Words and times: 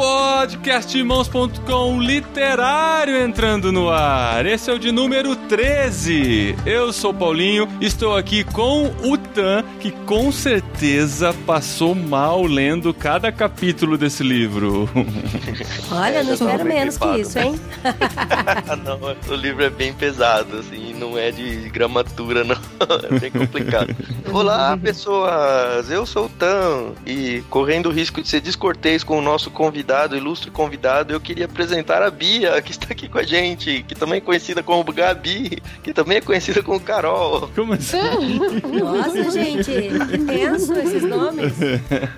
Podcastirmãos.com 0.00 2.00
literário 2.00 3.22
entrando 3.22 3.70
no 3.70 3.90
ar. 3.90 4.46
Esse 4.46 4.70
é 4.70 4.72
o 4.72 4.78
de 4.78 4.90
número 4.90 5.36
13. 5.36 6.56
Eu 6.64 6.90
sou 6.90 7.12
Paulinho, 7.12 7.68
estou 7.82 8.16
aqui 8.16 8.42
com 8.42 8.86
o 9.04 9.18
Tan, 9.18 9.62
que 9.78 9.90
com 9.90 10.32
certeza 10.32 11.34
passou 11.44 11.94
mal 11.94 12.44
lendo 12.44 12.94
cada 12.94 13.30
capítulo 13.30 13.98
desse 13.98 14.22
livro. 14.22 14.88
Olha, 15.92 16.24
não 16.24 16.32
espero 16.32 16.64
menos 16.64 16.96
que 16.96 17.18
isso, 17.18 17.38
hein? 17.38 17.60
não, 18.82 18.98
o 19.28 19.34
livro 19.34 19.62
é 19.62 19.68
bem 19.68 19.92
pesado, 19.92 20.60
assim, 20.60 20.94
não 20.94 21.18
é 21.18 21.30
de 21.30 21.68
gramatura, 21.68 22.42
não. 22.42 22.56
É 23.10 23.18
bem 23.18 23.30
complicado. 23.30 23.94
Olá, 24.32 24.76
pessoas! 24.76 25.90
Eu 25.90 26.06
sou 26.06 26.26
o 26.26 26.28
Tan 26.30 26.92
e 27.06 27.42
correndo 27.50 27.90
o 27.90 27.92
risco 27.92 28.22
de 28.22 28.28
ser 28.28 28.40
descortês 28.40 29.04
com 29.04 29.18
o 29.18 29.22
nosso 29.22 29.50
convidado, 29.50 29.89
ilustre 30.16 30.50
convidado, 30.50 31.12
eu 31.12 31.20
queria 31.20 31.44
apresentar 31.44 32.02
a 32.02 32.10
Bia, 32.10 32.60
que 32.62 32.70
está 32.70 32.88
aqui 32.90 33.08
com 33.08 33.18
a 33.18 33.22
gente, 33.22 33.84
que 33.86 33.94
também 33.94 34.18
é 34.18 34.20
conhecida 34.20 34.62
como 34.62 34.84
Gabi, 34.92 35.62
que 35.82 35.92
também 35.92 36.18
é 36.18 36.20
conhecida 36.20 36.62
como 36.62 36.80
Carol. 36.80 37.50
Como 37.54 37.72
assim? 37.72 37.98
Nossa, 38.80 39.30
gente, 39.30 39.70
que 39.70 40.18
tenso 40.18 40.72
esses 40.74 41.02
nomes. 41.02 41.54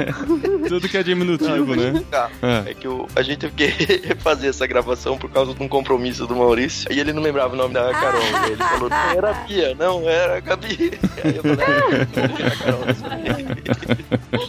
Tudo 0.68 0.88
que 0.88 0.96
é 0.96 1.02
diminutivo, 1.02 1.74
né? 1.74 2.02
Tá. 2.10 2.30
É 2.66 2.74
que 2.74 2.88
o, 2.88 3.06
a 3.14 3.22
gente 3.22 3.38
teve 3.50 3.54
que 3.54 4.06
refazer 4.06 4.50
essa 4.50 4.66
gravação 4.66 5.16
por 5.18 5.30
causa 5.30 5.54
de 5.54 5.62
um 5.62 5.68
compromisso 5.68 6.26
do 6.26 6.36
Maurício. 6.36 6.92
E 6.92 6.98
ele 7.00 7.12
não 7.12 7.23
lembrava 7.23 7.54
o 7.54 7.56
nome 7.56 7.74
da 7.74 7.90
Carol. 7.92 8.23
Ah. 8.34 8.46
Ele 8.46 8.56
falou, 8.56 8.88
não 8.88 9.10
era 9.10 9.30
a 9.30 9.34
Bia, 9.45 9.74
não, 9.74 10.09
era 10.09 10.36
a 10.36 10.40
Gabi. 10.40 10.98
Aí 11.24 11.36
eu 11.36 11.42
falei, 11.42 11.59
ah, 11.60 11.88
era 11.92 12.02
a 12.02 12.57
Carol. 12.57 12.82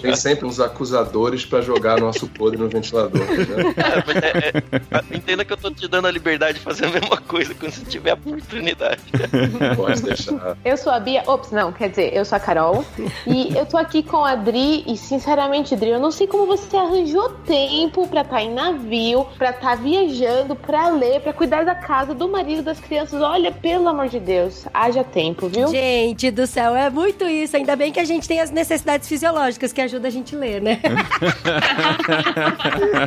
Tem 0.02 0.16
sempre 0.16 0.46
uns 0.46 0.60
acusadores 0.60 1.46
pra 1.46 1.62
jogar 1.62 2.00
nosso 2.00 2.28
podre 2.28 2.60
no 2.60 2.70
ventilador. 2.70 3.13
Né? 3.14 3.74
É, 3.78 4.04
mas 4.06 4.18
é, 4.18 5.14
é, 5.14 5.16
entenda 5.16 5.46
que 5.46 5.54
eu 5.54 5.58
tô 5.58 5.72
te 5.72 5.88
dando 5.88 6.08
a 6.08 6.12
liberdade 6.12 6.58
de 6.58 6.64
fazer 6.64 6.86
a 6.86 6.90
mesma 6.90 7.18
coisa 7.18 7.54
quando 7.54 7.72
você 7.72 7.86
tiver 7.86 8.12
a 8.12 8.16
oportunidade. 8.16 9.02
Pode 9.76 10.02
deixar. 10.02 10.58
Eu 10.64 10.78
sou 10.78 10.92
a 10.92 11.00
Bia. 11.00 11.24
Ops, 11.28 11.52
não, 11.52 11.72
quer 11.72 11.90
dizer, 11.90 12.14
eu 12.14 12.26
sou 12.26 12.36
a 12.36 12.40
Carol. 12.40 12.86
e 13.26 13.56
eu 13.56 13.66
tô 13.66 13.78
aqui 13.78 14.04
com 14.04 14.24
a 14.24 14.36
Dri. 14.36 14.84
E 14.88 14.98
sinceramente, 14.98 15.76
Dri, 15.76 15.90
eu 15.90 16.00
não 16.00 16.12
sei 16.12 16.28
como 16.28 16.46
você 16.46 16.76
arranjou 16.76 17.30
tempo 17.46 18.08
pra 18.08 18.22
estar 18.22 18.42
em 18.42 18.54
navio, 18.54 19.26
pra 19.38 19.52
estar 19.52 19.76
viajando, 19.76 20.56
pra 20.56 20.90
ler, 20.90 21.22
pra 21.22 21.34
cuidar 21.34 21.66
da 21.66 21.76
casa, 21.76 22.14
do 22.14 22.28
marido, 22.28 22.64
das 22.64 22.80
crianças. 22.80 23.22
Olha, 23.22 23.52
pelo 23.52 23.88
amor 23.88 24.10
de 24.10 24.20
Deus, 24.20 24.66
haja 24.74 25.04
tempo, 25.04 25.48
viu? 25.48 25.68
Gente 25.68 26.32
do 26.32 26.48
céu, 26.48 26.76
é 26.76 26.90
muito 26.90 27.26
isso. 27.26 27.56
Ainda 27.56 27.76
bem 27.76 27.92
que 27.92 28.00
a 28.00 28.06
gente 28.06 28.28
tem 28.28 28.40
as 28.40 28.52
necessidades 28.52 29.08
fisiológicas 29.08 29.72
que 29.72 29.82
ajudam 29.82 30.08
a 30.08 30.12
gente 30.12 30.36
a 30.36 30.40
ler, 30.40 30.62
né? 30.62 30.80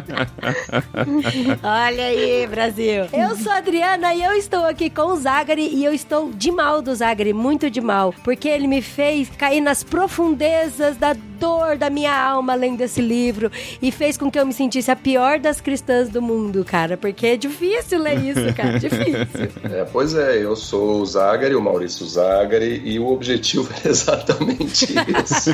Olha 1.63 2.05
aí, 2.05 2.47
Brasil. 2.47 3.07
Eu 3.13 3.37
sou 3.37 3.53
a 3.53 3.57
Adriana 3.57 4.15
e 4.15 4.23
eu 4.23 4.33
estou 4.33 4.65
aqui 4.65 4.89
com 4.91 5.13
o 5.13 5.17
Zagari 5.17 5.69
e 5.73 5.85
eu 5.85 5.93
estou 5.93 6.31
de 6.33 6.51
mal 6.51 6.83
do 6.83 6.95
Zagari, 6.95 7.33
muito 7.33 7.71
de 7.71 7.81
mal, 7.81 8.15
porque 8.25 8.49
ele 8.49 8.67
me 8.67 8.83
fez 8.83 9.29
cair 9.31 9.61
nas 9.61 9.83
profundezas 9.83 10.97
da 10.97 11.15
dor 11.39 11.77
da 11.77 11.91
minha 11.91 12.17
alma 12.17 12.55
lendo 12.55 12.81
esse 12.81 13.01
livro 13.01 13.51
e 13.81 13.91
fez 13.93 14.17
com 14.17 14.31
que 14.31 14.39
eu 14.39 14.47
me 14.47 14.53
sentisse 14.53 14.91
a 14.91 14.97
pior 14.97 15.39
das 15.39 15.61
cristãs 15.61 16.09
do 16.09 16.23
mundo, 16.23 16.65
cara, 16.65 16.97
porque 16.97 17.27
é 17.27 17.37
difícil 17.37 18.01
ler 18.01 18.19
isso, 18.25 18.55
cara, 18.55 18.79
difícil. 18.79 19.27
É, 19.71 19.85
pois 19.85 20.15
é, 20.15 20.43
eu 20.43 20.55
sou 20.55 21.01
o 21.01 21.07
Zagari, 21.07 21.55
o 21.55 21.61
Maurício 21.61 22.07
Zagari, 22.07 22.83
e 22.85 22.99
o 22.99 23.09
objetivo 23.09 23.69
é 23.85 23.89
exatamente 23.89 24.95
esse. 25.23 25.53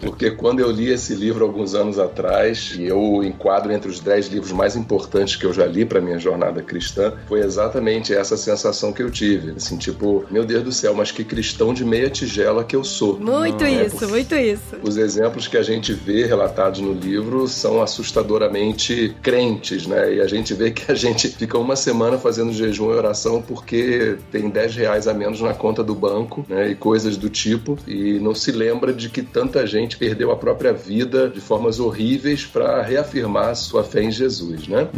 Porque 0.00 0.30
quando 0.32 0.60
eu 0.60 0.70
li 0.70 0.90
esse 0.90 1.14
livro 1.14 1.44
alguns 1.44 1.74
anos 1.74 1.98
atrás, 1.98 2.74
e 2.78 2.84
eu 2.84 3.22
enquadro 3.24 3.72
entre 3.72 3.90
os 3.90 4.00
dez 4.00 4.28
livros 4.28 4.52
mais 4.52 4.76
importantes 4.76 5.36
que 5.36 5.46
eu 5.46 5.52
já 5.52 5.66
li 5.66 5.84
para 5.84 6.00
minha 6.00 6.18
jornada 6.18 6.62
cristã, 6.62 7.14
foi 7.26 7.40
exatamente 7.40 8.14
essa 8.14 8.36
sensação 8.36 8.92
que 8.92 9.02
eu 9.02 9.10
tive. 9.10 9.52
Assim, 9.52 9.76
tipo, 9.76 10.24
meu 10.30 10.44
Deus 10.44 10.62
do 10.62 10.72
céu, 10.72 10.94
mas 10.94 11.10
que 11.10 11.24
cristão 11.24 11.72
de 11.72 11.84
meia 11.84 12.10
tigela 12.10 12.64
que 12.64 12.76
eu 12.76 12.84
sou. 12.84 13.18
Muito 13.18 13.64
É, 13.64 13.86
isso, 13.86 14.03
muito 14.06 14.34
isso. 14.34 14.76
Os 14.82 14.96
exemplos 14.96 15.48
que 15.48 15.56
a 15.56 15.62
gente 15.62 15.92
vê 15.92 16.24
relatados 16.26 16.80
no 16.80 16.92
livro 16.92 17.46
são 17.48 17.82
assustadoramente 17.82 19.14
crentes, 19.22 19.86
né? 19.86 20.14
E 20.14 20.20
a 20.20 20.26
gente 20.26 20.54
vê 20.54 20.70
que 20.70 20.90
a 20.90 20.94
gente 20.94 21.28
fica 21.28 21.58
uma 21.58 21.76
semana 21.76 22.18
fazendo 22.18 22.52
jejum 22.52 22.90
e 22.90 22.94
oração 22.94 23.42
porque 23.42 24.16
tem 24.30 24.48
10 24.48 24.76
reais 24.76 25.08
a 25.08 25.14
menos 25.14 25.40
na 25.40 25.54
conta 25.54 25.82
do 25.82 25.94
banco, 25.94 26.44
né? 26.48 26.70
E 26.70 26.74
coisas 26.74 27.16
do 27.16 27.28
tipo. 27.28 27.78
E 27.86 28.18
não 28.18 28.34
se 28.34 28.52
lembra 28.52 28.92
de 28.92 29.08
que 29.08 29.22
tanta 29.22 29.66
gente 29.66 29.96
perdeu 29.96 30.30
a 30.30 30.36
própria 30.36 30.72
vida 30.72 31.28
de 31.28 31.40
formas 31.40 31.80
horríveis 31.80 32.44
para 32.44 32.82
reafirmar 32.82 33.54
sua 33.56 33.84
fé 33.84 34.02
em 34.02 34.10
Jesus, 34.10 34.68
né? 34.68 34.88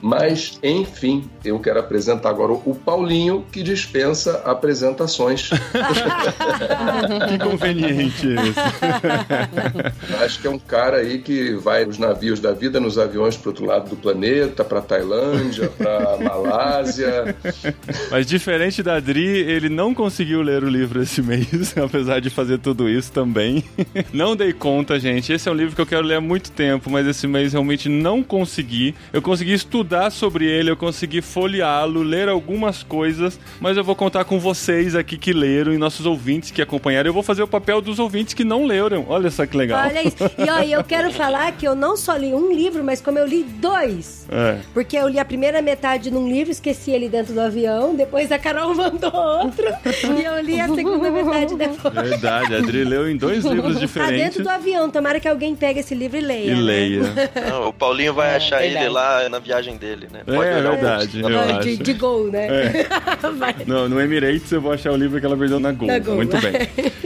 Mas, 0.00 0.58
enfim, 0.62 1.28
eu 1.44 1.58
quero 1.58 1.80
apresentar 1.80 2.30
agora 2.30 2.52
o 2.52 2.74
Paulinho, 2.74 3.44
que 3.50 3.62
dispensa 3.62 4.42
apresentações. 4.44 5.50
Que 7.28 7.38
conveniente 7.38 8.26
isso. 8.26 8.51
Acho 10.22 10.40
que 10.40 10.46
é 10.46 10.50
um 10.50 10.58
cara 10.58 10.98
aí 10.98 11.18
que 11.18 11.54
vai 11.54 11.84
nos 11.84 11.98
navios 11.98 12.40
da 12.40 12.52
vida, 12.52 12.80
nos 12.80 12.98
aviões 12.98 13.36
pro 13.36 13.50
outro 13.50 13.64
lado 13.64 13.90
do 13.90 13.96
planeta, 13.96 14.64
pra 14.64 14.80
Tailândia, 14.80 15.68
pra 15.68 16.16
Malásia. 16.22 17.36
Mas 18.10 18.26
diferente 18.26 18.82
da 18.82 18.96
Adri, 18.96 19.26
ele 19.26 19.68
não 19.68 19.94
conseguiu 19.94 20.42
ler 20.42 20.62
o 20.62 20.68
livro 20.68 21.02
esse 21.02 21.22
mês, 21.22 21.76
apesar 21.76 22.20
de 22.20 22.30
fazer 22.30 22.58
tudo 22.58 22.88
isso 22.88 23.12
também. 23.12 23.64
Não 24.12 24.36
dei 24.36 24.52
conta, 24.52 24.98
gente. 24.98 25.32
Esse 25.32 25.48
é 25.48 25.52
um 25.52 25.54
livro 25.54 25.74
que 25.74 25.80
eu 25.80 25.86
quero 25.86 26.06
ler 26.06 26.16
há 26.16 26.20
muito 26.20 26.50
tempo, 26.50 26.90
mas 26.90 27.06
esse 27.06 27.26
mês 27.26 27.52
realmente 27.52 27.88
não 27.88 28.22
consegui. 28.22 28.94
Eu 29.12 29.22
consegui 29.22 29.52
estudar 29.52 30.10
sobre 30.10 30.46
ele, 30.46 30.70
eu 30.70 30.76
consegui 30.76 31.20
folheá-lo, 31.20 32.02
ler 32.02 32.28
algumas 32.28 32.82
coisas, 32.82 33.38
mas 33.60 33.76
eu 33.76 33.84
vou 33.84 33.96
contar 33.96 34.24
com 34.24 34.38
vocês 34.38 34.94
aqui 34.94 35.16
que 35.16 35.32
leram 35.32 35.72
e 35.72 35.78
nossos 35.78 36.06
ouvintes 36.06 36.50
que 36.50 36.62
acompanharam. 36.62 37.08
Eu 37.08 37.14
vou 37.14 37.22
fazer 37.22 37.42
o 37.42 37.48
papel 37.48 37.80
dos 37.80 37.98
ouvintes 37.98 38.34
que 38.34 38.41
não 38.44 38.64
leram. 38.66 39.04
Olha 39.08 39.30
só 39.30 39.46
que 39.46 39.56
legal. 39.56 39.86
Olha 39.86 40.06
isso. 40.06 40.16
E 40.38 40.50
ó, 40.50 40.60
eu 40.78 40.84
quero 40.84 41.10
falar 41.12 41.52
que 41.52 41.66
eu 41.66 41.74
não 41.74 41.96
só 41.96 42.16
li 42.16 42.32
um 42.32 42.52
livro, 42.52 42.82
mas 42.84 43.00
como 43.00 43.18
eu 43.18 43.26
li 43.26 43.42
dois. 43.44 44.26
É. 44.30 44.58
Porque 44.72 44.96
eu 44.96 45.08
li 45.08 45.18
a 45.18 45.24
primeira 45.24 45.60
metade 45.62 46.10
num 46.10 46.28
livro, 46.28 46.50
esqueci 46.50 46.90
ele 46.90 47.08
dentro 47.08 47.34
do 47.34 47.40
avião, 47.40 47.94
depois 47.94 48.30
a 48.32 48.38
Carol 48.38 48.74
mandou 48.76 49.12
outro, 49.14 49.64
e 50.18 50.24
eu 50.24 50.40
li 50.40 50.60
a 50.60 50.68
segunda 50.68 51.10
metade 51.10 51.54
depois. 51.58 52.08
Verdade, 52.08 52.54
a 52.54 52.58
Adri 52.58 52.84
leu 52.84 53.08
em 53.10 53.16
dois 53.16 53.44
livros 53.44 53.74
Tá 53.74 53.80
diferentes. 53.80 54.16
dentro 54.18 54.42
do 54.42 54.48
avião, 54.48 54.88
tomara 54.90 55.20
que 55.20 55.28
alguém 55.28 55.54
pegue 55.54 55.80
esse 55.80 55.94
livro 55.94 56.16
e 56.18 56.20
leia. 56.20 56.50
E 56.52 56.54
né? 56.54 56.60
leia. 56.60 57.02
Não, 57.50 57.68
o 57.68 57.72
Paulinho 57.72 58.14
vai 58.14 58.30
É, 58.32 58.36
achar 58.36 58.62
ele 58.64 58.74
verdade. 58.74 58.92
lá 58.94 59.28
na 59.28 59.38
viagem 59.38 59.76
dele, 59.76 60.08
né? 60.12 60.20
É, 60.26 60.32
olhar 60.38 60.58
o 60.58 60.72
verdade, 60.72 61.22
Ah, 61.24 61.58
de, 61.60 61.70
acho. 61.74 61.82
de 61.82 61.92
gol, 61.94 62.24
né? 62.30 62.48
Vai. 63.38 63.54
No, 63.66 63.88
no 63.88 64.00
Emirates 64.00 64.50
eu 64.52 64.60
vou 64.60 64.72
achar 64.72 64.92
o 64.92 64.96
livro 64.96 65.18
que 65.20 65.26
ela 65.26 65.36
perdeu 65.36 65.58
na 65.60 65.72
Gol. 65.72 65.88
Na 65.88 65.98
Gol. 65.98 66.16
Muito 66.16 66.36
bem. 66.40 66.52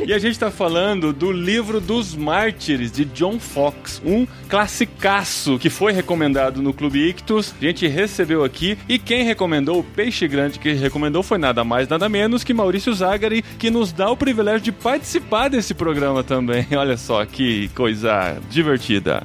E 0.07 0.13
a 0.13 0.19
gente 0.19 0.39
tá 0.39 0.51
falando 0.51 1.13
do 1.13 1.26
livro 1.33 1.81
dos 1.81 2.15
Mártires, 2.15 2.93
de 2.93 3.05
John 3.05 3.39
Fox. 3.39 4.03
Um 4.05 4.27
classicaço 4.49 5.59
que 5.59 5.71
foi 5.71 5.93
recomendado 5.93 6.63
no 6.63 6.73
Clube 6.73 7.09
Ictus. 7.09 7.55
A 7.61 7.65
gente 7.65 7.87
recebeu 7.87 8.45
aqui. 8.45 8.79
E 8.89 8.99
quem 8.99 9.25
recomendou, 9.25 9.81
o 9.81 9.85
Peixe 9.85 10.27
Grande 10.29 10.59
que 10.59 10.73
recomendou, 10.73 11.23
foi 11.23 11.39
nada 11.39 11.65
mais, 11.65 11.89
nada 11.89 12.09
menos 12.09 12.45
que 12.45 12.55
Maurício 12.55 12.93
Zagari, 12.93 13.43
que 13.59 13.71
nos 13.71 13.93
dá 13.93 14.11
o 14.11 14.17
privilégio 14.17 14.61
de 14.61 14.73
participar 14.73 15.49
desse 15.49 15.75
programa 15.75 16.23
também. 16.23 16.67
Olha 16.77 16.97
só 16.97 17.25
que 17.25 17.69
coisa 17.69 18.37
divertida. 18.51 19.23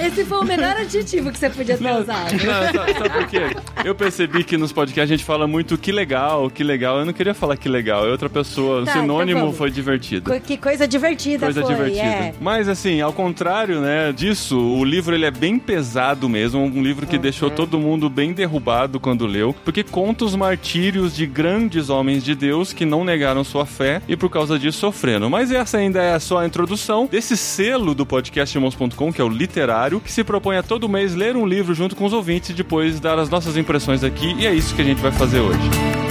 Esse 0.00 0.24
foi 0.24 0.38
o 0.38 0.44
melhor 0.44 0.76
adjetivo 0.76 1.30
que 1.30 1.38
você 1.38 1.50
podia 1.50 1.76
ter 1.76 1.92
usado. 1.92 2.32
Não, 2.32 3.10
por 3.10 3.26
quê? 3.28 3.56
Eu 3.84 3.94
percebi 3.94 4.42
que 4.42 4.56
nos 4.56 4.72
podcasts 4.72 5.10
a 5.10 5.16
gente 5.16 5.24
fala 5.24 5.46
muito 5.46 5.78
que 5.78 5.92
legal, 5.92 6.50
que 6.50 6.64
legal. 6.64 6.98
Eu 6.98 7.04
não 7.04 7.12
queria 7.12 7.34
falar 7.34 7.56
que 7.56 7.68
legal, 7.68 8.06
é 8.06 8.10
outra 8.10 8.28
pessoa. 8.28 8.84
Tá, 8.84 8.90
então 8.90 9.02
sinônimo 9.02 9.40
vamos. 9.40 9.56
Foi 9.60 9.70
divertido. 9.70 10.30
Co- 10.32 10.40
Que 10.40 10.56
coisa 10.56 10.88
divertida 10.88 11.44
Coisa 11.44 11.60
foi, 11.60 11.74
divertida. 11.74 12.02
é. 12.02 12.34
Mas 12.40 12.66
assim, 12.66 13.02
ao 13.02 13.12
contrário, 13.12 13.78
né, 13.82 14.10
disso, 14.10 14.58
o 14.58 14.82
livro 14.82 15.14
ele 15.14 15.26
é 15.26 15.30
bem 15.30 15.58
pesado 15.58 16.30
mesmo, 16.30 16.60
um 16.62 16.82
livro 16.82 17.06
que 17.06 17.18
deixou 17.18 17.50
todo 17.50 17.78
mundo 17.78 18.08
bem 18.08 18.32
derrubado 18.32 18.98
quando 18.98 19.26
leu, 19.26 19.54
porque 19.62 19.82
conta 19.84 20.24
os 20.24 20.34
martírios 20.34 21.14
de 21.14 21.26
grandes 21.26 21.90
homens 21.90 22.24
de 22.24 22.34
Deus 22.34 22.72
que 22.72 22.86
não 22.86 23.04
negaram 23.04 23.44
sua 23.44 23.66
fé 23.66 24.00
e 24.08 24.16
por 24.16 24.30
causa 24.30 24.58
disso 24.58 24.78
sofreram. 24.78 25.28
Mas 25.28 25.50
essa 25.52 25.76
ainda 25.76 26.02
é 26.02 26.18
só 26.18 26.38
a 26.38 26.46
introdução 26.46 27.06
desse 27.10 27.36
selo 27.36 27.94
do 27.94 28.06
podcast 28.06 28.56
irmãos.com, 28.56 29.12
que 29.12 29.20
é 29.20 29.24
o 29.24 29.28
literário, 29.28 30.00
que 30.00 30.10
se 30.10 30.24
propõe 30.24 30.56
a 30.56 30.62
todo 30.62 30.88
mês 30.88 31.14
ler 31.14 31.36
um 31.36 31.44
livro 31.46 31.74
junto 31.74 31.94
com 31.94 32.06
os 32.06 32.14
ouvintes 32.14 32.48
e 32.48 32.54
depois 32.54 32.98
dar 32.98 33.18
as 33.18 33.28
nossas 33.28 33.58
impressões 33.58 34.02
aqui, 34.02 34.34
e 34.38 34.46
é 34.46 34.54
isso 34.54 34.74
que 34.74 34.80
a 34.80 34.84
gente 34.86 35.02
vai 35.02 35.12
fazer 35.12 35.40
hoje. 35.40 36.09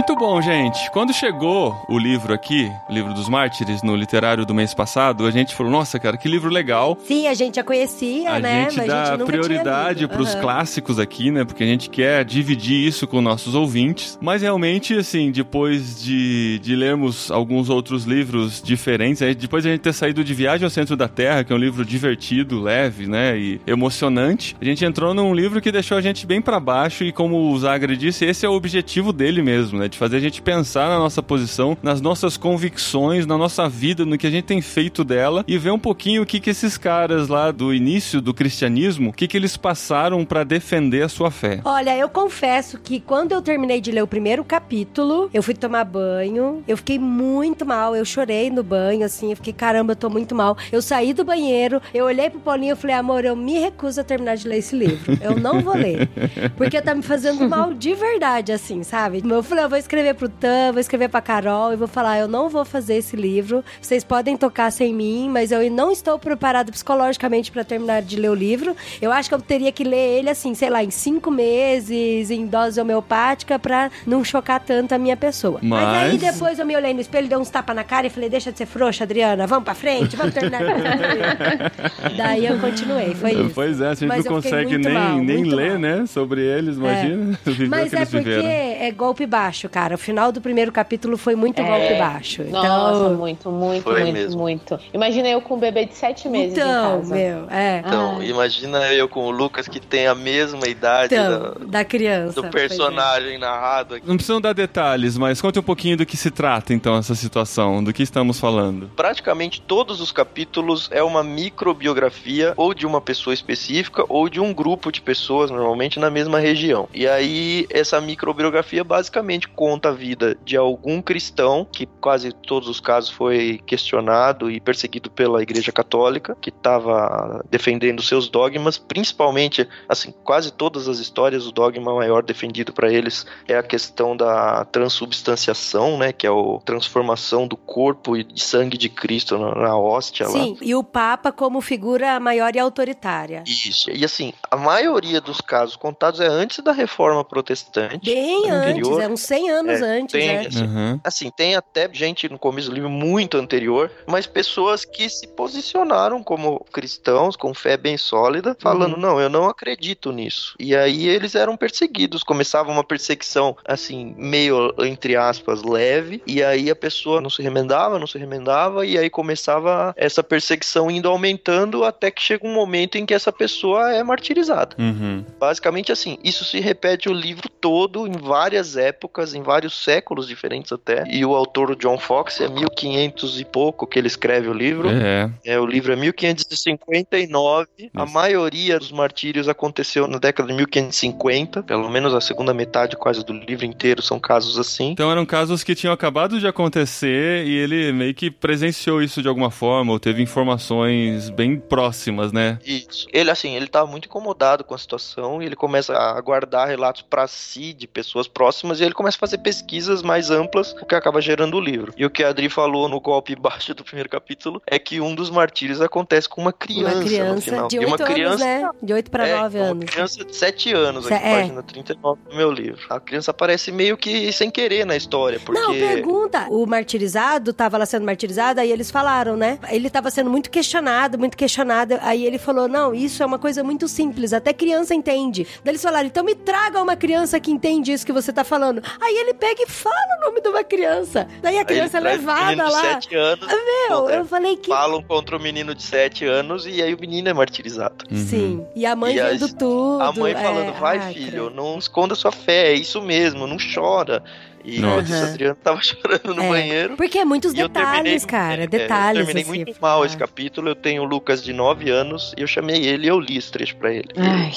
Muito 0.00 0.16
bom, 0.16 0.40
gente. 0.40 0.90
Quando 0.92 1.12
chegou 1.12 1.76
o 1.86 1.98
livro 1.98 2.32
aqui, 2.32 2.72
o 2.88 2.92
livro 2.94 3.12
dos 3.12 3.28
mártires, 3.28 3.82
no 3.82 3.94
literário 3.94 4.46
do 4.46 4.54
mês 4.54 4.72
passado, 4.72 5.26
a 5.26 5.30
gente 5.30 5.54
falou, 5.54 5.70
nossa, 5.70 6.00
cara, 6.00 6.16
que 6.16 6.26
livro 6.26 6.48
legal. 6.48 6.96
Sim, 7.04 7.26
a 7.26 7.34
gente 7.34 7.56
já 7.56 7.62
conhecia, 7.62 8.30
A 8.30 8.38
né? 8.40 8.62
gente 8.64 8.78
Mas 8.78 8.86
dá 8.86 9.02
a 9.02 9.16
gente 9.18 9.26
prioridade 9.26 9.98
tinha 9.98 10.08
pros 10.08 10.30
lido. 10.30 10.40
clássicos 10.40 10.98
aqui, 10.98 11.30
né? 11.30 11.44
Porque 11.44 11.62
a 11.62 11.66
gente 11.66 11.90
quer 11.90 12.24
dividir 12.24 12.82
isso 12.88 13.06
com 13.06 13.20
nossos 13.20 13.54
ouvintes. 13.54 14.18
Mas 14.22 14.40
realmente, 14.40 14.94
assim, 14.96 15.30
depois 15.30 16.02
de, 16.02 16.58
de 16.60 16.74
lermos 16.74 17.30
alguns 17.30 17.68
outros 17.68 18.04
livros 18.04 18.62
diferentes, 18.62 19.20
depois 19.36 19.64
de 19.64 19.68
a 19.68 19.72
gente 19.72 19.82
ter 19.82 19.92
saído 19.92 20.24
de 20.24 20.32
Viagem 20.32 20.64
ao 20.64 20.70
Centro 20.70 20.96
da 20.96 21.08
Terra, 21.08 21.44
que 21.44 21.52
é 21.52 21.56
um 21.56 21.58
livro 21.58 21.84
divertido, 21.84 22.58
leve, 22.58 23.06
né? 23.06 23.38
E 23.38 23.60
emocionante, 23.66 24.56
a 24.58 24.64
gente 24.64 24.82
entrou 24.82 25.12
num 25.12 25.34
livro 25.34 25.60
que 25.60 25.70
deixou 25.70 25.98
a 25.98 26.00
gente 26.00 26.26
bem 26.26 26.40
pra 26.40 26.58
baixo 26.58 27.04
e, 27.04 27.12
como 27.12 27.52
o 27.52 27.58
Zagre 27.58 27.98
disse, 27.98 28.24
esse 28.24 28.46
é 28.46 28.48
o 28.48 28.54
objetivo 28.54 29.12
dele 29.12 29.42
mesmo, 29.42 29.78
né? 29.78 29.89
De 29.90 29.98
fazer 29.98 30.16
a 30.16 30.20
gente 30.20 30.40
pensar 30.40 30.88
na 30.88 30.98
nossa 30.98 31.22
posição, 31.22 31.76
nas 31.82 32.00
nossas 32.00 32.36
convicções, 32.36 33.26
na 33.26 33.36
nossa 33.36 33.68
vida, 33.68 34.04
no 34.04 34.16
que 34.16 34.26
a 34.26 34.30
gente 34.30 34.44
tem 34.44 34.62
feito 34.62 35.04
dela 35.04 35.44
e 35.46 35.58
ver 35.58 35.70
um 35.70 35.78
pouquinho 35.78 36.22
o 36.22 36.26
que, 36.26 36.40
que 36.40 36.50
esses 36.50 36.78
caras 36.78 37.28
lá 37.28 37.50
do 37.50 37.74
início 37.74 38.20
do 38.20 38.32
cristianismo, 38.32 39.10
o 39.10 39.12
que, 39.12 39.26
que 39.26 39.36
eles 39.36 39.56
passaram 39.56 40.24
pra 40.24 40.44
defender 40.44 41.02
a 41.02 41.08
sua 41.08 41.30
fé. 41.30 41.60
Olha, 41.64 41.96
eu 41.96 42.08
confesso 42.08 42.78
que 42.78 43.00
quando 43.00 43.32
eu 43.32 43.42
terminei 43.42 43.80
de 43.80 43.90
ler 43.90 44.02
o 44.02 44.06
primeiro 44.06 44.44
capítulo, 44.44 45.28
eu 45.34 45.42
fui 45.42 45.54
tomar 45.54 45.84
banho, 45.84 46.62
eu 46.66 46.76
fiquei 46.76 46.98
muito 46.98 47.66
mal, 47.66 47.96
eu 47.96 48.04
chorei 48.04 48.50
no 48.50 48.62
banho, 48.62 49.04
assim, 49.04 49.30
eu 49.30 49.36
fiquei, 49.36 49.52
caramba, 49.52 49.92
eu 49.92 49.96
tô 49.96 50.08
muito 50.08 50.34
mal. 50.34 50.56
Eu 50.70 50.80
saí 50.80 51.12
do 51.12 51.24
banheiro, 51.24 51.82
eu 51.92 52.04
olhei 52.04 52.30
pro 52.30 52.40
Paulinho 52.40 52.74
e 52.74 52.76
falei, 52.76 52.96
amor, 52.96 53.24
eu 53.24 53.34
me 53.34 53.58
recuso 53.58 54.00
a 54.00 54.04
terminar 54.04 54.36
de 54.36 54.46
ler 54.46 54.58
esse 54.58 54.76
livro. 54.76 55.18
Eu 55.20 55.38
não 55.38 55.60
vou 55.60 55.74
ler. 55.74 56.08
Porque 56.56 56.80
tá 56.80 56.94
me 56.94 57.02
fazendo 57.02 57.48
mal 57.48 57.74
de 57.74 57.94
verdade, 57.94 58.52
assim, 58.52 58.82
sabe? 58.82 59.22
Eu 59.28 59.42
falei, 59.42 59.64
eu 59.64 59.68
vou 59.68 59.78
escrever 59.80 60.14
pro 60.14 60.28
Tan, 60.28 60.70
vou 60.72 60.80
escrever 60.80 61.08
pra 61.08 61.20
Carol 61.20 61.72
e 61.72 61.76
vou 61.76 61.88
falar, 61.88 62.18
eu 62.18 62.28
não 62.28 62.48
vou 62.48 62.64
fazer 62.64 62.94
esse 62.96 63.16
livro. 63.16 63.64
Vocês 63.80 64.04
podem 64.04 64.36
tocar 64.36 64.70
sem 64.70 64.94
mim, 64.94 65.28
mas 65.28 65.50
eu 65.52 65.68
não 65.70 65.90
estou 65.90 66.18
preparado 66.18 66.70
psicologicamente 66.70 67.50
pra 67.50 67.64
terminar 67.64 68.02
de 68.02 68.16
ler 68.16 68.30
o 68.30 68.34
livro. 68.34 68.76
Eu 69.02 69.10
acho 69.12 69.28
que 69.28 69.34
eu 69.34 69.40
teria 69.40 69.72
que 69.72 69.82
ler 69.84 70.18
ele, 70.18 70.30
assim, 70.30 70.54
sei 70.54 70.70
lá, 70.70 70.82
em 70.84 70.90
cinco 70.90 71.30
meses, 71.30 72.30
em 72.30 72.46
dose 72.46 72.80
homeopática, 72.80 73.58
pra 73.58 73.90
não 74.06 74.22
chocar 74.24 74.60
tanto 74.60 74.92
a 74.94 74.98
minha 74.98 75.16
pessoa. 75.16 75.58
Mas, 75.62 75.84
aí 75.88 76.12
Mas- 76.18 76.32
depois 76.34 76.58
eu 76.58 76.66
me 76.66 76.76
olhei 76.76 76.94
no 76.94 77.00
espelho, 77.00 77.28
dei 77.28 77.36
uns 77.38 77.50
tapas 77.50 77.74
na 77.74 77.84
cara 77.84 78.06
e 78.06 78.10
falei, 78.10 78.28
deixa 78.28 78.52
de 78.52 78.58
ser 78.58 78.66
frouxa, 78.66 79.04
Adriana, 79.04 79.46
vamos 79.46 79.64
pra 79.64 79.74
frente, 79.74 80.16
vamos 80.16 80.34
terminar. 80.34 80.60
Daí 82.16 82.46
eu 82.46 82.58
continuei, 82.58 83.14
foi 83.14 83.32
isso. 83.32 83.50
Pois 83.54 83.80
é, 83.80 83.86
a 83.88 83.94
gente 83.94 84.06
Mas 84.06 84.24
não 84.24 84.32
consegue 84.34 84.78
nem, 84.78 84.92
mal, 84.94 85.16
nem 85.18 85.44
ler, 85.44 85.70
mal. 85.72 85.78
né, 85.78 86.06
sobre 86.06 86.42
eles, 86.42 86.76
imagina. 86.76 87.38
o 87.46 87.68
Mas 87.68 87.92
é 87.92 88.04
porque 88.04 88.18
viveram. 88.20 88.48
é 88.48 88.90
golpe 88.90 89.26
baixo, 89.26 89.68
cara. 89.70 89.94
O 89.94 89.98
final 89.98 90.30
do 90.32 90.40
primeiro 90.40 90.70
capítulo 90.72 91.16
foi 91.16 91.34
muito 91.34 91.60
É. 91.60 91.64
golpe 91.64 91.94
baixo. 91.98 92.42
Nossa, 92.44 92.66
Então, 92.66 93.14
muito, 93.14 93.50
muito, 93.50 93.82
Foi 93.84 94.00
muito, 94.02 94.12
mesmo. 94.12 94.40
muito. 94.40 94.78
Imagina 94.92 95.28
eu 95.28 95.40
com 95.40 95.54
um 95.54 95.58
bebê 95.58 95.86
de 95.86 95.94
sete 95.94 96.28
meses 96.28 96.56
em 96.56 96.60
então 96.60 96.98
casa. 97.00 97.14
meu, 97.14 97.50
é. 97.50 97.82
Então, 97.86 98.16
Ai. 98.18 98.26
imagina 98.28 98.92
eu 98.92 99.08
com 99.08 99.24
o 99.26 99.30
Lucas 99.30 99.68
que 99.68 99.80
tem 99.80 100.06
a 100.06 100.14
mesma 100.14 100.66
idade 100.66 101.14
Então, 101.14 101.40
da- 101.40 101.66
da 101.66 101.84
criança. 101.84 102.40
do 102.42 102.48
personagem 102.48 103.38
narrado 103.38 103.94
aqui. 103.94 104.06
Não 104.06 104.16
precisam 104.16 104.40
dar 104.40 104.52
detalhes, 104.52 105.16
mas 105.16 105.40
conte 105.40 105.58
um 105.58 105.62
pouquinho 105.62 105.96
do 105.96 106.04
que 106.06 106.16
se 106.16 106.30
trata, 106.30 106.72
então, 106.74 106.96
essa 106.96 107.14
situação, 107.14 107.82
do 107.82 107.92
que 107.92 108.02
estamos 108.02 108.38
falando. 108.40 108.90
Praticamente 108.96 109.60
todos 109.60 110.00
os 110.00 110.10
capítulos 110.12 110.88
é 110.92 111.02
uma 111.02 111.22
microbiografia 111.22 112.52
ou 112.56 112.74
de 112.74 112.86
uma 112.86 113.00
pessoa 113.00 113.32
específica 113.32 114.04
ou 114.08 114.28
de 114.28 114.40
um 114.40 114.52
grupo 114.52 114.90
de 114.90 115.00
pessoas, 115.00 115.50
normalmente 115.50 115.98
na 116.00 116.10
mesma 116.10 116.38
região. 116.38 116.88
E 116.92 117.06
aí, 117.06 117.66
essa 117.70 118.00
microbiografia 118.00 118.82
basicamente 118.82 119.48
conta 119.60 119.90
a 119.90 119.92
vida 119.92 120.38
de 120.42 120.56
algum 120.56 121.02
cristão, 121.02 121.66
que 121.70 121.84
quase 121.84 122.32
todos 122.32 122.66
os 122.66 122.80
casos 122.80 123.10
foi 123.10 123.60
questionado 123.66 124.50
e 124.50 124.58
perseguido 124.58 125.10
pela 125.10 125.42
Igreja 125.42 125.70
Católica, 125.70 126.34
que 126.40 126.48
estava 126.48 127.44
defendendo 127.50 128.00
seus 128.00 128.30
dogmas, 128.30 128.78
principalmente, 128.78 129.68
assim, 129.86 130.14
quase 130.24 130.50
todas 130.50 130.88
as 130.88 130.98
histórias, 130.98 131.46
o 131.46 131.52
dogma 131.52 131.94
maior 131.94 132.22
defendido 132.22 132.72
para 132.72 132.90
eles 132.90 133.26
é 133.46 133.54
a 133.54 133.62
questão 133.62 134.16
da 134.16 134.64
transubstanciação, 134.64 135.98
né, 135.98 136.10
que 136.10 136.26
é 136.26 136.30
a 136.30 136.60
transformação 136.64 137.46
do 137.46 137.54
corpo 137.54 138.16
e 138.16 138.24
de 138.24 138.42
sangue 138.42 138.78
de 138.78 138.88
Cristo 138.88 139.36
na, 139.36 139.54
na 139.54 139.78
hóstia 139.78 140.26
lá. 140.26 140.32
Sim, 140.32 140.56
e 140.62 140.74
o 140.74 140.82
Papa 140.82 141.30
como 141.30 141.60
figura 141.60 142.18
maior 142.18 142.56
e 142.56 142.58
autoritária. 142.58 143.44
Isso. 143.46 143.90
E 143.90 144.06
assim, 144.06 144.32
a 144.50 144.56
maioria 144.56 145.20
dos 145.20 145.42
casos 145.42 145.76
contados 145.76 146.18
é 146.18 146.26
antes 146.26 146.64
da 146.64 146.72
reforma 146.72 147.22
protestante. 147.22 148.10
Bem 148.10 148.48
antes, 148.48 148.70
anterior. 148.70 149.02
é 149.02 149.08
uns 149.08 149.20
100 149.20 149.49
anos 149.50 149.80
É, 149.80 149.98
antes, 149.98 150.12
tem, 150.12 150.28
né? 150.28 150.46
assim, 150.46 150.64
Uhum. 150.64 151.00
Assim, 151.02 151.30
tem 151.30 151.54
até 151.56 151.88
gente 151.92 152.28
no 152.28 152.38
começo 152.38 152.68
do 152.68 152.74
livro 152.74 152.90
muito 152.90 153.36
anterior, 153.36 153.90
mas 154.06 154.26
pessoas 154.26 154.84
que 154.84 155.08
se 155.08 155.26
posicionaram 155.28 156.22
como 156.22 156.64
cristãos, 156.72 157.36
com 157.36 157.52
fé 157.54 157.76
bem 157.76 157.96
sólida, 157.96 158.56
falando: 158.58 158.94
Uhum. 158.94 159.00
não, 159.00 159.20
eu 159.20 159.28
não 159.28 159.48
acredito 159.48 160.12
nisso. 160.12 160.54
E 160.58 160.74
aí 160.74 161.08
eles 161.08 161.34
eram 161.34 161.56
perseguidos, 161.56 162.22
começava 162.22 162.70
uma 162.70 162.84
perseguição, 162.84 163.56
assim, 163.64 164.14
meio, 164.16 164.74
entre 164.80 165.16
aspas, 165.16 165.62
leve, 165.62 166.22
e 166.26 166.42
aí 166.42 166.70
a 166.70 166.76
pessoa 166.76 167.20
não 167.20 167.30
se 167.30 167.42
remendava, 167.42 167.98
não 167.98 168.06
se 168.06 168.18
remendava, 168.18 168.86
e 168.86 168.98
aí 168.98 169.10
começava 169.10 169.92
essa 169.96 170.22
perseguição 170.22 170.90
indo 170.90 171.08
aumentando 171.08 171.84
até 171.84 172.10
que 172.10 172.22
chega 172.22 172.46
um 172.46 172.52
momento 172.54 172.96
em 172.96 173.06
que 173.06 173.14
essa 173.14 173.32
pessoa 173.32 173.92
é 173.92 174.02
martirizada. 174.02 174.76
Uhum. 174.78 175.24
Basicamente 175.38 175.92
assim, 175.92 176.18
isso 176.22 176.44
se 176.44 176.60
repete 176.60 177.08
o 177.08 177.12
livro 177.12 177.48
todo 177.48 178.06
em 178.06 178.12
várias 178.12 178.76
épocas, 178.76 179.34
em 179.34 179.39
vários 179.42 179.82
séculos 179.82 180.26
diferentes 180.26 180.72
até. 180.72 181.04
E 181.08 181.24
o 181.24 181.34
autor 181.34 181.70
o 181.70 181.76
John 181.76 181.98
Fox 181.98 182.40
é 182.40 182.48
1500 182.48 183.40
e 183.40 183.44
pouco 183.44 183.86
que 183.86 183.98
ele 183.98 184.08
escreve 184.08 184.48
o 184.48 184.52
livro. 184.52 184.88
É. 184.90 185.30
É, 185.44 185.60
o 185.60 185.66
livro 185.66 185.92
é 185.92 185.96
1559. 185.96 187.68
A 187.94 188.04
Isso. 188.04 188.14
maioria 188.14 188.78
dos 188.78 188.92
martírios 188.92 189.48
aconteceu 189.48 190.06
na 190.06 190.18
década 190.18 190.48
de 190.48 190.54
1550, 190.54 191.62
pelo 191.62 191.88
menos 191.90 192.14
a 192.14 192.20
segunda 192.20 192.52
metade 192.54 192.96
quase 192.96 193.24
do 193.24 193.32
livro 193.32 193.64
inteiro 193.64 194.02
são 194.02 194.18
casos 194.18 194.58
assim. 194.58 194.90
Então 194.90 195.10
eram 195.10 195.24
casos 195.26 195.62
que 195.62 195.74
tinham 195.74 195.92
acabado 195.92 196.38
de 196.38 196.46
acontecer 196.46 197.46
e 197.46 197.56
ele 197.56 197.92
meio 197.92 198.14
que 198.14 198.30
presenciou 198.30 199.02
isso 199.02 199.22
de 199.22 199.28
alguma 199.28 199.50
forma, 199.50 199.92
ou 199.92 200.00
teve 200.00 200.22
informações 200.22 201.30
bem 201.30 201.58
próximas, 201.58 202.32
né? 202.32 202.58
Isso. 202.64 203.06
Ele, 203.12 203.30
assim, 203.30 203.54
ele 203.54 203.66
tá 203.66 203.84
muito 203.86 204.06
incomodado 204.06 204.64
com 204.64 204.74
a 204.74 204.78
situação 204.78 205.42
e 205.42 205.46
ele 205.46 205.56
começa 205.56 205.96
a 205.96 206.20
guardar 206.20 206.68
relatos 206.68 207.02
pra 207.02 207.26
si 207.26 207.72
de 207.72 207.86
pessoas 207.86 208.26
próximas 208.28 208.80
e 208.80 208.84
ele 208.84 208.94
começa 208.94 209.16
a 209.16 209.20
fazer 209.20 209.29
pesquisas 209.38 210.02
mais 210.02 210.30
amplas, 210.30 210.72
o 210.80 210.86
que 210.86 210.94
acaba 210.94 211.20
gerando 211.20 211.56
o 211.56 211.60
livro. 211.60 211.92
E 211.96 212.04
o 212.04 212.10
que 212.10 212.22
a 212.22 212.28
Adri 212.28 212.48
falou 212.48 212.88
no 212.88 213.00
golpe 213.00 213.34
baixo 213.36 213.74
do 213.74 213.84
primeiro 213.84 214.08
capítulo 214.08 214.62
é 214.66 214.78
que 214.78 215.00
um 215.00 215.14
dos 215.14 215.30
martírios 215.30 215.80
acontece 215.80 216.28
com 216.28 216.40
uma 216.40 216.52
criança, 216.52 216.94
Uma 216.94 217.00
no 217.00 217.06
criança 217.06 217.42
final. 217.42 217.68
de 217.68 217.76
e 217.76 217.78
uma 217.80 217.92
8 217.92 218.04
criança 218.04 218.44
anos, 218.44 218.62
né? 218.62 218.70
De 218.82 218.92
8 218.92 219.10
para 219.10 219.28
é, 219.28 219.40
9 219.40 219.58
uma 219.58 219.66
anos. 219.66 219.84
criança 219.84 220.24
de 220.24 220.36
7 220.36 220.72
anos, 220.72 221.06
aqui, 221.06 221.14
é. 221.14 221.40
página 221.40 221.62
39 221.62 222.20
do 222.28 222.36
meu 222.36 222.50
livro. 222.50 222.80
A 222.90 223.00
criança 223.00 223.30
aparece 223.30 223.72
meio 223.72 223.96
que 223.96 224.32
sem 224.32 224.50
querer 224.50 224.84
na 224.84 224.96
história, 224.96 225.40
porque... 225.44 225.60
Não, 225.60 225.72
pergunta. 225.72 226.46
O 226.50 226.66
martirizado 226.66 227.52
tava 227.52 227.78
lá 227.78 227.86
sendo 227.86 228.04
martirizado, 228.04 228.60
aí 228.60 228.70
eles 228.70 228.90
falaram, 228.90 229.36
né? 229.36 229.58
Ele 229.70 229.90
tava 229.90 230.10
sendo 230.10 230.30
muito 230.30 230.50
questionado, 230.50 231.18
muito 231.18 231.36
questionado. 231.36 231.98
Aí 232.00 232.24
ele 232.24 232.38
falou: 232.38 232.68
não, 232.68 232.94
isso 232.94 233.22
é 233.22 233.26
uma 233.26 233.38
coisa 233.38 233.62
muito 233.62 233.88
simples, 233.88 234.32
até 234.32 234.52
criança 234.52 234.94
entende. 234.94 235.46
Daí 235.64 235.72
eles 235.72 235.82
falaram: 235.82 236.06
então 236.06 236.24
me 236.24 236.34
traga 236.34 236.80
uma 236.80 236.96
criança 236.96 237.38
que 237.40 237.50
entende 237.50 237.92
isso 237.92 238.06
que 238.06 238.12
você 238.12 238.32
tá 238.32 238.44
falando. 238.44 238.82
Aí 239.00 239.18
ele 239.20 239.34
pega 239.34 239.62
e 239.62 239.66
fala 239.66 239.94
o 240.18 240.24
nome 240.26 240.40
de 240.40 240.48
uma 240.48 240.64
criança. 240.64 241.26
Daí 241.42 241.58
a 241.58 241.64
criança 241.64 241.98
é 241.98 242.00
levada 242.00 242.46
menino 242.50 242.66
de 242.66 242.72
lá. 242.72 242.80
7 242.82 243.14
anos, 243.16 243.46
Meu, 243.48 244.10
é, 244.10 244.18
eu 244.18 244.24
falei 244.24 244.56
que. 244.56 244.68
falam 244.68 245.02
contra 245.02 245.36
o 245.36 245.40
menino 245.40 245.74
de 245.74 245.82
7 245.82 246.24
anos 246.26 246.66
e 246.66 246.82
aí 246.82 246.94
o 246.94 246.98
menino 247.00 247.28
é 247.28 247.32
martirizado. 247.32 248.04
Sim. 248.14 248.66
E 248.74 248.84
a 248.86 248.94
mãe 248.96 249.16
E 249.16 249.22
vendo 249.22 249.44
as- 249.44 249.52
tudo. 249.52 250.02
A 250.02 250.12
mãe 250.12 250.32
é, 250.32 250.36
falando, 250.36 250.72
vai 250.78 250.98
ai, 250.98 251.12
filho, 251.14 251.46
credo. 251.46 251.50
não 251.50 251.78
esconda 251.78 252.14
sua 252.14 252.32
fé, 252.32 252.68
é 252.68 252.74
isso 252.74 253.00
mesmo, 253.02 253.46
não 253.46 253.56
chora. 253.74 254.22
E 254.64 254.78
Nossa. 254.80 255.12
Aham. 255.14 255.28
Adriano 255.28 255.56
tava 255.62 255.80
chorando 255.82 256.34
no 256.34 256.42
É, 256.42 256.48
banheiro. 256.48 256.96
Porque 256.96 257.18
é 257.18 257.24
muitos 257.24 257.52
eu 257.54 257.68
terminei, 257.68 258.02
detalhes, 258.18 258.24
cara. 258.24 258.64
é, 258.64 258.66
Detalhes. 258.66 259.20
eu 259.20 259.26
terminei 259.26 259.42
assim, 259.50 259.64
muito 259.64 259.80
mal 259.80 260.04
esse 260.04 260.16
ah. 260.16 260.18
capítulo. 260.18 260.68
Eu 260.68 260.74
tenho 260.74 261.02
o 261.02 261.04
Lucas 261.06 261.42
de 261.42 261.52
9 261.52 261.90
anos 261.90 262.34
e 262.36 262.42
eu 262.42 262.46
chamei 262.46 262.84
ele 262.86 263.06
e 263.06 263.08
eu 263.08 263.18
li 263.18 263.36
esse 263.36 263.50
trecho 263.50 263.76
pra 263.76 263.92
ele. 263.92 264.08
Ai. 264.16 264.50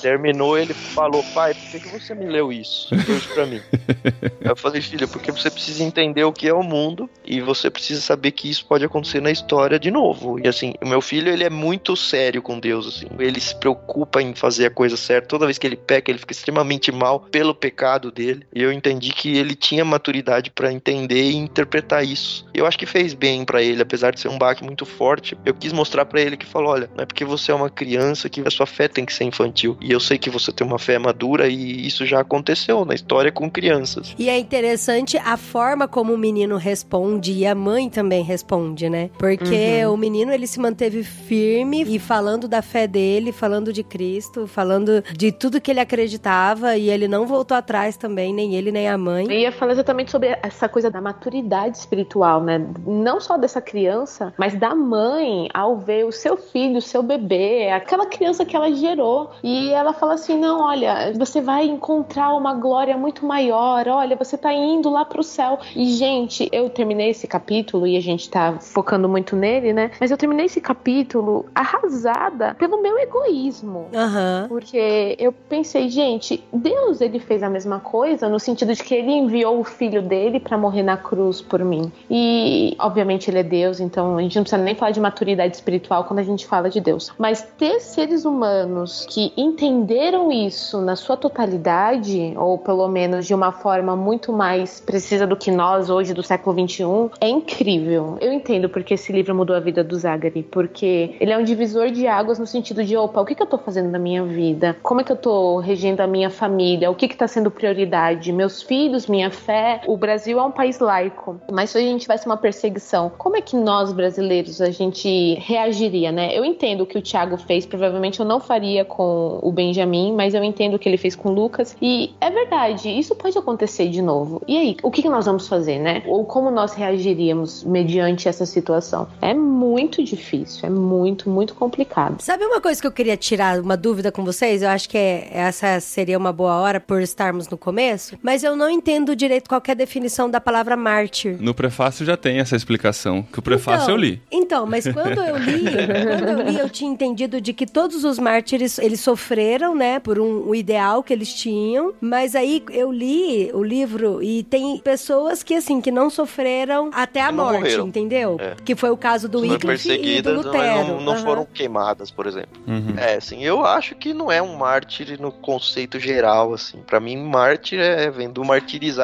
Terminou, 0.00 0.56
ele 0.58 0.72
falou: 0.74 1.22
Pai, 1.34 1.54
por 1.54 1.70
que, 1.70 1.80
que 1.80 1.88
você 1.88 2.14
me 2.14 2.26
leu 2.26 2.52
isso? 2.52 2.94
Isso 2.94 3.28
pra 3.34 3.46
mim. 3.46 3.60
eu 4.40 4.56
falei: 4.56 4.80
Filho, 4.80 5.06
porque 5.08 5.30
você 5.30 5.50
precisa 5.50 5.82
entender 5.82 6.24
o 6.24 6.32
que 6.32 6.48
é 6.48 6.54
o 6.54 6.62
mundo 6.62 7.08
e 7.24 7.40
você 7.40 7.70
precisa 7.70 8.00
saber 8.00 8.30
que 8.32 8.48
isso 8.48 8.64
pode 8.64 8.84
acontecer 8.84 9.20
na 9.20 9.30
história 9.30 9.78
de 9.78 9.90
novo. 9.90 10.38
E 10.42 10.48
assim, 10.48 10.74
o 10.82 10.88
meu 10.88 11.00
filho, 11.00 11.30
ele 11.30 11.44
é 11.44 11.50
muito 11.50 11.96
sério 11.96 12.40
com 12.42 12.58
Deus, 12.58 12.86
assim. 12.86 13.06
Ele 13.18 13.40
se 13.40 13.54
preocupa 13.58 14.22
em 14.22 14.34
fazer 14.34 14.66
a 14.66 14.70
coisa 14.70 14.96
certa. 14.96 15.28
Toda 15.28 15.46
vez 15.46 15.58
que 15.58 15.66
ele 15.66 15.76
peca, 15.76 16.10
ele 16.10 16.18
fica 16.18 16.32
extremamente 16.32 16.90
mal 16.90 17.20
pelo 17.20 17.54
pecado 17.54 18.10
dele. 18.10 18.46
E 18.54 18.62
eu 18.62 18.72
entendi 18.72 19.12
que 19.12 19.36
ele 19.36 19.49
ele 19.50 19.56
tinha 19.56 19.84
maturidade 19.84 20.50
para 20.50 20.72
entender 20.72 21.30
e 21.30 21.36
interpretar 21.36 22.04
isso. 22.04 22.46
Eu 22.54 22.66
acho 22.66 22.78
que 22.78 22.86
fez 22.86 23.14
bem 23.14 23.44
para 23.44 23.60
ele, 23.62 23.82
apesar 23.82 24.12
de 24.12 24.20
ser 24.20 24.28
um 24.28 24.38
baque 24.38 24.64
muito 24.64 24.86
forte. 24.86 25.36
Eu 25.44 25.54
quis 25.54 25.72
mostrar 25.72 26.04
para 26.04 26.20
ele 26.20 26.36
que 26.36 26.46
falou, 26.46 26.70
olha, 26.70 26.88
não 26.94 27.02
é 27.02 27.06
porque 27.06 27.24
você 27.24 27.50
é 27.50 27.54
uma 27.54 27.68
criança 27.68 28.28
que 28.28 28.40
a 28.40 28.50
sua 28.50 28.66
fé 28.66 28.86
tem 28.86 29.04
que 29.04 29.12
ser 29.12 29.24
infantil. 29.24 29.76
E 29.80 29.90
eu 29.90 29.98
sei 29.98 30.18
que 30.18 30.30
você 30.30 30.52
tem 30.52 30.66
uma 30.66 30.78
fé 30.78 30.98
madura 30.98 31.48
e 31.48 31.86
isso 31.86 32.06
já 32.06 32.20
aconteceu 32.20 32.84
na 32.84 32.94
história 32.94 33.32
com 33.32 33.50
crianças. 33.50 34.14
E 34.18 34.28
é 34.28 34.38
interessante 34.38 35.18
a 35.18 35.36
forma 35.36 35.88
como 35.88 36.14
o 36.14 36.18
menino 36.18 36.56
responde 36.56 37.32
e 37.32 37.46
a 37.46 37.54
mãe 37.54 37.90
também 37.90 38.22
responde, 38.22 38.88
né? 38.88 39.10
Porque 39.18 39.84
uhum. 39.84 39.94
o 39.94 39.96
menino 39.96 40.32
ele 40.32 40.46
se 40.46 40.60
manteve 40.60 41.02
firme 41.02 41.84
e 41.88 41.98
falando 41.98 42.46
da 42.46 42.62
fé 42.62 42.86
dele, 42.86 43.32
falando 43.32 43.72
de 43.72 43.82
Cristo, 43.82 44.46
falando 44.46 45.02
de 45.16 45.32
tudo 45.32 45.60
que 45.60 45.70
ele 45.70 45.80
acreditava 45.80 46.76
e 46.76 46.88
ele 46.88 47.08
não 47.08 47.26
voltou 47.26 47.56
atrás 47.56 47.96
também, 47.96 48.32
nem 48.32 48.54
ele 48.54 48.70
nem 48.70 48.88
a 48.88 48.96
mãe. 48.96 49.26
Ia 49.40 49.52
falar 49.52 49.72
exatamente 49.72 50.10
sobre 50.10 50.36
essa 50.42 50.68
coisa 50.68 50.90
da 50.90 51.00
maturidade 51.00 51.78
espiritual, 51.78 52.42
né? 52.42 52.60
Não 52.86 53.20
só 53.20 53.38
dessa 53.38 53.60
criança, 53.60 54.34
mas 54.36 54.54
da 54.54 54.74
mãe 54.74 55.48
ao 55.54 55.78
ver 55.78 56.04
o 56.04 56.12
seu 56.12 56.36
filho, 56.36 56.76
o 56.78 56.82
seu 56.82 57.02
bebê, 57.02 57.70
aquela 57.70 58.06
criança 58.06 58.44
que 58.44 58.54
ela 58.54 58.70
gerou. 58.70 59.30
E 59.42 59.70
ela 59.70 59.92
fala 59.92 60.14
assim: 60.14 60.38
não, 60.38 60.60
olha, 60.60 61.12
você 61.16 61.40
vai 61.40 61.66
encontrar 61.66 62.34
uma 62.36 62.54
glória 62.54 62.96
muito 62.96 63.24
maior, 63.24 63.88
olha, 63.88 64.16
você 64.16 64.36
tá 64.36 64.52
indo 64.52 64.90
lá 64.90 65.04
pro 65.04 65.22
céu. 65.22 65.58
E, 65.74 65.86
gente, 65.86 66.48
eu 66.52 66.68
terminei 66.68 67.10
esse 67.10 67.26
capítulo 67.26 67.86
e 67.86 67.96
a 67.96 68.00
gente 68.00 68.28
tá 68.28 68.58
focando 68.60 69.08
muito 69.08 69.34
nele, 69.34 69.72
né? 69.72 69.90
Mas 69.98 70.10
eu 70.10 70.18
terminei 70.18 70.46
esse 70.46 70.60
capítulo 70.60 71.46
arrasada 71.54 72.54
pelo 72.54 72.82
meu 72.82 72.98
egoísmo. 72.98 73.88
Uhum. 73.92 74.48
Porque 74.48 75.16
eu 75.18 75.32
pensei, 75.32 75.88
gente, 75.88 76.44
Deus 76.52 77.00
ele 77.00 77.18
fez 77.18 77.42
a 77.42 77.48
mesma 77.48 77.80
coisa 77.80 78.28
no 78.28 78.38
sentido 78.38 78.74
de 78.74 78.82
que 78.82 78.94
ele 78.94 79.12
enviou 79.30 79.60
o 79.60 79.64
filho 79.64 80.02
dele 80.02 80.40
para 80.40 80.58
morrer 80.58 80.82
na 80.82 80.96
cruz 80.96 81.40
por 81.40 81.64
mim. 81.64 81.90
E, 82.10 82.76
obviamente, 82.78 83.30
ele 83.30 83.38
é 83.38 83.42
Deus, 83.42 83.78
então 83.78 84.18
a 84.18 84.22
gente 84.22 84.36
não 84.36 84.42
precisa 84.42 84.62
nem 84.62 84.74
falar 84.74 84.90
de 84.90 85.00
maturidade 85.00 85.54
espiritual 85.54 86.04
quando 86.04 86.18
a 86.18 86.24
gente 86.24 86.46
fala 86.46 86.68
de 86.68 86.80
Deus. 86.80 87.12
Mas 87.16 87.42
ter 87.56 87.80
seres 87.80 88.24
humanos 88.24 89.06
que 89.08 89.32
entenderam 89.36 90.32
isso 90.32 90.80
na 90.80 90.96
sua 90.96 91.16
totalidade, 91.16 92.34
ou 92.36 92.58
pelo 92.58 92.88
menos 92.88 93.26
de 93.26 93.34
uma 93.34 93.52
forma 93.52 93.94
muito 93.94 94.32
mais 94.32 94.80
precisa 94.80 95.26
do 95.26 95.36
que 95.36 95.50
nós 95.50 95.88
hoje 95.88 96.12
do 96.12 96.22
século 96.22 96.56
21, 96.56 97.10
é 97.20 97.28
incrível. 97.28 98.18
Eu 98.20 98.32
entendo 98.32 98.68
porque 98.68 98.94
esse 98.94 99.12
livro 99.12 99.34
mudou 99.34 99.54
a 99.54 99.60
vida 99.60 99.84
do 99.84 99.96
Zagari, 99.96 100.42
porque 100.42 101.14
ele 101.20 101.32
é 101.32 101.38
um 101.38 101.44
divisor 101.44 101.90
de 101.90 102.06
águas 102.06 102.38
no 102.38 102.46
sentido 102.46 102.82
de, 102.82 102.96
opa, 102.96 103.20
o 103.20 103.24
que, 103.24 103.34
que 103.34 103.42
eu 103.42 103.46
tô 103.46 103.58
fazendo 103.58 103.90
na 103.90 103.98
minha 103.98 104.24
vida? 104.24 104.76
Como 104.82 105.00
é 105.00 105.04
que 105.04 105.12
eu 105.12 105.16
tô 105.16 105.58
regendo 105.58 106.02
a 106.02 106.06
minha 106.06 106.30
família? 106.30 106.90
O 106.90 106.94
que 106.94 107.06
que 107.06 107.16
tá 107.16 107.28
sendo 107.28 107.50
prioridade? 107.50 108.32
Meus 108.32 108.62
filhos, 108.62 109.06
minha 109.06 109.19
fé? 109.28 109.80
O 109.86 109.96
Brasil 109.96 110.38
é 110.38 110.42
um 110.42 110.52
país 110.52 110.78
laico, 110.78 111.40
mas 111.50 111.70
se 111.70 111.78
a 111.78 111.80
gente 111.80 112.02
tivesse 112.02 112.26
uma 112.26 112.36
perseguição, 112.36 113.10
como 113.18 113.36
é 113.36 113.40
que 113.40 113.56
nós 113.56 113.92
brasileiros 113.92 114.60
a 114.60 114.70
gente 114.70 115.34
reagiria, 115.40 116.12
né? 116.12 116.32
Eu 116.32 116.44
entendo 116.44 116.82
o 116.82 116.86
que 116.86 116.96
o 116.96 117.02
Thiago 117.02 117.36
fez, 117.36 117.66
provavelmente 117.66 118.20
eu 118.20 118.26
não 118.26 118.38
faria 118.38 118.84
com 118.84 119.40
o 119.42 119.50
Benjamin, 119.50 120.14
mas 120.14 120.32
eu 120.32 120.44
entendo 120.44 120.74
o 120.74 120.78
que 120.78 120.88
ele 120.88 120.96
fez 120.96 121.16
com 121.16 121.30
o 121.30 121.32
Lucas 121.32 121.76
e 121.82 122.14
é 122.20 122.30
verdade, 122.30 122.88
isso 122.88 123.14
pode 123.16 123.36
acontecer 123.36 123.88
de 123.88 124.00
novo. 124.00 124.40
E 124.46 124.56
aí, 124.56 124.76
o 124.82 124.90
que, 124.90 125.02
que 125.02 125.08
nós 125.08 125.26
vamos 125.26 125.48
fazer, 125.48 125.78
né? 125.78 126.02
Ou 126.06 126.24
como 126.24 126.50
nós 126.50 126.74
reagiríamos 126.74 127.64
mediante 127.64 128.28
essa 128.28 128.46
situação? 128.46 129.08
É 129.20 129.34
muito 129.34 130.02
difícil, 130.02 130.66
é 130.66 130.70
muito, 130.70 131.28
muito 131.28 131.54
complicado. 131.54 132.20
Sabe 132.20 132.44
uma 132.44 132.60
coisa 132.60 132.80
que 132.80 132.86
eu 132.86 132.92
queria 132.92 133.16
tirar 133.16 133.60
uma 133.60 133.76
dúvida 133.76 134.12
com 134.12 134.24
vocês? 134.24 134.62
Eu 134.62 134.68
acho 134.68 134.88
que 134.88 134.98
é, 134.98 135.28
essa 135.32 135.80
seria 135.80 136.16
uma 136.16 136.32
boa 136.32 136.60
hora 136.60 136.78
por 136.78 137.00
estarmos 137.00 137.48
no 137.48 137.58
começo, 137.58 138.16
mas 138.22 138.44
eu 138.44 138.54
não 138.54 138.70
entendo 138.70 139.09
direito 139.14 139.48
qual 139.48 139.62
é 139.66 139.70
a 139.70 139.74
definição 139.74 140.30
da 140.30 140.40
palavra 140.40 140.76
mártir. 140.76 141.36
No 141.40 141.54
prefácio 141.54 142.04
já 142.04 142.16
tem 142.16 142.38
essa 142.38 142.56
explicação, 142.56 143.22
que 143.22 143.38
o 143.38 143.42
prefácio 143.42 143.84
então, 143.84 143.94
eu 143.94 144.00
li. 144.00 144.22
Então, 144.30 144.66
mas 144.66 144.84
quando 144.84 145.20
eu 145.20 145.36
li, 145.36 145.64
quando 145.64 146.40
eu 146.40 146.50
li, 146.50 146.58
eu 146.58 146.68
tinha 146.68 146.90
entendido 146.90 147.40
de 147.40 147.52
que 147.52 147.66
todos 147.66 148.04
os 148.04 148.18
mártires, 148.18 148.78
eles 148.78 149.00
sofreram, 149.00 149.74
né, 149.74 149.98
por 149.98 150.18
um, 150.18 150.50
um 150.50 150.54
ideal 150.54 151.02
que 151.02 151.12
eles 151.12 151.32
tinham, 151.32 151.94
mas 152.00 152.34
aí 152.34 152.62
eu 152.70 152.92
li 152.92 153.50
o 153.52 153.62
livro 153.62 154.22
e 154.22 154.42
tem 154.44 154.78
pessoas 154.78 155.42
que, 155.42 155.54
assim, 155.54 155.80
que 155.80 155.90
não 155.90 156.10
sofreram 156.10 156.90
até 156.92 157.20
a 157.20 157.32
morte, 157.32 157.60
morreram. 157.60 157.88
entendeu? 157.88 158.36
É. 158.40 158.54
Que 158.64 158.74
foi 158.74 158.90
o 158.90 158.96
caso 158.96 159.28
do 159.28 159.40
Wycliffe 159.40 159.90
e 159.90 160.22
do 160.22 160.32
Lutero. 160.32 160.86
Não, 160.86 161.00
não 161.00 161.12
uhum. 161.14 161.22
foram 161.22 161.46
queimadas, 161.46 162.10
por 162.10 162.26
exemplo. 162.26 162.60
Uhum. 162.66 162.94
É, 162.96 163.14
assim, 163.14 163.42
eu 163.44 163.64
acho 163.64 163.94
que 163.94 164.12
não 164.12 164.30
é 164.30 164.40
um 164.42 164.56
mártir 164.56 165.20
no 165.20 165.32
conceito 165.32 165.98
geral, 165.98 166.52
assim. 166.54 166.78
Para 166.86 167.00
mim, 167.00 167.16
mártir 167.16 167.78
é 167.78 168.10
vem 168.10 168.30
do 168.30 168.44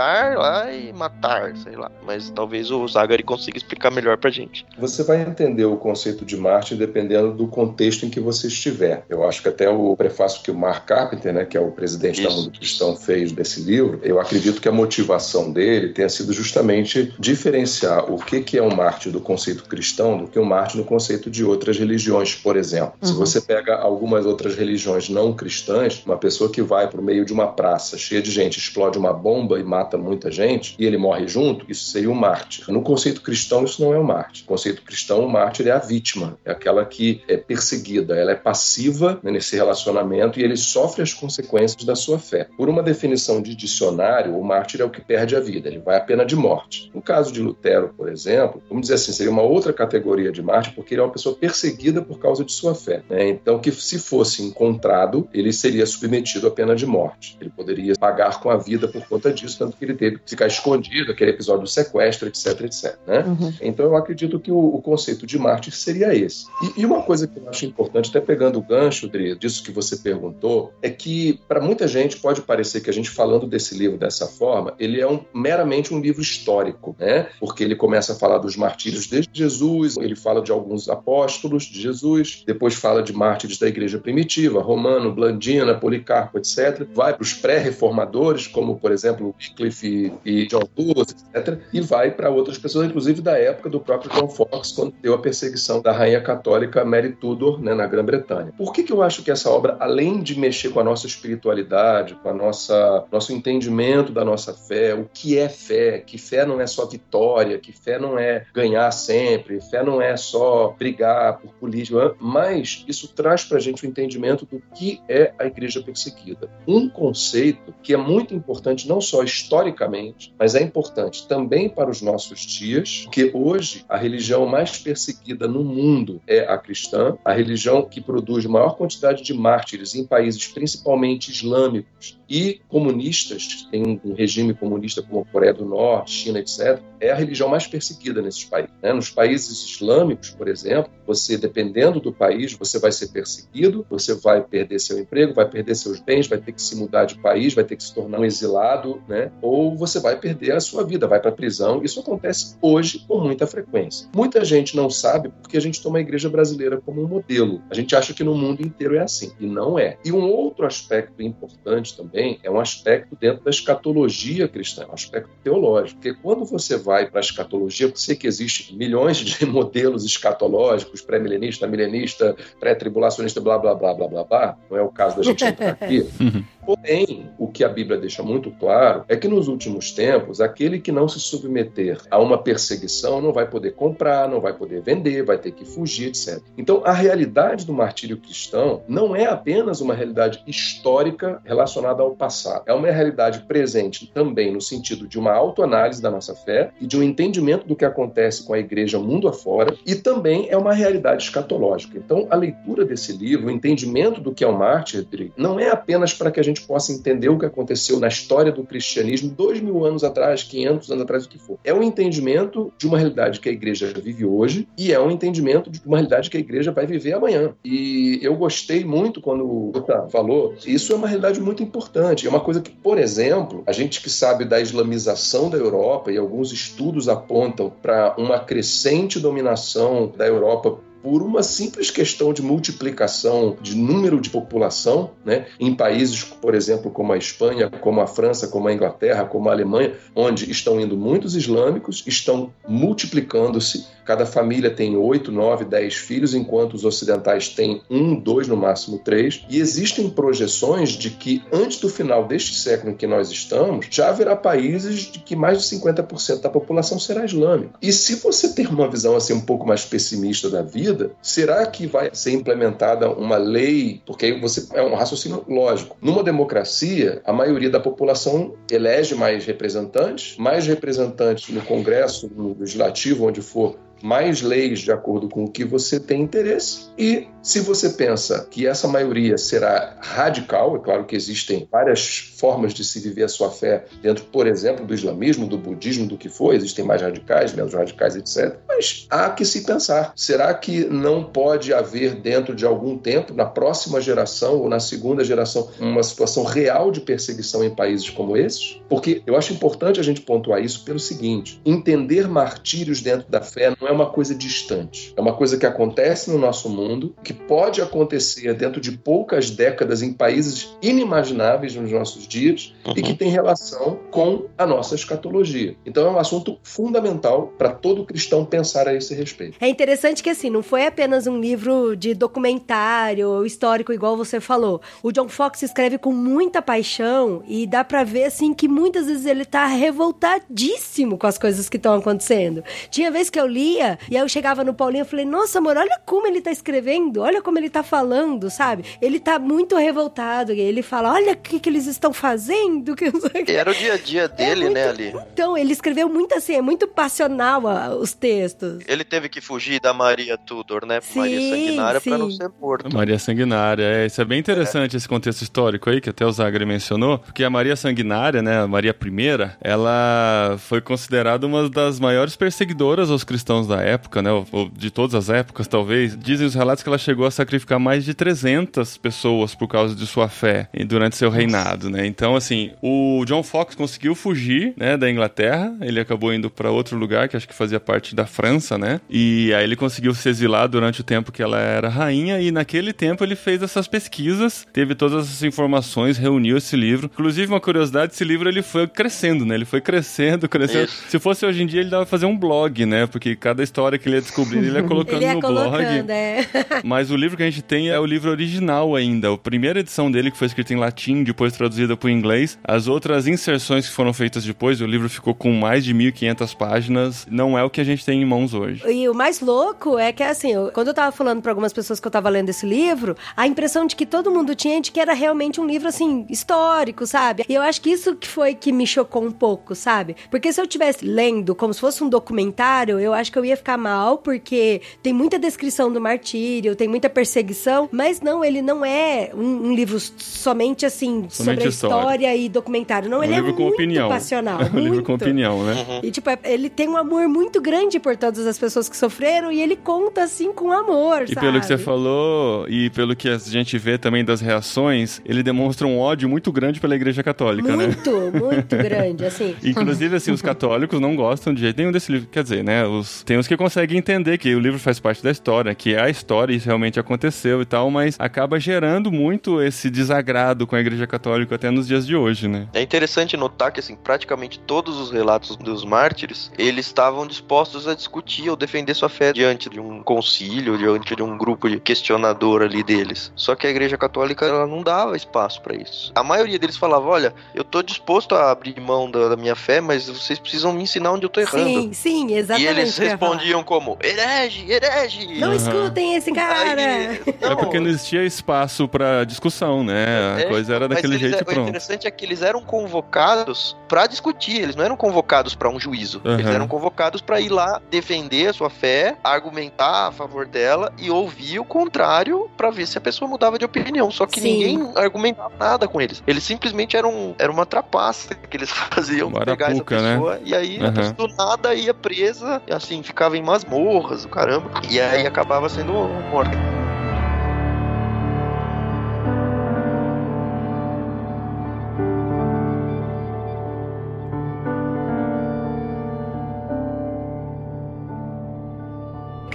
lá 0.01 0.73
e 0.73 0.93
matar, 0.93 1.57
sei 1.57 1.77
lá. 1.77 1.91
Mas 2.05 2.31
talvez 2.31 2.71
o 2.71 2.87
Zagari 2.87 3.23
consiga 3.23 3.57
explicar 3.57 3.91
melhor 3.91 4.17
pra 4.17 4.31
gente. 4.31 4.67
Você 4.79 5.03
vai 5.03 5.23
entender 5.23 5.65
o 5.65 5.77
conceito 5.77 6.25
de 6.25 6.37
mártir 6.37 6.77
dependendo 6.77 7.33
do 7.33 7.47
contexto 7.47 8.07
em 8.07 8.11
que 8.11 8.21
você 8.21 8.49
estiver. 8.49 9.05
Eu 9.09 9.27
acho 9.27 9.43
que 9.43 9.49
até 9.49 9.69
o 9.69 9.97
prefácio 9.97 10.43
que 10.43 10.51
o 10.51 10.55
Mark 10.55 10.87
Carpenter, 10.87 11.33
né, 11.33 11.45
que 11.45 11.57
é 11.57 11.61
o 11.61 11.71
presidente 11.71 12.21
Isso. 12.21 12.29
da 12.29 12.35
Mundo 12.35 12.51
Cristão, 12.51 12.97
fez 12.97 13.33
desse 13.33 13.61
livro, 13.61 14.01
eu 14.03 14.21
acredito 14.21 14.61
que 14.61 14.69
a 14.69 14.73
motivação 14.73 15.53
dele 15.53 15.93
tenha 15.93 16.09
sido 16.09 16.33
justamente 16.33 17.15
diferenciar 17.19 18.11
o 18.11 18.19
que, 18.19 18.41
que 18.41 18.59
é 18.59 18.63
um 18.63 18.75
mártir 18.75 19.13
do 19.13 19.21
conceito 19.21 19.65
cristão 19.65 20.19
do 20.19 20.29
que 20.29 20.39
um 20.39 20.45
mártir 20.45 20.79
no 20.79 20.85
conceito 20.85 21.31
de 21.31 21.45
outras 21.45 21.79
religiões, 21.79 22.35
por 22.35 22.57
exemplo. 22.57 22.95
Uhum. 23.03 23.09
Se 23.09 23.15
você 23.15 23.41
pega 23.41 23.77
algumas 23.77 24.27
outras 24.27 24.55
religiões 24.57 25.09
não 25.09 25.33
cristãs, 25.33 26.03
uma 26.05 26.17
pessoa 26.17 26.51
que 26.51 26.63
vai 26.63 26.89
para 26.89 27.01
o 27.01 27.05
meio 27.05 27.25
de 27.25 27.33
uma 27.33 27.47
praça 27.47 27.97
cheia 27.99 28.23
de 28.23 28.31
gente, 28.31 28.59
explode 28.59 28.99
uma 28.99 29.13
bomba 29.13 29.59
e 29.59 29.65
mata 29.65 29.86
muita 29.97 30.31
gente, 30.31 30.75
e 30.79 30.85
ele 30.85 30.97
morre 30.97 31.29
junto, 31.29 31.65
isso 31.69 31.91
seria 31.91 32.11
um 32.11 32.15
mártir. 32.15 32.65
No 32.71 32.83
conceito 32.83 33.21
cristão, 33.21 33.65
isso 33.65 33.83
não 33.83 33.93
é 33.93 33.99
um 33.99 34.03
mártir. 34.03 34.43
No 34.43 34.49
conceito 34.49 34.83
cristão, 34.83 35.25
o 35.25 35.31
mártir 35.31 35.69
é 35.69 35.71
a 35.71 35.79
vítima, 35.79 36.39
é 36.45 36.51
aquela 36.51 36.85
que 36.85 37.23
é 37.29 37.37
perseguida, 37.37 38.17
ela 38.17 38.33
é 38.33 38.35
passiva 38.35 39.21
né, 39.23 39.31
nesse 39.31 39.55
relacionamento 39.55 40.41
e 40.41 40.43
ele 40.43 40.57
sofre 40.57 41.03
as 41.03 41.13
consequências 41.13 41.85
da 41.85 41.95
sua 41.95 42.19
fé. 42.19 42.49
Por 42.57 42.69
uma 42.69 42.83
definição 42.83 43.43
de 43.43 43.55
dicionário, 43.55 44.37
o 44.37 44.45
mártir 44.45 44.81
é 44.81 44.85
o 44.85 44.91
que 44.91 45.01
perde 45.01 45.37
a 45.37 45.41
vida, 45.41 45.69
ele 45.69 45.79
vai 45.79 45.97
à 45.97 46.01
pena 46.01 46.25
de 46.25 46.35
morte. 46.35 46.91
No 46.95 47.03
caso 47.03 47.33
de 47.33 47.41
Lutero, 47.41 47.93
por 47.97 48.09
exemplo, 48.09 48.63
vamos 48.69 48.83
dizer 48.83 48.95
assim, 48.95 49.13
seria 49.13 49.33
uma 49.33 49.43
outra 49.43 49.73
categoria 49.73 50.33
de 50.33 50.43
mártir, 50.43 50.75
porque 50.75 50.95
ele 50.95 51.01
é 51.01 51.05
uma 51.05 51.13
pessoa 51.13 51.35
perseguida 51.35 52.01
por 52.03 52.19
causa 52.19 52.45
de 52.45 52.53
sua 52.53 52.75
fé. 52.75 53.03
Né? 53.09 53.29
Então, 53.29 53.59
que 53.59 53.71
se 53.71 53.99
fosse 53.99 54.43
encontrado, 54.43 55.29
ele 55.33 55.53
seria 55.53 55.87
submetido 55.87 56.47
à 56.47 56.51
pena 56.51 56.75
de 56.75 56.87
morte. 56.87 57.37
Ele 57.41 57.51
poderia 57.51 57.95
pagar 57.99 58.41
com 58.41 58.51
a 58.51 58.57
vida 58.57 58.89
por 58.89 59.07
conta 59.07 59.33
disso, 59.33 59.59
tanto 59.59 59.76
que 59.79 59.85
ele 59.85 59.95
teve 59.95 60.19
que 60.19 60.31
ficar 60.31 60.47
escondido, 60.47 61.13
aquele 61.13 61.31
episódio 61.31 61.63
do 61.63 61.69
sequestro, 61.69 62.29
etc, 62.29 62.61
etc. 62.63 62.97
Né? 63.07 63.21
Uhum. 63.21 63.53
Então, 63.61 63.87
eu 63.87 63.97
acredito 63.97 64.39
que 64.39 64.51
o, 64.51 64.59
o, 64.59 64.83
conceito 64.83 65.27
de 65.27 65.39
mártir 65.39 65.75
seria 65.75 66.15
esse. 66.15 66.47
E, 66.63 66.83
e, 66.83 66.87
uma 66.87 67.03
coisa 67.03 67.27
que 67.27 67.39
eu 67.39 67.49
acho 67.49 67.67
importante, 67.67 68.11
até 68.11 68.21
pegando 68.21 68.59
o 68.59 68.63
gancho, 68.63 69.09
Dri, 69.09 69.37
disso 69.37 69.63
que 69.63 69.71
você 69.71 69.97
perguntou, 69.97 70.73
é 70.81 70.91
que 70.91 71.41
para 71.49 71.61
muita 71.61 71.89
gente 71.89 72.19
pode 72.19 72.43
parecer 72.43 72.81
que 72.81 72.91
a 72.91 72.93
gente 72.93 73.11
falando 73.11 73.47
desse 73.47 73.77
livro 73.77 73.99
dessa 73.99 74.27
forma, 74.27 74.75
ele 74.79 75.01
é 75.01 75.09
um, 75.09 75.21
meramente 75.35 75.93
um 75.93 76.01
livro 76.01 76.23
histórico, 76.23 76.95
né? 76.99 77.29
Porque 77.41 77.65
ele 77.65 77.75
começa 77.75 78.13
a 78.13 78.17
falar 78.17 78.39
dos 78.39 78.57
martírios 78.57 79.07
desde 79.07 79.31
Jesus, 79.33 79.97
ele 79.97 80.17
fala 80.17 80.41
de 80.43 80.53
alguns 80.53 80.89
apóstolos 80.89 81.65
de 81.65 81.81
Jesus, 81.81 82.43
depois 82.47 82.75
fala 82.75 83.03
de 83.03 83.13
mártires 83.13 83.59
da 83.59 83.69
igreja 83.69 83.99
primitiva, 83.99 84.61
Romano, 84.61 85.13
Blandina, 85.13 85.75
Policarpo, 85.75 86.39
etc. 86.39 86.87
Vai 86.95 87.15
para 87.15 87.23
os 87.23 87.35
pré-reformadores, 87.35 88.47
como 88.47 88.77
por 88.77 88.93
exemplo 88.93 89.35
Wycliffe 89.57 90.13
e 90.25 90.47
John 90.47 90.69
Lewis, 90.77 91.15
etc. 91.35 91.59
E 91.73 91.81
vai 91.81 92.11
para 92.11 92.31
outras 92.31 92.59
pessoas, 92.59 92.87
inclusive 92.87 93.23
da 93.23 93.39
época 93.39 93.71
do 93.71 93.81
próprio 93.81 94.11
John 94.11 94.29
Fox, 94.29 94.73
quando 94.73 94.95
deu 95.01 95.15
a 95.15 95.19
perseguição 95.19 95.81
da 95.81 95.93
rainha 95.93 96.21
católica 96.21 96.85
Mary 96.85 97.13
Tudor 97.13 97.61
né, 97.61 97.75
na 97.75 97.87
Grã-Bretanha. 97.87 98.53
Por 98.57 98.73
que, 98.73 98.83
que 98.83 98.93
eu 98.93 99.03
acho 99.03 99.23
que 99.23 99.31
essa 99.31 99.51
obra, 99.51 99.77
além 99.81 100.23
de 100.23 100.39
mexer 100.39 100.71
com 100.71 100.81
a 100.81 100.85
nossa 100.85 101.07
espiritualidade, 101.07 102.15
com 102.15 102.29
a 102.29 102.35
nossa 102.35 103.05
nosso 103.11 103.33
entendimento 103.33 104.13
da 104.13 104.25
nossa 104.25 104.53
fé, 104.53 104.95
o 104.95 105.09
que 105.13 105.39
é 105.39 105.49
fé, 105.49 105.99
que 105.99 106.19
fé 106.19 106.45
não 106.45 106.61
é 106.61 106.67
só 106.67 106.87
vitória, 106.87 107.59
que 107.59 107.73
fé 107.73 107.99
não 107.99 108.19
é 108.19 108.45
ganhar 108.53 108.91
sempre, 108.91 109.61
fé 109.61 109.83
não 109.83 110.01
é 110.01 110.17
só 110.17 110.75
brigar 110.79 111.39
por 111.39 111.53
política, 111.55 112.15
mas 112.21 112.85
isso 112.87 113.09
traz 113.09 113.45
para 113.45 113.59
a 113.59 113.61
gente 113.61 113.85
o 113.85 113.89
entendimento 113.89 114.47
do 114.47 114.63
que 114.75 115.01
é 115.09 115.33
a 115.39 115.47
igreja 115.47 115.81
perseguida. 115.83 116.51
Um 116.67 116.89
conceito 116.89 117.75
que 117.83 117.95
é 117.95 117.97
muito 117.97 118.35
importante 118.35 118.89
não 118.89 119.01
só 119.01 119.23
historicamente, 119.47 120.35
mas 120.39 120.55
é 120.55 120.63
importante 120.63 121.27
também 121.29 121.69
para 121.69 121.89
os 121.89 122.03
nossos 122.03 122.41
dias, 122.41 123.07
que 123.13 123.31
hoje 123.33 123.85
a 123.89 123.97
religião 123.97 124.45
mais 124.45 124.77
perseguida 124.79 125.47
no 125.47 125.63
mundo 125.63 126.21
é 126.27 126.41
a 126.41 126.59
cristã, 126.59 127.17
a 127.25 127.33
religião 127.33 127.83
que 127.83 128.01
produz 128.01 128.45
maior 128.45 128.77
quantidade 128.77 129.23
de 129.23 129.33
mártires 129.33 129.95
em 129.95 130.05
países 130.05 130.47
principalmente 130.49 131.31
islâmicos 131.31 132.19
e 132.29 132.61
comunistas, 132.69 133.69
tem 133.71 134.01
um 134.05 134.15
regime 134.15 134.53
comunista 134.53 135.01
como 135.01 135.21
a 135.21 135.25
Coreia 135.25 135.55
do 135.55 135.65
Norte, 135.65 136.11
China, 136.11 136.41
etc., 136.41 136.81
é 136.99 137.11
a 137.11 137.15
religião 137.15 137.49
mais 137.49 137.67
perseguida 137.67 138.23
nesses 138.23 138.45
países. 138.45 138.73
Né? 138.83 138.93
Nos 138.93 139.11
países 139.11 139.65
islâmicos, 139.65 140.31
por 140.31 140.49
exemplo, 140.49 140.91
você, 141.07 141.37
dependendo 141.37 142.01
do 142.01 142.13
país, 142.13 142.53
você 142.55 142.79
vai 142.79 142.91
ser 142.91 143.09
perseguido, 143.09 143.87
você 143.89 144.15
vai 144.15 144.43
perder 144.43 144.81
seu 144.81 144.99
emprego, 144.99 145.35
vai 145.35 145.49
perder 145.49 145.75
seus 145.75 146.01
bens, 146.01 146.27
vai 146.27 146.39
ter 146.39 146.53
que 146.53 146.61
se 146.61 146.75
mudar 146.75 147.05
de 147.05 147.19
país, 147.19 147.55
vai 147.55 147.65
ter 147.65 147.77
que 147.77 147.85
se 147.85 147.95
tornar 147.95 148.19
um 148.19 148.25
exilado, 148.25 149.01
né? 149.07 149.31
Ou 149.41 149.77
você 149.77 150.01
vai 150.01 150.19
perder 150.19 150.53
a 150.53 150.61
sua 150.61 150.85
vida, 150.85 151.07
vai 151.07 151.21
para 151.21 151.31
a 151.31 151.35
prisão. 151.35 151.83
Isso 151.83 152.01
acontece 152.01 152.57
hoje 152.61 153.05
com 153.07 153.21
muita 153.21 153.47
frequência. 153.47 154.09
Muita 154.15 154.45
gente 154.45 154.77
não 154.77 154.91
sabe 154.91 155.29
porque 155.29 155.57
a 155.57 155.61
gente 155.61 155.83
toma 155.83 155.99
a 155.99 156.01
igreja 156.01 156.29
brasileira 156.29 156.81
como 156.81 157.03
um 157.03 157.09
modelo. 157.09 157.63
A 157.71 157.75
gente 157.75 157.95
acha 157.95 158.13
que 158.15 158.25
no 158.25 158.35
mundo 158.35 158.63
inteiro 158.63 158.97
é 158.97 159.01
assim, 159.01 159.33
e 159.39 159.47
não 159.47 159.79
é. 159.79 159.99
E 160.05 160.13
um 160.13 160.31
outro 160.31 160.67
aspecto 160.67 161.23
importante 161.23 161.97
também 161.97 162.39
é 162.43 162.51
um 162.51 162.61
aspecto 162.61 163.17
dentro 163.19 163.45
da 163.45 163.51
escatologia 163.51 164.49
cristã, 164.49 164.87
um 164.89 164.95
aspecto 164.95 165.31
teológico. 165.43 166.01
Porque 166.01 166.15
quando 166.15 166.45
você 166.45 166.77
vai 166.77 167.09
para 167.09 167.21
a 167.21 167.23
escatologia, 167.23 167.87
eu 167.87 167.97
sei 167.97 168.17
que 168.17 168.27
existem 168.27 168.77
milhões 168.77 169.19
de 169.19 169.45
modelos 169.47 170.05
escatológicos, 170.05 171.01
pré-milenista, 171.01 171.67
milenista, 171.67 172.37
pré-tribulacionista, 172.59 173.41
blá, 173.41 173.59
blá, 173.59 173.75
blá, 173.75 173.95
blá, 173.95 174.09
blá, 174.09 174.25
blá. 174.25 174.59
Não 174.71 174.79
é 174.79 174.83
o 174.83 174.89
caso 174.89 175.17
da 175.17 175.23
gente 175.23 175.45
entrar 175.45 175.71
aqui. 175.71 176.07
Porém, 176.67 177.31
o 177.39 177.47
que 177.47 177.63
a 177.63 177.69
Bíblia 177.69 177.97
deixa 177.97 178.25
muito 178.25 178.51
claro 178.51 179.05
é 179.09 179.17
que 179.17 179.26
nos 179.27 179.49
últimos 179.49 179.93
tempos, 179.93 180.41
aquele 180.41 180.81
que 180.81 180.93
não 180.93 181.09
se 181.09 181.21
submeter 181.21 182.01
a 182.11 182.19
uma 182.19 182.39
perseguição 182.39 183.21
não 183.21 183.33
vai 183.33 183.49
poder 183.49 183.75
comprar, 183.75 184.29
não 184.29 184.41
vai 184.41 184.53
poder 184.53 184.83
vender, 184.83 185.25
vai 185.25 185.39
ter 185.39 185.53
que 185.53 185.65
fugir, 185.65 186.09
etc. 186.09 186.41
Então, 186.57 186.83
a 186.85 186.93
realidade 186.93 187.65
do 187.65 187.73
martírio 187.73 188.17
cristão 188.17 188.83
não 188.89 189.15
é 189.15 189.27
apenas 189.27 189.81
uma 189.81 189.95
realidade 189.95 190.43
histórica 190.47 191.41
relacionada 191.45 192.03
ao 192.03 192.15
passado, 192.15 192.65
é 192.67 192.73
uma 192.73 192.91
realidade 192.91 193.41
presente 193.41 194.11
também 194.13 194.53
no 194.53 194.61
sentido 194.61 195.07
de 195.07 195.19
uma 195.19 195.33
autoanálise 195.33 196.03
da 196.03 196.11
nossa 196.11 196.35
fé 196.35 196.71
e 196.81 196.87
de 196.87 196.97
um 196.97 197.03
entendimento 197.03 197.67
do 197.67 197.77
que 197.77 197.85
acontece 197.85 198.45
com 198.45 198.55
a 198.55 198.59
igreja 198.59 198.99
mundo 198.99 199.29
afora, 199.29 199.77
e 199.87 199.95
também 199.95 200.49
é 200.51 200.57
uma 200.57 200.73
realidade 200.73 201.25
escatológica. 201.25 201.99
Então, 201.99 202.27
a 202.31 202.37
leitura 202.37 202.85
desse 202.85 203.13
livro, 203.13 203.47
o 203.47 203.51
entendimento 203.51 204.21
do 204.21 204.33
que 204.33 204.45
é 204.45 204.47
o 204.47 204.57
mártir, 204.57 205.07
não 205.37 205.59
é 205.59 205.71
apenas 205.71 206.13
para 206.13 206.31
que 206.31 206.41
a 206.41 206.43
gente 206.43 206.63
possa 206.63 206.93
entender 206.93 207.29
o 207.29 207.39
que 207.39 207.47
aconteceu 207.47 207.99
na 208.01 208.09
história 208.09 208.53
do 208.53 208.65
cristianismo 208.65 209.16
dois 209.21 209.61
mil 209.61 209.85
anos 209.85 210.05
atrás, 210.05 210.43
500 210.43 210.91
anos 210.91 211.03
atrás, 211.03 211.25
o 211.25 211.29
que 211.29 211.39
for. 211.39 211.59
É 211.65 211.73
um 211.73 211.83
entendimento 211.83 212.73
de 212.79 212.87
uma 212.87 212.99
realidade 212.99 213.41
que 213.41 213.49
a 213.49 213.53
igreja 213.53 213.93
vive 214.03 214.25
hoje 214.25 214.69
e 214.79 214.93
é 214.93 215.01
um 215.01 215.11
entendimento 215.11 215.71
de 215.71 215.81
uma 215.87 215.97
realidade 215.97 216.31
que 216.31 216.37
a 216.37 216.41
igreja 216.41 216.73
vai 216.73 216.87
viver 216.87 217.15
amanhã. 217.15 217.55
E 217.65 218.19
eu 218.23 218.35
gostei 218.37 218.85
muito 218.85 219.21
quando 219.21 219.45
o 219.45 219.69
Uta 219.71 220.07
falou, 220.09 220.55
isso 220.67 220.93
é 220.93 220.97
uma 220.97 221.09
realidade 221.09 221.41
muito 221.41 221.63
importante. 221.63 222.27
É 222.27 222.31
uma 222.31 222.41
coisa 222.41 222.61
que, 222.61 222.71
por 222.71 222.99
exemplo, 222.99 223.63
a 223.67 223.73
gente 223.73 224.01
que 224.01 224.11
sabe 224.11 224.45
da 224.45 224.61
islamização 224.61 225.51
da 225.51 225.57
Europa 225.57 226.11
e 226.11 226.19
alguns 226.19 226.53
estudos 226.53 227.09
apontam 227.09 227.73
para 227.83 228.15
uma 228.19 228.39
crescente 228.39 229.19
dominação 229.19 230.13
da 230.17 230.27
Europa 230.27 230.79
por 231.07 231.23
uma 231.23 231.41
simples 231.41 231.89
questão 231.89 232.33
de 232.33 232.43
multiplicação 232.43 233.57
de 233.63 233.77
número 233.77 234.21
de 234.21 234.29
população, 234.29 235.13
né, 235.25 235.47
em 235.61 235.73
países, 235.73 236.25
por 236.25 236.53
exemplo, 236.53 236.91
como 236.91 237.13
a 237.13 237.17
Espanha, 237.17 237.71
como 237.71 238.01
a 238.01 238.09
França, 238.09 238.49
como 238.49 238.67
a 238.67 238.73
Inglaterra, 238.73 239.25
como 239.25 239.49
a 239.49 239.53
Alemanha, 239.53 239.95
onde 240.17 240.51
estão 240.51 240.81
indo 240.81 240.97
muitos 240.97 241.37
islâmicos, 241.37 242.03
estão 242.09 242.53
multiplicando-se. 242.67 243.87
Cada 244.05 244.25
família 244.25 244.71
tem 244.71 244.97
oito, 244.97 245.33
nove, 245.33 245.65
dez 245.65 245.95
filhos, 245.95 246.33
enquanto 246.33 246.75
os 246.75 246.85
ocidentais 246.85 247.49
têm 247.49 247.83
um, 247.91 248.15
dois, 248.15 248.47
no 248.47 248.57
máximo 248.57 248.99
três. 248.99 249.45
E 249.49 249.59
existem 249.59 250.09
projeções 250.09 250.91
de 250.91 251.11
que 251.11 251.43
antes 251.53 251.79
do 251.79 251.89
final 251.89 252.25
deste 252.25 252.55
século 252.55 252.93
em 252.93 252.97
que 252.97 253.07
nós 253.07 253.31
estamos, 253.33 253.87
já 253.91 254.09
haverá 254.09 254.37
países 254.37 255.11
de 255.11 255.19
que 255.19 255.35
mais 255.35 255.59
de 255.59 255.77
50% 255.77 256.41
da 256.41 256.49
população 256.49 257.01
será 257.01 257.25
islâmica. 257.25 257.75
E 257.83 257.93
se 257.93 258.17
você 258.17 258.53
ter 258.53 258.69
uma 258.69 258.89
visão 258.89 259.17
assim 259.17 259.33
um 259.33 259.41
pouco 259.41 259.67
mais 259.67 259.85
pessimista 259.85 260.49
da 260.49 260.63
vida, 260.63 260.96
vida, 260.97 261.11
será 261.21 261.65
que 261.67 261.87
vai 261.87 262.11
ser 262.13 262.33
implementada 262.33 263.11
uma 263.11 263.37
lei? 263.37 264.01
Porque 264.07 264.27
aí 264.27 264.41
você 264.41 264.67
é 264.75 264.83
um 264.83 264.95
raciocínio 264.95 265.45
lógico. 265.49 265.97
Numa 266.01 266.23
democracia, 266.23 267.21
a 267.25 267.33
maioria 267.33 267.71
da 267.71 267.79
população 267.79 268.55
elege 268.71 269.15
mais 269.15 269.45
representantes, 269.45 270.37
mais 270.39 270.67
representantes 270.67 271.55
no 271.55 271.63
Congresso, 271.63 272.31
no 272.35 272.57
Legislativo, 272.59 273.27
onde 273.27 273.43
for, 273.43 273.77
mais 274.03 274.43
leis 274.43 274.81
de 274.81 274.93
acordo 274.93 275.29
com 275.29 275.45
o 275.45 275.51
que 275.51 275.65
você 275.65 275.99
tem 275.99 276.23
interesse. 276.23 276.87
E 276.99 277.29
se 277.43 277.61
você 277.61 277.91
pensa 277.91 278.47
que 278.51 278.67
essa 278.67 278.89
maioria 278.89 279.39
será 279.39 279.97
radical, 280.01 280.77
é 280.77 280.79
claro 280.81 281.05
que 281.05 281.15
existem 281.15 281.69
várias 281.71 282.33
formas 282.37 282.75
de 282.75 282.85
se 282.85 282.99
viver 282.99 283.23
a 283.23 283.29
sua 283.29 283.51
fé 283.51 283.85
dentro, 284.03 284.25
por 284.25 284.47
exemplo, 284.47 284.85
do 284.85 284.93
islamismo, 284.93 285.47
do 285.47 285.57
budismo, 285.57 286.07
do 286.07 286.19
que 286.19 286.29
for, 286.29 286.55
existem 286.55 286.85
mais 286.85 287.01
radicais, 287.01 287.53
menos 287.53 287.73
radicais, 287.73 288.17
etc. 288.17 288.57
Mas 288.67 289.07
há 289.11 289.31
que 289.31 289.45
se 289.45 289.65
pensar: 289.65 290.13
será 290.17 290.53
que 290.55 290.85
não 290.85 291.23
pode 291.23 291.73
haver 291.73 292.17
dentro 292.17 292.55
de 292.55 292.67
algum 292.67 292.99
tempo, 292.99 293.33
na 293.33 293.45
próxima 293.45 294.01
geração 294.01 294.59
ou 294.59 294.69
na 294.69 294.81
segunda 294.81 295.23
geração, 295.23 295.71
uma 295.79 296.03
situação 296.03 296.43
real 296.43 296.91
de 296.91 297.01
perseguição 297.01 297.63
em 297.63 297.75
países 297.75 298.11
como 298.11 298.37
esses? 298.37 298.81
Porque 298.89 299.23
eu 299.25 299.37
acho 299.37 299.53
importante 299.53 300.01
a 300.01 300.03
gente 300.03 300.21
pontuar 300.21 300.61
isso 300.61 300.85
pelo 300.85 300.99
seguinte: 300.99 301.61
entender 301.65 302.29
martírios 302.29 303.01
dentro 303.01 303.31
da 303.31 303.41
fé 303.41 303.73
não 303.81 303.86
é 303.87 303.93
uma 303.93 304.07
coisa 304.07 304.35
distante. 304.35 305.13
É 305.17 305.21
uma 305.21 305.35
coisa 305.35 305.57
que 305.57 305.67
acontece 305.67 306.31
no 306.31 306.39
nosso 306.39 306.69
mundo, 306.69 307.15
que 307.23 307.33
pode 307.33 307.81
acontecer 307.81 308.55
dentro 308.55 308.81
de 308.81 308.93
poucas 308.93 309.51
décadas 309.51 310.03
em 310.03 310.13
países 310.13 310.77
inimagináveis 310.83 311.75
nos 311.75 311.91
nossos 311.91 312.27
dias 312.27 312.75
uhum. 312.85 312.95
e 312.97 313.03
que 313.03 313.11
uhum. 313.11 313.17
tem 313.17 313.29
relação 313.31 313.99
com 314.11 314.47
a 314.57 314.67
nossa 314.67 314.95
escatologia. 314.95 315.77
Então 315.85 316.07
é 316.07 316.11
um 316.11 316.19
assunto 316.19 316.59
fundamental 316.63 317.53
para 317.59 317.71
todo 317.71 318.05
cristão 318.05 318.45
pensar 318.45 318.89
a 318.89 318.95
esse 318.95 319.15
respeito. 319.15 319.57
É 319.61 319.69
interessante 319.69 320.23
que 320.23 320.31
assim, 320.31 320.51
não 320.51 320.63
foi 320.63 320.87
apenas 320.87 321.27
um 321.27 321.41
livro 321.41 321.97
de 321.97 322.15
documentário 322.15 323.45
histórico 323.45 323.93
igual 323.93 324.17
você 324.17 324.41
falou. 324.41 324.81
O 325.03 325.13
John 325.13 325.29
Fox 325.29 325.63
escreve 325.63 325.99
com 325.99 326.13
muita 326.13 326.63
paixão 326.63 327.43
e 327.47 327.67
dá 327.67 327.85
para 327.85 328.05
ver 328.05 328.25
assim 328.25 328.55
que 328.55 328.69
muitas 328.69 329.07
vezes 329.07 329.27
ele 329.27 329.45
tá 329.45 329.67
revoltadíssimo 329.67 331.19
com 331.19 331.27
as 331.27 331.39
coisas 331.39 331.69
que 331.69 331.77
estão 331.77 331.95
acontecendo. 331.95 332.63
Tinha 332.91 333.11
vez 333.11 333.31
que 333.31 333.39
eu 333.39 333.47
li 333.47 333.76
lia, 333.77 333.99
e 334.11 334.17
aí 334.17 334.23
eu 334.23 334.29
chegava 334.29 334.65
no 334.65 334.75
Paulinho 334.75 335.03
e 335.03 335.07
falei, 335.07 335.25
nossa, 335.25 335.59
amor, 335.59 335.77
olha 335.77 336.01
como 336.05 336.27
ele 336.27 336.41
tá 336.41 336.51
escrevendo, 336.51 337.21
olha 337.21 337.43
como 337.43 337.59
ele 337.59 337.71
tá 337.71 337.83
falando, 337.83 338.51
sabe? 338.51 338.85
Ele 339.01 339.21
tá 339.21 339.39
muito 339.39 339.77
revoltado, 339.77 340.53
e 340.53 340.61
ele 340.61 340.83
fala, 340.83 341.13
olha 341.13 341.33
o 341.33 341.37
que, 341.37 341.61
que 341.61 341.69
eles 341.69 341.87
estão 341.87 342.13
fazendo. 342.13 342.95
Que... 342.97 343.13
Era 343.53 343.71
o 343.71 343.75
dia 343.75 343.95
a 343.95 343.97
dia 343.97 344.23
é 344.23 344.29
dele, 344.29 344.63
é 344.63 344.65
muito... 344.65 344.75
né, 344.75 344.89
ali. 344.89 345.15
Então, 345.33 345.57
ele 345.57 345.73
escreveu 345.73 346.09
muito 346.09 346.35
assim, 346.35 346.55
é 346.55 346.63
muito 346.63 346.87
passional 346.87 347.63
os 347.99 348.13
textos. 348.13 348.83
Ele 348.87 349.05
teve 349.05 349.29
que 349.29 349.41
fugir 349.41 349.81
da 349.81 349.93
Maria 349.93 350.37
Tudor, 350.37 350.87
né? 350.87 351.01
Sim, 351.01 351.19
Maria 351.21 351.41
Sanguinária 351.41 352.01
sim. 352.01 352.11
pra 352.11 352.19
não 352.19 352.31
ser 352.31 352.51
morto. 352.61 352.95
Maria 352.95 353.19
Sanguinária, 353.19 353.83
é, 353.83 354.07
isso 354.07 354.21
é 354.21 354.25
bem 354.25 354.39
interessante 354.39 354.95
é. 354.95 354.97
esse 354.97 355.09
contexto 355.09 355.43
histórico 355.43 355.91
aí, 355.91 356.01
que 356.01 356.11
até 356.11 356.25
o 356.25 356.33
Zagre 356.33 356.65
mencionou, 356.65 357.19
porque 357.19 357.45
a 357.45 357.51
Maria 357.51 357.77
Sanguinária, 357.77 358.43
né, 358.43 358.61
a 358.61 358.67
Maria 358.67 358.95
I, 358.95 359.51
ela 359.61 360.57
foi 360.59 360.81
considerada 360.81 361.47
uma 361.47 361.69
das 361.69 361.99
maiores 361.99 362.37
perseguidoras 362.37 363.11
aos 363.11 363.25
cristãos 363.67 363.69
da 363.69 363.83
época, 363.83 364.23
né? 364.23 364.31
Ou 364.31 364.71
de 364.71 364.91
todas 364.91 365.15
as 365.15 365.29
épocas, 365.29 365.67
talvez. 365.67 366.17
Dizem 366.17 366.47
os 366.47 366.55
relatos 366.55 366.83
que 366.83 366.89
ela 366.89 366.99
chegou 366.99 367.27
a 367.27 367.31
sacrificar 367.31 367.79
mais 367.79 368.05
de 368.05 368.15
300 368.15 368.97
pessoas 368.97 369.55
por 369.55 369.67
causa 369.67 369.95
de 369.95 370.07
sua 370.07 370.29
fé 370.29 370.69
durante 370.87 371.17
seu 371.17 371.29
reinado, 371.29 371.91
né? 371.91 372.07
Então, 372.07 372.37
assim, 372.37 372.71
o 372.81 373.25
John 373.27 373.43
Fox 373.43 373.75
conseguiu 373.75 374.15
fugir, 374.15 374.73
né, 374.77 374.97
da 374.97 375.11
Inglaterra. 375.11 375.75
Ele 375.81 376.01
acabou 376.01 376.33
indo 376.33 376.49
para 376.49 376.71
outro 376.71 376.97
lugar, 376.97 377.29
que 377.29 377.37
acho 377.37 377.49
que 377.49 377.55
fazia 377.55 377.81
parte 377.81 378.15
da 378.15 378.27
França, 378.27 378.79
né? 378.79 379.01
E 379.11 379.53
aí 379.55 379.65
ele 379.65 379.77
conseguiu 379.77 380.15
se 380.15 380.29
exilar 380.29 380.69
durante 380.69 381.01
o 381.01 381.05
tempo 381.05 381.33
que 381.33 381.43
ela 381.43 381.59
era 381.59 381.89
rainha 381.89 382.41
e 382.41 382.51
naquele 382.51 382.93
tempo 382.93 383.25
ele 383.25 383.35
fez 383.35 383.63
essas 383.63 383.89
pesquisas, 383.89 384.67
teve 384.73 384.95
todas 384.95 385.27
essas 385.27 385.43
informações, 385.43 386.19
reuniu 386.19 386.57
esse 386.57 386.77
livro. 386.77 387.11
Inclusive, 387.13 387.53
uma 387.53 387.61
curiosidade, 387.61 388.13
esse 388.13 388.25
livro 388.25 388.49
ele 388.49 388.63
foi 388.63 388.87
crescendo, 388.87 389.45
né? 389.45 389.55
Ele 389.55 389.65
foi 389.65 389.81
crescendo, 389.81 390.49
crescendo. 390.49 390.85
Isso. 390.85 391.05
Se 391.09 391.19
fosse 391.19 391.45
hoje 391.45 391.63
em 391.63 391.67
dia, 391.67 391.81
ele 391.81 391.91
dava 391.91 392.05
pra 392.05 392.11
fazer 392.11 392.27
um 392.27 392.37
blog, 392.37 392.85
né? 392.87 393.07
Porque 393.07 393.35
cada 393.37 393.56
história 393.63 393.87
história 393.87 393.99
que 393.99 394.09
ele 394.09 394.17
ia 394.17 394.23
descobrir, 394.23 394.59
ele 394.59 394.77
ia 394.77 394.83
colocando 394.85 395.17
ele 395.17 395.25
ia 395.25 395.35
no 395.35 395.41
colocando, 395.41 395.71
blog. 395.71 396.11
É. 396.11 396.47
Mas 396.85 397.11
o 397.11 397.17
livro 397.17 397.37
que 397.37 397.43
a 397.43 397.47
gente 397.47 397.63
tem 397.63 397.89
é 397.89 397.99
o 397.99 398.07
livro 398.07 398.31
original 398.31 398.95
ainda. 398.95 399.33
A 399.33 399.39
primeira 399.39 399.81
edição 399.81 400.11
dele, 400.11 400.31
que 400.31 400.37
foi 400.37 400.47
escrita 400.47 400.73
em 400.73 400.77
latim, 400.77 401.23
depois 401.23 401.53
traduzida 401.53 401.97
para 401.97 402.07
o 402.07 402.11
inglês. 402.11 402.59
As 402.65 402.87
outras 402.87 403.27
inserções 403.27 403.87
que 403.89 403.95
foram 403.95 404.13
feitas 404.13 404.45
depois, 404.45 404.81
o 404.81 404.87
livro 404.87 405.09
ficou 405.09 405.35
com 405.35 405.53
mais 405.53 405.85
de 405.85 405.95
1.500 405.95 406.57
páginas. 406.57 407.27
Não 407.31 407.59
é 407.59 407.63
o 407.63 407.71
que 407.71 407.81
a 407.81 407.85
gente 407.85 408.05
tem 408.05 408.21
em 408.21 408.25
mãos 408.25 408.55
hoje. 408.55 408.83
E 408.91 409.09
o 409.09 409.15
mais 409.15 409.41
louco 409.41 409.99
é 409.99 410.13
que, 410.13 410.23
assim, 410.23 410.53
quando 410.73 410.89
eu 410.89 410.95
tava 410.95 411.13
falando 411.13 411.41
para 411.43 411.53
algumas 411.53 411.73
pessoas 411.73 412.01
que 412.01 412.07
eu 412.07 412.11
tava 412.11 412.29
lendo 412.29 412.49
esse 412.49 412.67
livro, 412.67 413.17
a 413.37 413.47
impressão 413.47 413.87
de 413.87 413.95
que 413.95 414.07
todo 414.07 414.31
mundo 414.31 414.55
tinha 414.55 414.81
de 414.81 414.91
que 414.91 415.01
era 415.01 415.13
realmente 415.13 415.61
um 415.61 415.67
livro, 415.67 415.89
assim, 415.89 416.27
histórico, 416.29 417.07
sabe? 417.07 417.45
E 417.49 417.55
eu 417.55 417.63
acho 417.63 417.81
que 417.81 417.91
isso 417.91 418.15
que 418.17 418.29
foi 418.29 418.55
que 418.55 418.73
me 418.73 418.87
chocou 418.87 419.25
um 419.25 419.31
pouco, 419.31 419.75
sabe? 419.75 420.17
Porque 420.31 420.53
se 420.53 420.61
eu 420.61 420.67
tivesse 420.67 421.05
lendo 421.05 421.55
como 421.55 421.73
se 421.73 421.81
fosse 421.81 422.03
um 422.03 422.09
documentário, 422.09 422.99
eu 422.99 423.13
acho 423.13 423.31
que 423.31 423.39
eu 423.39 423.45
ia 423.47 423.57
ficar 423.57 423.77
mal, 423.79 424.19
porque 424.19 424.81
tem 425.03 425.13
muita 425.13 425.39
descrição 425.39 425.93
do 425.93 426.01
martírio, 426.01 426.75
tem 426.77 426.89
muita 426.89 427.09
perseguição, 427.09 427.89
mas 427.93 428.21
não, 428.21 428.45
ele 428.45 428.61
não 428.63 428.85
é 428.85 429.31
um, 429.35 429.69
um 429.69 429.75
livro 429.75 429.99
somente 429.99 430.85
assim, 430.87 431.27
sobre 431.31 431.65
a 431.65 431.69
história. 431.69 431.97
história 432.27 432.37
e 432.37 432.49
documentário. 432.49 433.09
Não, 433.09 433.19
É 433.19 433.21
um 433.21 433.25
ele 433.25 433.33
é 433.35 433.37
livro 433.37 433.55
com 433.55 433.63
muito 433.63 433.75
opinião. 433.75 434.09
passional. 434.09 434.61
É 434.67 434.77
um 434.77 434.81
livro 434.81 435.03
com 435.03 435.13
muito. 435.13 435.23
opinião, 435.25 435.65
né? 435.65 436.01
E, 436.03 436.11
tipo, 436.11 436.29
é- 436.29 436.39
ele 436.45 436.69
tem 436.69 436.89
um 436.89 436.97
amor 436.97 437.29
muito 437.29 437.61
grande 437.61 437.99
por 438.01 438.17
todas 438.17 438.47
as 438.47 438.59
pessoas 438.59 438.89
que 438.89 438.97
sofreram 438.97 439.51
e 439.53 439.61
ele 439.61 439.77
conta, 439.77 440.23
assim, 440.25 440.53
com 440.53 440.73
amor, 440.73 441.23
E 441.23 441.35
sabe? 441.35 441.47
pelo 441.47 441.61
que 441.61 441.67
você 441.67 441.79
falou, 441.79 442.67
e 442.69 442.91
pelo 442.91 443.15
que 443.17 443.29
a 443.29 443.39
gente 443.39 443.79
vê 443.79 443.97
também 443.99 444.25
das 444.25 444.41
reações, 444.41 445.21
ele 445.25 445.43
demonstra 445.43 445.87
um 445.87 445.99
ódio 445.99 446.29
muito 446.29 446.51
grande 446.53 446.81
pela 446.81 446.95
Igreja 446.97 447.23
Católica, 447.23 447.77
né? 447.77 447.87
Muito, 447.87 448.11
muito 448.45 448.77
grande, 448.77 449.25
assim. 449.25 449.55
Inclusive, 449.65 450.17
assim, 450.17 450.31
os 450.33 450.43
católicos 450.43 451.01
não 451.01 451.15
gostam 451.17 451.55
de 451.55 451.61
jeito 451.61 451.77
nenhum 451.79 451.93
desse 451.93 452.11
livro. 452.11 452.29
Quer 452.31 452.43
dizer, 452.43 452.65
né? 452.65 452.85
Os, 452.87 453.23
tem 453.23 453.36
uns 453.39 453.47
que 453.47 453.57
conseguem 453.57 453.99
entender 453.99 454.39
que 454.39 454.55
o 454.55 454.61
livro 454.61 454.79
faz 454.79 455.01
parte 455.01 455.23
da 455.23 455.31
história, 455.31 455.75
que 455.75 455.95
é 455.95 456.01
a 456.01 456.09
história 456.09 456.53
e 456.53 456.57
isso 456.57 456.67
realmente 456.67 456.99
aconteceu 456.99 457.63
e 457.63 457.65
tal, 457.65 457.91
mas 457.91 458.17
acaba 458.19 458.59
gerando 458.59 459.11
muito 459.11 459.63
esse 459.63 459.91
desagrado 459.91 460.67
com 460.67 460.77
a 460.77 460.81
Igreja 460.81 461.07
Católica 461.07 461.55
até 461.55 461.71
nos 461.71 461.87
dias 461.87 462.07
de 462.07 462.17
hoje, 462.17 462.49
né? 462.49 462.69
É 462.73 462.83
interessante 462.83 463.37
notar 463.37 463.73
que, 463.73 463.81
assim, 463.81 463.97
praticamente 463.97 464.59
todos 464.59 464.99
os 464.99 465.11
relatos 465.11 465.57
dos 465.57 465.85
mártires, 465.85 466.51
eles 466.59 466.87
estavam 466.87 467.27
dispostos 467.27 467.87
a 467.89 467.95
discutir 467.95 468.49
ou 468.49 468.57
defender 468.57 468.95
sua 468.95 469.09
fé 469.09 469.33
diante 469.33 469.69
de 469.69 469.81
um 469.81 470.03
concílio, 470.03 470.79
diante 470.79 471.15
de 471.15 471.23
um 471.23 471.37
grupo 471.37 471.69
de 471.69 471.81
questionador 471.81 472.63
ali 472.63 472.83
deles. 472.83 473.33
Só 473.35 473.55
que 473.55 473.67
a 473.67 473.71
Igreja 473.71 473.97
Católica, 473.97 474.47
ela 474.47 474.67
não 474.67 474.83
dava 474.83 475.17
espaço 475.17 475.61
pra 475.63 475.75
isso. 475.77 476.13
A 476.15 476.23
maioria 476.23 476.59
deles 476.59 476.77
falava, 476.77 477.07
olha, 477.07 477.35
eu 477.55 477.65
tô 477.65 477.83
disposto 477.83 478.35
a 478.35 478.51
abrir 478.51 478.81
mão 478.81 479.11
da, 479.11 479.29
da 479.29 479.37
minha 479.37 479.55
fé, 479.55 479.81
mas 479.81 480.09
vocês 480.09 480.39
precisam 480.39 480.73
me 480.73 480.83
ensinar 480.83 481.13
onde 481.13 481.27
eu 481.27 481.31
tô 481.31 481.41
errando. 481.41 481.65
Sim, 481.65 481.93
sim, 481.93 482.35
exatamente. 482.35 482.65
e 482.65 482.69
eles 482.69 482.99
o 482.99 483.03
respondiam 483.31 483.63
como, 483.65 483.99
herege, 484.03 484.71
herege! 484.71 485.39
Não 485.39 485.49
Aham. 485.49 485.57
escutem 485.57 486.15
esse 486.17 486.33
cara! 486.33 486.81
Aí, 486.83 487.21
É 487.41 487.55
porque 487.55 487.79
não 487.81 487.89
existia 487.89 488.25
espaço 488.25 488.87
pra 488.89 489.25
discussão, 489.25 489.83
né? 489.85 490.35
A 490.37 490.41
É, 490.41 490.45
coisa 490.45 490.75
era 490.75 490.89
daquele 490.89 491.15
eles- 491.15 491.21
jeito 491.21 491.39
e 491.39 491.43
O 491.43 491.45
pronto. 491.45 491.61
interessante 491.69 492.07
é 492.07 492.11
que 492.11 492.25
eles 492.25 492.43
eram 492.43 492.63
convocados 492.63 493.77
pra 493.89 494.07
discutir, 494.07 494.61
eles 494.63 494.75
não 494.77 494.85
eram 494.85 494.97
convocados 494.97 495.55
pra 495.55 495.69
um 495.69 495.79
juízo. 495.79 496.21
Eles 496.25 496.47
Aham. 496.47 496.55
eram 496.55 496.69
convocados 496.69 497.21
pra 497.21 497.41
ir 497.41 497.49
lá 497.51 497.81
defender 497.91 498.49
a 498.49 498.53
sua 498.53 498.71
fé, 498.71 499.17
argumentar 499.23 500.09
a 500.09 500.13
favor 500.13 500.47
dela 500.47 500.93
e 500.99 501.11
ouvir 501.11 501.59
o 501.59 501.65
contrário 501.65 502.51
pra 502.57 502.71
ver 502.71 502.87
se 502.87 502.99
a 502.99 503.01
pessoa 503.01 503.29
mudava 503.29 503.59
de 503.59 503.65
opinião. 503.65 504.11
Só 504.11 504.27
que 504.27 504.41
Sim. 504.41 504.53
ninguém 504.53 504.93
argumentava 504.97 505.53
nada 505.59 505.87
com 505.89 506.01
eles. 506.01 506.23
Eles 506.27 506.43
simplesmente 506.43 506.97
eram 506.97 507.35
era 507.39 507.51
uma 507.51 507.67
trapaça 507.67 508.35
que 508.35 508.57
eles 508.57 508.71
faziam 508.71 509.31
pegar 509.31 509.67
essa 509.71 509.75
né? 509.75 509.85
pessoa 509.85 510.41
e 510.45 510.55
aí 510.55 510.79
a 510.85 510.93
pessoa 510.93 511.13
do 511.29 511.29
nada 511.37 511.75
ia 511.75 511.93
presa, 511.95 512.63
e 512.67 512.73
assim, 512.73 513.03
ficava 513.17 513.39
em 513.39 513.43
masmorras, 513.43 514.27
o 514.27 514.29
caramba, 514.29 514.71
e 514.91 515.01
aí 515.01 515.27
acabava 515.27 515.71
sendo 515.71 515.95
morta. 516.31 516.53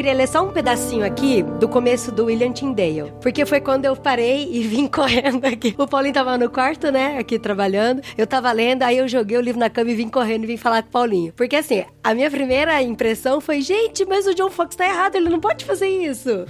Queria 0.01 0.15
ler 0.15 0.27
só 0.27 0.43
um 0.43 0.51
pedacinho 0.51 1.05
aqui 1.05 1.43
do 1.59 1.69
começo 1.69 2.11
do 2.11 2.25
William 2.25 2.51
Tyndale. 2.51 3.13
Porque 3.21 3.45
foi 3.45 3.61
quando 3.61 3.85
eu 3.85 3.95
parei 3.95 4.49
e 4.51 4.63
vim 4.65 4.87
correndo 4.87 5.45
aqui. 5.45 5.75
O 5.77 5.85
Paulinho 5.85 6.11
tava 6.15 6.39
no 6.39 6.49
quarto, 6.49 6.91
né? 6.91 7.19
Aqui 7.19 7.37
trabalhando. 7.37 8.01
Eu 8.17 8.25
tava 8.25 8.51
lendo, 8.51 8.81
aí 8.81 8.97
eu 8.97 9.07
joguei 9.07 9.37
o 9.37 9.41
livro 9.41 9.59
na 9.59 9.69
cama 9.69 9.91
e 9.91 9.95
vim 9.95 10.09
correndo 10.09 10.45
e 10.45 10.47
vim 10.47 10.57
falar 10.57 10.81
com 10.81 10.89
o 10.89 10.91
Paulinho. 10.91 11.31
Porque 11.33 11.55
assim, 11.55 11.85
a 12.03 12.15
minha 12.15 12.31
primeira 12.31 12.81
impressão 12.81 13.39
foi: 13.39 13.61
gente, 13.61 14.03
mas 14.05 14.25
o 14.25 14.33
John 14.33 14.49
Fox 14.49 14.75
tá 14.75 14.87
errado, 14.87 15.17
ele 15.17 15.29
não 15.29 15.39
pode 15.39 15.65
fazer 15.65 15.87
isso. 15.87 16.29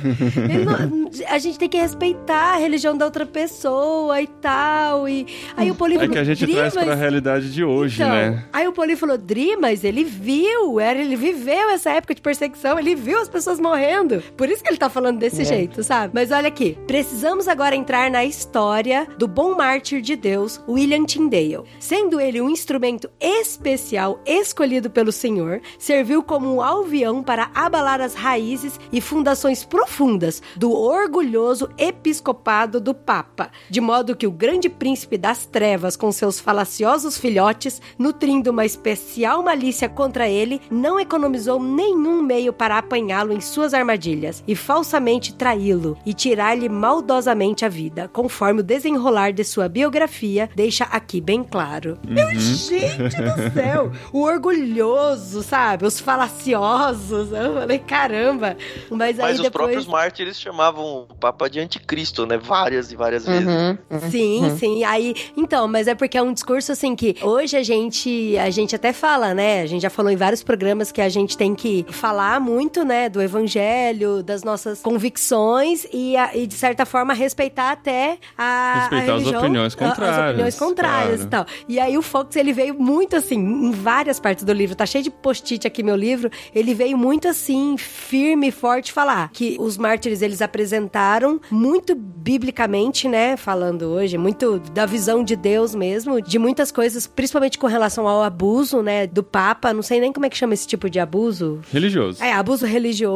Não- 0.66 1.12
a 1.28 1.38
gente 1.38 1.60
tem 1.60 1.68
que 1.68 1.78
respeitar 1.78 2.54
a 2.54 2.58
religião 2.58 2.96
da 2.98 3.04
outra 3.04 3.26
pessoa 3.26 4.22
e 4.22 4.28
tal. 4.28 5.10
E 5.10 5.28
aí 5.58 5.70
o 5.70 5.76
Paulinho 5.76 5.98
É 6.00 6.04
falou: 6.04 6.14
que 6.14 6.20
a 6.20 6.24
gente 6.24 6.46
"Dri, 6.46 6.54
traz 6.56 6.74
pra 6.74 6.96
realidade 6.96 7.52
de 7.52 7.66
hoje, 7.66 8.02
então, 8.02 8.10
né? 8.16 8.46
Aí 8.54 8.66
o 8.66 8.72
Paulinho 8.72 8.98
falou, 8.98 9.18
Dri, 9.18 9.58
mas 9.58 9.84
ele 9.84 10.06
viu, 10.06 10.80
era, 10.80 10.98
ele 10.98 11.18
viveu 11.18 11.70
essa 11.72 11.90
época 11.90 12.16
de 12.16 12.22
perseguição, 12.22 12.80
ele 12.80 12.96
viu 12.96 13.20
as 13.20 13.28
pessoas 13.28 13.41
morrendo. 13.60 14.24
Por 14.36 14.50
isso 14.50 14.64
que 14.64 14.70
ele 14.70 14.78
tá 14.78 14.90
falando 14.90 15.20
desse 15.20 15.44
jeito, 15.44 15.84
sabe? 15.84 16.14
Mas 16.14 16.32
olha 16.32 16.48
aqui, 16.48 16.78
precisamos 16.88 17.48
agora 17.48 17.76
entrar 17.76 18.10
na 18.10 18.24
história 18.26 19.08
do 19.18 19.28
bom 19.28 19.56
mártir 19.56 20.02
de 20.02 20.16
Deus, 20.16 20.62
William 20.68 21.06
Tyndale. 21.06 21.64
Sendo 21.80 22.20
ele 22.20 22.42
um 22.42 22.50
instrumento 22.50 23.10
especial 23.20 24.20
escolhido 24.26 24.90
pelo 24.90 25.12
Senhor, 25.12 25.62
serviu 25.78 26.24
como 26.24 26.54
um 26.54 26.62
alvião 26.62 27.24
para 27.24 27.52
abalar 27.54 28.02
as 28.02 28.14
raízes 28.14 28.80
e 28.92 29.02
fundações 29.02 29.64
profundas 29.64 30.42
do 30.56 30.72
orgulhoso 30.72 31.70
episcopado 31.78 32.80
do 32.80 32.94
Papa, 32.94 33.52
de 33.70 33.82
modo 33.82 34.16
que 34.16 34.28
o 34.28 34.32
grande 34.32 34.70
príncipe 34.70 35.18
das 35.18 35.46
trevas, 35.46 35.96
com 35.96 36.12
seus 36.12 36.40
falaciosos 36.40 37.18
filhotes, 37.18 37.82
nutrindo 37.98 38.52
uma 38.52 38.66
especial 38.66 39.44
malícia 39.44 39.90
contra 39.90 40.28
ele, 40.28 40.62
não 40.70 41.00
economizou 41.00 41.62
nenhum 41.62 42.22
meio 42.22 42.54
para 42.54 42.78
apanhá-lo 42.78 43.31
em 43.32 43.42
suas 43.42 43.74
armadilhas 43.74 44.44
e 44.48 44.56
falsamente 44.56 45.34
traí-lo 45.34 45.98
e 46.06 46.14
tirar-lhe 46.14 46.68
maldosamente 46.70 47.66
a 47.66 47.70
vida, 47.70 48.10
conforme 48.12 48.62
o 48.62 48.64
desenrolar 48.64 49.32
de 49.32 49.44
sua 49.44 49.68
biografia 49.68 50.50
deixa 50.56 50.84
aqui 50.86 51.22
bem 51.22 51.44
claro. 51.44 51.98
Meu 52.08 52.30
gente 52.32 52.98
do 52.98 53.54
céu! 53.54 53.92
O 54.12 54.22
orgulhoso, 54.22 55.42
sabe? 55.44 55.86
Os 55.86 56.00
falaciosos. 56.00 57.32
Eu 57.32 57.54
falei, 57.54 57.80
caramba! 57.80 58.58
Mas 58.90 59.20
aí 59.20 59.26
Mas 59.26 59.36
os 59.38 59.44
depois. 59.44 59.52
próprios 59.52 59.88
mártires 59.88 60.40
chamavam 60.40 61.08
o 61.10 61.16
Papa 61.16 61.50
de 61.50 61.60
anticristo, 61.60 62.26
né? 62.26 62.38
Várias 62.38 62.92
e 62.92 62.96
várias 62.96 63.26
vezes. 63.26 63.48
Uhum. 63.48 63.78
Sim, 64.10 64.56
sim. 64.58 64.84
Aí, 64.84 65.14
então, 65.36 65.68
mas 65.68 65.88
é 65.88 65.96
porque 65.96 66.18
é 66.18 66.22
um 66.22 66.34
discurso 66.34 66.72
assim 66.72 66.96
que 66.96 67.16
hoje 67.22 67.56
a 67.56 67.64
gente, 67.64 68.38
a 68.38 68.50
gente 68.50 68.76
até 68.76 68.94
fala, 68.94 69.34
né? 69.34 69.62
A 69.62 69.66
gente 69.66 69.82
já 69.82 69.90
falou 69.90 70.12
em 70.12 70.16
vários 70.16 70.44
programas 70.44 70.92
que 70.92 71.02
a 71.02 71.10
gente 71.10 71.38
tem 71.38 71.54
que 71.56 71.86
falar 71.90 72.40
muito, 72.40 72.84
né, 72.84 73.10
do 73.10 73.21
evangelho, 73.22 74.24
das 74.24 74.44
nossas 74.44 74.82
convicções 74.82 75.86
e, 75.94 76.16
a- 76.18 76.36
e 76.36 76.48
de 76.48 76.56
certa 76.56 76.86
forma 76.86 77.14
respeitar 77.14 77.72
até 77.72 78.18
a 78.38 78.80
Respeitar 78.82 79.12
a 79.12 79.16
as 79.16 79.22
religião, 79.22 79.42
opiniões 79.42 79.74
a- 79.74 79.78
contrárias, 79.78 80.18
As 80.20 80.30
opiniões 80.32 80.56
contrárias 80.60 81.26
claro. 81.26 81.28
e 81.28 81.28
tal. 81.28 81.46
E 81.68 81.80
aí 81.80 81.98
o 81.98 82.02
Fox, 82.02 82.36
ele 82.36 82.54
veio 82.54 82.74
muito 82.74 83.16
assim, 83.16 83.36
em 83.40 83.72
várias 83.72 84.20
partes 84.20 84.44
do 84.44 84.54
livro, 84.54 84.76
tá 84.76 84.86
cheio 84.86 85.04
de 85.04 85.10
post-it 85.12 85.66
aqui 85.68 85.84
meu 85.84 85.96
livro, 85.96 86.30
ele 86.54 86.74
veio 86.74 86.98
muito 86.98 87.28
assim, 87.28 87.76
firme 87.78 88.48
e 88.48 88.52
forte 88.52 88.92
falar 88.92 89.30
que 89.32 89.58
os 89.60 89.78
mártires 89.78 90.22
eles 90.22 90.42
apresentaram 90.42 91.40
muito 91.50 91.96
biblicamente, 91.96 93.08
né, 93.08 93.36
falando 93.38 93.84
hoje, 93.84 94.18
muito 94.18 94.60
da 94.74 94.86
visão 94.86 95.24
de 95.24 95.36
Deus 95.36 95.76
mesmo, 95.76 96.22
de 96.22 96.40
muitas 96.40 96.72
coisas, 96.72 97.06
principalmente 97.08 97.58
com 97.58 97.68
relação 97.68 98.08
ao 98.08 98.24
abuso, 98.24 98.82
né, 98.82 99.06
do 99.08 99.22
Papa, 99.24 99.74
não 99.74 99.82
sei 99.82 100.00
nem 100.00 100.12
como 100.14 100.26
é 100.26 100.30
que 100.30 100.38
chama 100.38 100.54
esse 100.54 100.66
tipo 100.68 100.90
de 100.90 101.00
abuso, 101.00 101.60
Religioso. 101.72 102.24
é, 102.24 102.32
abuso 102.34 102.66
religioso. 102.66 103.11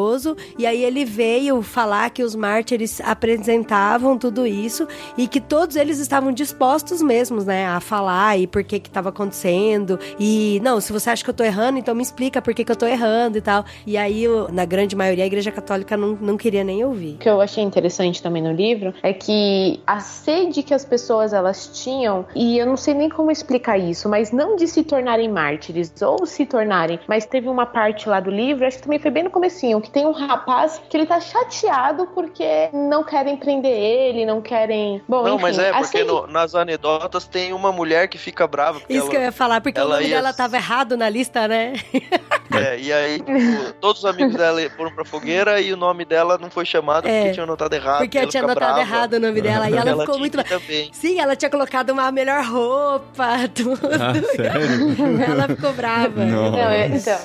E 0.57 0.65
aí 0.65 0.83
ele 0.83 1.05
veio 1.05 1.61
falar 1.61 2.09
que 2.09 2.23
os 2.23 2.35
mártires 2.35 2.99
apresentavam 3.01 4.17
tudo 4.17 4.45
isso 4.45 4.87
e 5.17 5.27
que 5.27 5.39
todos 5.39 5.75
eles 5.75 5.99
estavam 5.99 6.31
dispostos 6.31 7.01
mesmos, 7.01 7.45
né, 7.45 7.67
a 7.67 7.79
falar 7.79 8.37
e 8.37 8.47
por 8.47 8.63
que 8.63 8.79
que 8.79 8.89
tava 8.89 9.09
acontecendo. 9.09 9.99
E, 10.19 10.59
não, 10.63 10.81
se 10.81 10.91
você 10.91 11.09
acha 11.09 11.23
que 11.23 11.29
eu 11.29 11.33
tô 11.33 11.43
errando, 11.43 11.77
então 11.77 11.95
me 11.95 12.03
explica 12.03 12.41
por 12.41 12.53
que 12.53 12.63
que 12.63 12.71
eu 12.71 12.75
tô 12.75 12.85
errando 12.85 13.37
e 13.37 13.41
tal. 13.41 13.65
E 13.85 13.97
aí, 13.97 14.25
na 14.51 14.65
grande 14.65 14.95
maioria, 14.95 15.23
a 15.23 15.27
igreja 15.27 15.51
católica 15.51 15.95
não, 15.95 16.17
não 16.19 16.37
queria 16.37 16.63
nem 16.63 16.83
ouvir. 16.83 17.15
O 17.15 17.17
que 17.17 17.29
eu 17.29 17.41
achei 17.41 17.63
interessante 17.63 18.21
também 18.21 18.41
no 18.41 18.51
livro 18.51 18.93
é 19.01 19.13
que 19.13 19.79
a 19.85 19.99
sede 19.99 20.63
que 20.63 20.73
as 20.73 20.83
pessoas 20.83 21.33
elas 21.33 21.67
tinham, 21.73 22.25
e 22.35 22.57
eu 22.57 22.65
não 22.65 22.77
sei 22.77 22.93
nem 22.93 23.09
como 23.09 23.31
explicar 23.31 23.77
isso, 23.77 24.09
mas 24.09 24.31
não 24.31 24.55
de 24.55 24.67
se 24.67 24.83
tornarem 24.83 25.29
mártires 25.29 25.93
ou 26.01 26.25
se 26.25 26.45
tornarem, 26.45 26.99
mas 27.07 27.25
teve 27.25 27.47
uma 27.47 27.65
parte 27.65 28.09
lá 28.09 28.19
do 28.19 28.29
livro, 28.29 28.65
acho 28.65 28.77
que 28.77 28.83
também 28.83 28.99
foi 28.99 29.11
bem 29.11 29.23
no 29.23 29.29
comecinho, 29.29 29.81
que 29.85 29.91
tem 29.91 30.05
um 30.05 30.11
rapaz 30.11 30.81
que 30.89 30.97
ele 30.97 31.05
tá 31.05 31.19
chateado 31.19 32.07
porque 32.07 32.69
não 32.73 33.03
querem 33.03 33.37
prender 33.37 33.71
ele, 33.71 34.25
não 34.25 34.41
querem... 34.41 35.01
Bom, 35.07 35.23
Não, 35.23 35.33
enfim, 35.35 35.41
mas 35.43 35.59
é, 35.59 35.71
porque 35.71 35.99
sede- 35.99 36.07
no- 36.09 36.27
nas 36.27 36.53
anedotas 36.55 37.25
tem 37.27 37.53
uma 37.53 37.71
mulher 37.71 38.07
que 38.07 38.17
fica 38.17 38.45
brava. 38.47 38.81
Isso 38.89 39.01
ela, 39.03 39.09
que 39.09 39.15
eu 39.17 39.21
ia 39.21 39.31
falar, 39.31 39.61
porque 39.61 39.79
o 39.79 39.81
ela 39.81 39.95
nome 39.95 40.07
ia- 40.09 40.15
dela 40.17 40.33
tava 40.33 40.55
errado 40.57 40.97
na 40.97 41.07
lista, 41.07 41.47
né? 41.47 41.73
é, 42.57 42.79
e 42.79 42.93
aí, 42.93 43.19
tipo, 43.23 43.73
todos 43.79 44.03
os 44.03 44.05
amigos 44.09 44.35
dela 44.35 44.61
foram 44.75 44.91
pra 44.91 45.05
fogueira 45.05 45.59
e 45.61 45.71
o 45.73 45.77
nome 45.77 46.05
dela 46.05 46.37
não 46.37 46.49
foi 46.49 46.65
chamado 46.65 47.07
É, 47.07 47.19
porque 47.21 47.33
tinha 47.33 47.43
anotado 47.43 47.75
errado. 47.75 47.97
Porque 47.99 48.17
ela 48.17 48.27
tinha 48.27 48.43
anotado 48.43 48.73
brava. 48.75 48.79
errado 48.81 49.13
o 49.13 49.19
nome 49.19 49.41
dela. 49.41 49.69
E 49.69 49.73
ela, 49.73 49.91
ficou 49.91 50.05
tinha 50.05 50.17
muito. 50.19 50.43
também. 50.43 50.89
Sim, 50.91 51.19
ela 51.19 51.35
tinha 51.35 51.49
colocado 51.49 51.89
uma 51.91 52.11
melhor 52.11 52.43
roupa, 52.45 53.47
tudo. 53.53 53.79
Ah, 53.85 54.13
sério? 54.35 55.23
ela 55.23 55.47
ficou 55.47 55.73
brava. 55.73 56.25
Não. 56.25 56.51
Não, 56.51 56.59
é- 56.69 56.87
então. 56.87 57.19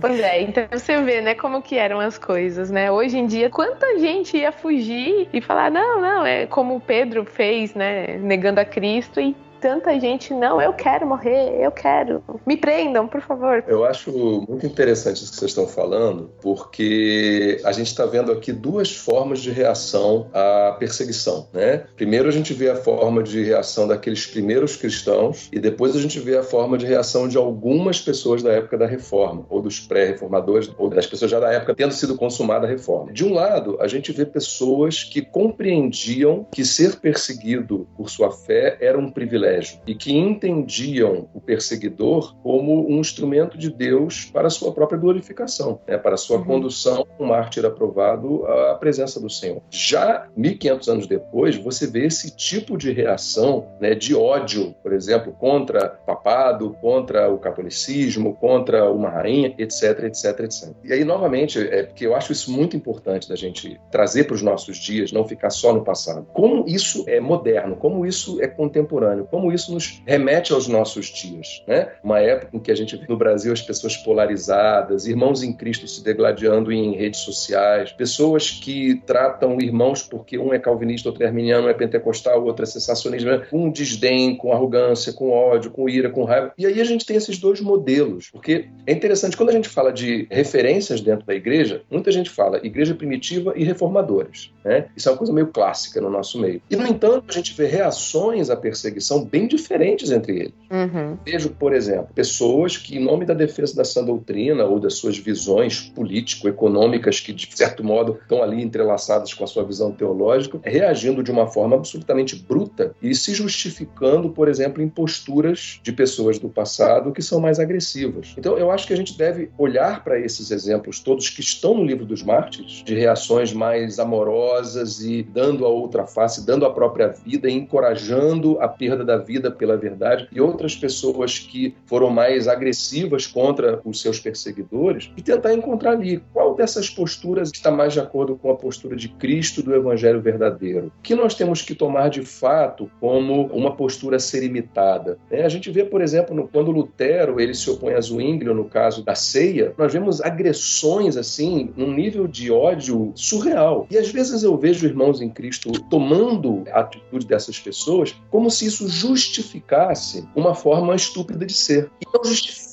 pois 0.00 0.18
é, 0.20 0.42
então 0.42 0.64
você 0.70 1.00
vê, 1.02 1.20
né, 1.20 1.34
como 1.34 1.62
que 1.62 1.76
eram 1.76 2.00
as 2.00 2.18
coisas, 2.18 2.70
né? 2.70 2.90
Hoje 2.90 3.18
em 3.18 3.26
dia, 3.26 3.50
quanta 3.50 3.98
gente 3.98 4.36
ia 4.36 4.52
fugir 4.52 5.28
e 5.32 5.40
falar, 5.40 5.70
não, 5.70 6.00
não, 6.00 6.26
é 6.26 6.46
como 6.46 6.76
o 6.76 6.80
Pedro 6.80 7.24
fez, 7.24 7.74
né, 7.74 8.18
negando 8.18 8.60
a 8.60 8.64
Cristo 8.64 9.20
e 9.20 9.34
tanta 9.60 9.98
gente, 10.00 10.32
não, 10.32 10.60
eu 10.60 10.72
quero 10.72 11.06
morrer, 11.06 11.60
eu 11.60 11.70
quero. 11.70 12.22
Me 12.46 12.56
prendam, 12.56 13.06
por 13.06 13.20
favor. 13.20 13.62
Eu 13.68 13.84
acho 13.84 14.10
muito 14.48 14.66
interessante 14.66 15.22
isso 15.22 15.32
que 15.32 15.38
vocês 15.38 15.50
estão 15.50 15.66
falando, 15.66 16.30
porque 16.40 17.60
a 17.64 17.72
gente 17.72 17.88
está 17.88 18.06
vendo 18.06 18.32
aqui 18.32 18.52
duas 18.52 18.94
formas 18.96 19.40
de 19.40 19.50
reação 19.50 20.28
à 20.32 20.74
perseguição, 20.78 21.48
né? 21.52 21.84
Primeiro 21.94 22.28
a 22.28 22.32
gente 22.32 22.54
vê 22.54 22.70
a 22.70 22.76
forma 22.76 23.22
de 23.22 23.42
reação 23.42 23.86
daqueles 23.86 24.26
primeiros 24.26 24.76
cristãos 24.76 25.48
e 25.52 25.58
depois 25.58 25.94
a 25.94 26.00
gente 26.00 26.18
vê 26.18 26.38
a 26.38 26.42
forma 26.42 26.78
de 26.78 26.86
reação 26.86 27.28
de 27.28 27.36
algumas 27.36 28.00
pessoas 28.00 28.42
da 28.42 28.52
época 28.52 28.78
da 28.78 28.86
reforma, 28.86 29.44
ou 29.50 29.60
dos 29.60 29.78
pré-reformadores, 29.78 30.72
ou 30.78 30.88
das 30.88 31.06
pessoas 31.06 31.30
já 31.30 31.38
da 31.38 31.52
época 31.52 31.74
tendo 31.74 31.92
sido 31.92 32.16
consumada 32.16 32.66
a 32.66 32.70
reforma. 32.70 33.12
De 33.12 33.24
um 33.24 33.34
lado, 33.34 33.76
a 33.80 33.86
gente 33.86 34.10
vê 34.12 34.24
pessoas 34.24 35.04
que 35.04 35.20
compreendiam 35.20 36.46
que 36.50 36.64
ser 36.64 36.96
perseguido 36.96 37.86
por 37.96 38.08
sua 38.08 38.30
fé 38.30 38.78
era 38.80 38.98
um 38.98 39.10
privilégio 39.10 39.49
e 39.86 39.94
que 39.94 40.12
entendiam 40.16 41.28
o 41.34 41.40
perseguidor 41.40 42.34
como 42.42 42.88
um 42.88 43.00
instrumento 43.00 43.58
de 43.58 43.70
Deus 43.70 44.30
para 44.32 44.48
a 44.48 44.50
sua 44.50 44.72
própria 44.72 44.98
glorificação, 44.98 45.80
né? 45.86 45.96
para 45.98 46.14
a 46.14 46.18
sua 46.18 46.38
uhum. 46.38 46.44
condução, 46.44 47.06
um 47.18 47.26
mártir 47.26 47.64
aprovado 47.64 48.46
à 48.46 48.74
presença 48.74 49.20
do 49.20 49.30
Senhor. 49.30 49.62
Já 49.70 50.28
1500 50.36 50.88
anos 50.88 51.06
depois, 51.06 51.56
você 51.56 51.86
vê 51.86 52.06
esse 52.06 52.34
tipo 52.34 52.76
de 52.76 52.92
reação 52.92 53.66
né, 53.80 53.94
de 53.94 54.14
ódio, 54.14 54.74
por 54.82 54.92
exemplo, 54.92 55.32
contra 55.32 55.88
papado, 55.88 56.76
contra 56.80 57.30
o 57.30 57.38
catolicismo, 57.38 58.34
contra 58.36 58.90
uma 58.90 59.08
rainha, 59.08 59.54
etc, 59.58 60.04
etc, 60.04 60.40
etc. 60.40 60.74
E 60.84 60.92
aí, 60.92 61.04
novamente, 61.04 61.58
é 61.58 61.84
porque 61.84 62.06
eu 62.06 62.14
acho 62.14 62.32
isso 62.32 62.52
muito 62.52 62.76
importante 62.76 63.28
da 63.28 63.36
gente 63.36 63.80
trazer 63.90 64.24
para 64.24 64.34
os 64.34 64.42
nossos 64.42 64.78
dias, 64.78 65.12
não 65.12 65.26
ficar 65.26 65.50
só 65.50 65.72
no 65.72 65.84
passado. 65.84 66.26
Como 66.32 66.64
isso 66.66 67.04
é 67.06 67.20
moderno, 67.20 67.76
como 67.76 68.06
isso 68.06 68.40
é 68.42 68.48
contemporâneo, 68.48 69.26
como 69.30 69.39
isso 69.52 69.72
nos 69.72 70.02
remete 70.04 70.52
aos 70.52 70.66
nossos 70.66 71.06
dias, 71.06 71.62
né? 71.66 71.92
Uma 72.02 72.18
época 72.20 72.56
em 72.56 72.60
que 72.60 72.70
a 72.70 72.74
gente 72.74 72.96
vê 72.96 73.06
no 73.08 73.16
Brasil 73.16 73.52
as 73.52 73.62
pessoas 73.62 73.96
polarizadas, 73.96 75.06
irmãos 75.06 75.42
em 75.42 75.52
Cristo 75.52 75.86
se 75.86 76.02
degladiando 76.02 76.72
em 76.72 76.96
redes 76.96 77.20
sociais, 77.20 77.92
pessoas 77.92 78.50
que 78.50 79.00
tratam 79.06 79.60
irmãos 79.60 80.02
porque 80.02 80.38
um 80.38 80.52
é 80.52 80.58
calvinista, 80.58 81.08
outro 81.08 81.22
é 81.22 81.26
arminiano, 81.26 81.66
um 81.66 81.70
é 81.70 81.74
pentecostal, 81.74 82.44
outro 82.44 82.64
é 82.64 82.66
sensacionista, 82.66 83.46
com 83.50 83.70
desdém, 83.70 84.36
com 84.36 84.52
arrogância, 84.52 85.12
com 85.12 85.30
ódio, 85.30 85.70
com 85.70 85.88
ira, 85.88 86.10
com 86.10 86.24
raiva. 86.24 86.52
E 86.58 86.66
aí 86.66 86.80
a 86.80 86.84
gente 86.84 87.06
tem 87.06 87.16
esses 87.16 87.38
dois 87.38 87.60
modelos, 87.60 88.30
porque 88.30 88.68
é 88.86 88.92
interessante, 88.92 89.36
quando 89.36 89.50
a 89.50 89.52
gente 89.52 89.68
fala 89.68 89.92
de 89.92 90.26
referências 90.30 91.00
dentro 91.00 91.26
da 91.26 91.34
igreja, 91.34 91.82
muita 91.90 92.10
gente 92.10 92.30
fala 92.30 92.64
igreja 92.64 92.94
primitiva 92.94 93.52
e 93.56 93.64
reformadores. 93.64 94.52
Né? 94.64 94.86
Isso 94.96 95.08
é 95.08 95.12
uma 95.12 95.18
coisa 95.18 95.32
meio 95.32 95.48
clássica 95.48 96.00
no 96.00 96.10
nosso 96.10 96.40
meio. 96.40 96.60
E, 96.70 96.76
no 96.76 96.86
entanto, 96.86 97.24
a 97.28 97.32
gente 97.32 97.54
vê 97.54 97.66
reações 97.66 98.50
à 98.50 98.56
perseguição 98.56 99.24
bem 99.30 99.46
diferentes 99.46 100.10
entre 100.10 100.38
eles. 100.40 100.54
Uhum. 100.70 101.16
Vejo, 101.24 101.50
por 101.50 101.72
exemplo, 101.72 102.08
pessoas 102.14 102.76
que, 102.76 102.96
em 102.96 103.04
nome 103.04 103.24
da 103.24 103.34
defesa 103.34 103.74
da 103.76 103.84
sã 103.84 104.04
doutrina 104.04 104.64
ou 104.64 104.78
das 104.78 104.94
suas 104.94 105.16
visões 105.18 105.80
político-econômicas, 105.94 107.20
que, 107.20 107.32
de 107.32 107.48
certo 107.56 107.84
modo, 107.84 108.18
estão 108.20 108.42
ali 108.42 108.62
entrelaçadas 108.62 109.32
com 109.34 109.44
a 109.44 109.46
sua 109.46 109.64
visão 109.64 109.92
teológica, 109.92 110.60
reagindo 110.62 111.22
de 111.22 111.30
uma 111.30 111.46
forma 111.46 111.76
absolutamente 111.76 112.36
bruta 112.36 112.94
e 113.02 113.14
se 113.14 113.34
justificando, 113.34 114.30
por 114.30 114.48
exemplo, 114.48 114.82
em 114.82 114.88
posturas 114.88 115.80
de 115.82 115.92
pessoas 115.92 116.38
do 116.38 116.48
passado 116.48 117.12
que 117.12 117.22
são 117.22 117.40
mais 117.40 117.58
agressivas. 117.58 118.34
Então, 118.36 118.58
eu 118.58 118.70
acho 118.70 118.86
que 118.86 118.92
a 118.92 118.96
gente 118.96 119.16
deve 119.16 119.50
olhar 119.58 120.02
para 120.02 120.18
esses 120.18 120.50
exemplos 120.50 121.00
todos 121.00 121.28
que 121.28 121.40
estão 121.40 121.74
no 121.74 121.84
livro 121.84 122.04
dos 122.04 122.22
mártires, 122.22 122.82
de 122.84 122.94
reações 122.94 123.52
mais 123.52 123.98
amorosas 123.98 125.00
e 125.00 125.22
dando 125.22 125.64
a 125.64 125.68
outra 125.68 126.06
face, 126.06 126.44
dando 126.44 126.64
a 126.64 126.72
própria 126.72 127.08
vida 127.08 127.48
e 127.48 127.54
encorajando 127.54 128.58
a 128.60 128.68
perda 128.68 129.04
da 129.04 129.19
vida 129.20 129.50
pela 129.50 129.76
verdade, 129.76 130.28
e 130.32 130.40
outras 130.40 130.74
pessoas 130.74 131.38
que 131.38 131.74
foram 131.86 132.10
mais 132.10 132.48
agressivas 132.48 133.26
contra 133.26 133.80
os 133.84 134.00
seus 134.00 134.18
perseguidores, 134.18 135.10
e 135.16 135.22
tentar 135.22 135.54
encontrar 135.54 135.92
ali 135.92 136.22
qual 136.32 136.54
dessas 136.54 136.88
posturas 136.88 137.50
está 137.52 137.70
mais 137.70 137.92
de 137.92 138.00
acordo 138.00 138.36
com 138.36 138.50
a 138.50 138.56
postura 138.56 138.96
de 138.96 139.08
Cristo 139.08 139.62
do 139.62 139.74
Evangelho 139.74 140.20
verdadeiro. 140.20 140.92
Que 141.02 141.14
nós 141.14 141.34
temos 141.34 141.62
que 141.62 141.74
tomar 141.74 142.08
de 142.08 142.22
fato 142.22 142.90
como 143.00 143.46
uma 143.46 143.74
postura 143.74 144.16
a 144.16 144.20
ser 144.20 144.42
imitada? 144.42 145.18
Né? 145.30 145.42
A 145.44 145.48
gente 145.48 145.70
vê, 145.70 145.84
por 145.84 146.00
exemplo, 146.00 146.48
quando 146.52 146.70
Lutero 146.70 147.40
ele 147.40 147.54
se 147.54 147.70
opõe 147.70 147.94
a 147.94 148.00
Zwinglio 148.00 148.54
no 148.54 148.64
caso 148.64 149.04
da 149.04 149.14
ceia, 149.14 149.74
nós 149.76 149.92
vemos 149.92 150.20
agressões 150.20 151.16
assim, 151.16 151.72
num 151.76 151.92
nível 151.92 152.26
de 152.26 152.50
ódio 152.50 153.12
surreal. 153.14 153.86
E 153.90 153.98
às 153.98 154.10
vezes 154.10 154.42
eu 154.42 154.56
vejo 154.56 154.86
irmãos 154.86 155.20
em 155.20 155.28
Cristo 155.28 155.70
tomando 155.88 156.64
a 156.72 156.80
atitude 156.80 157.26
dessas 157.26 157.58
pessoas 157.58 158.14
como 158.30 158.50
se 158.50 158.66
isso 158.66 158.88
justificasse 159.00 160.28
uma 160.34 160.54
forma 160.54 160.94
estúpida 160.94 161.46
de 161.46 161.54
ser. 161.54 161.90
Justifica 162.24 162.69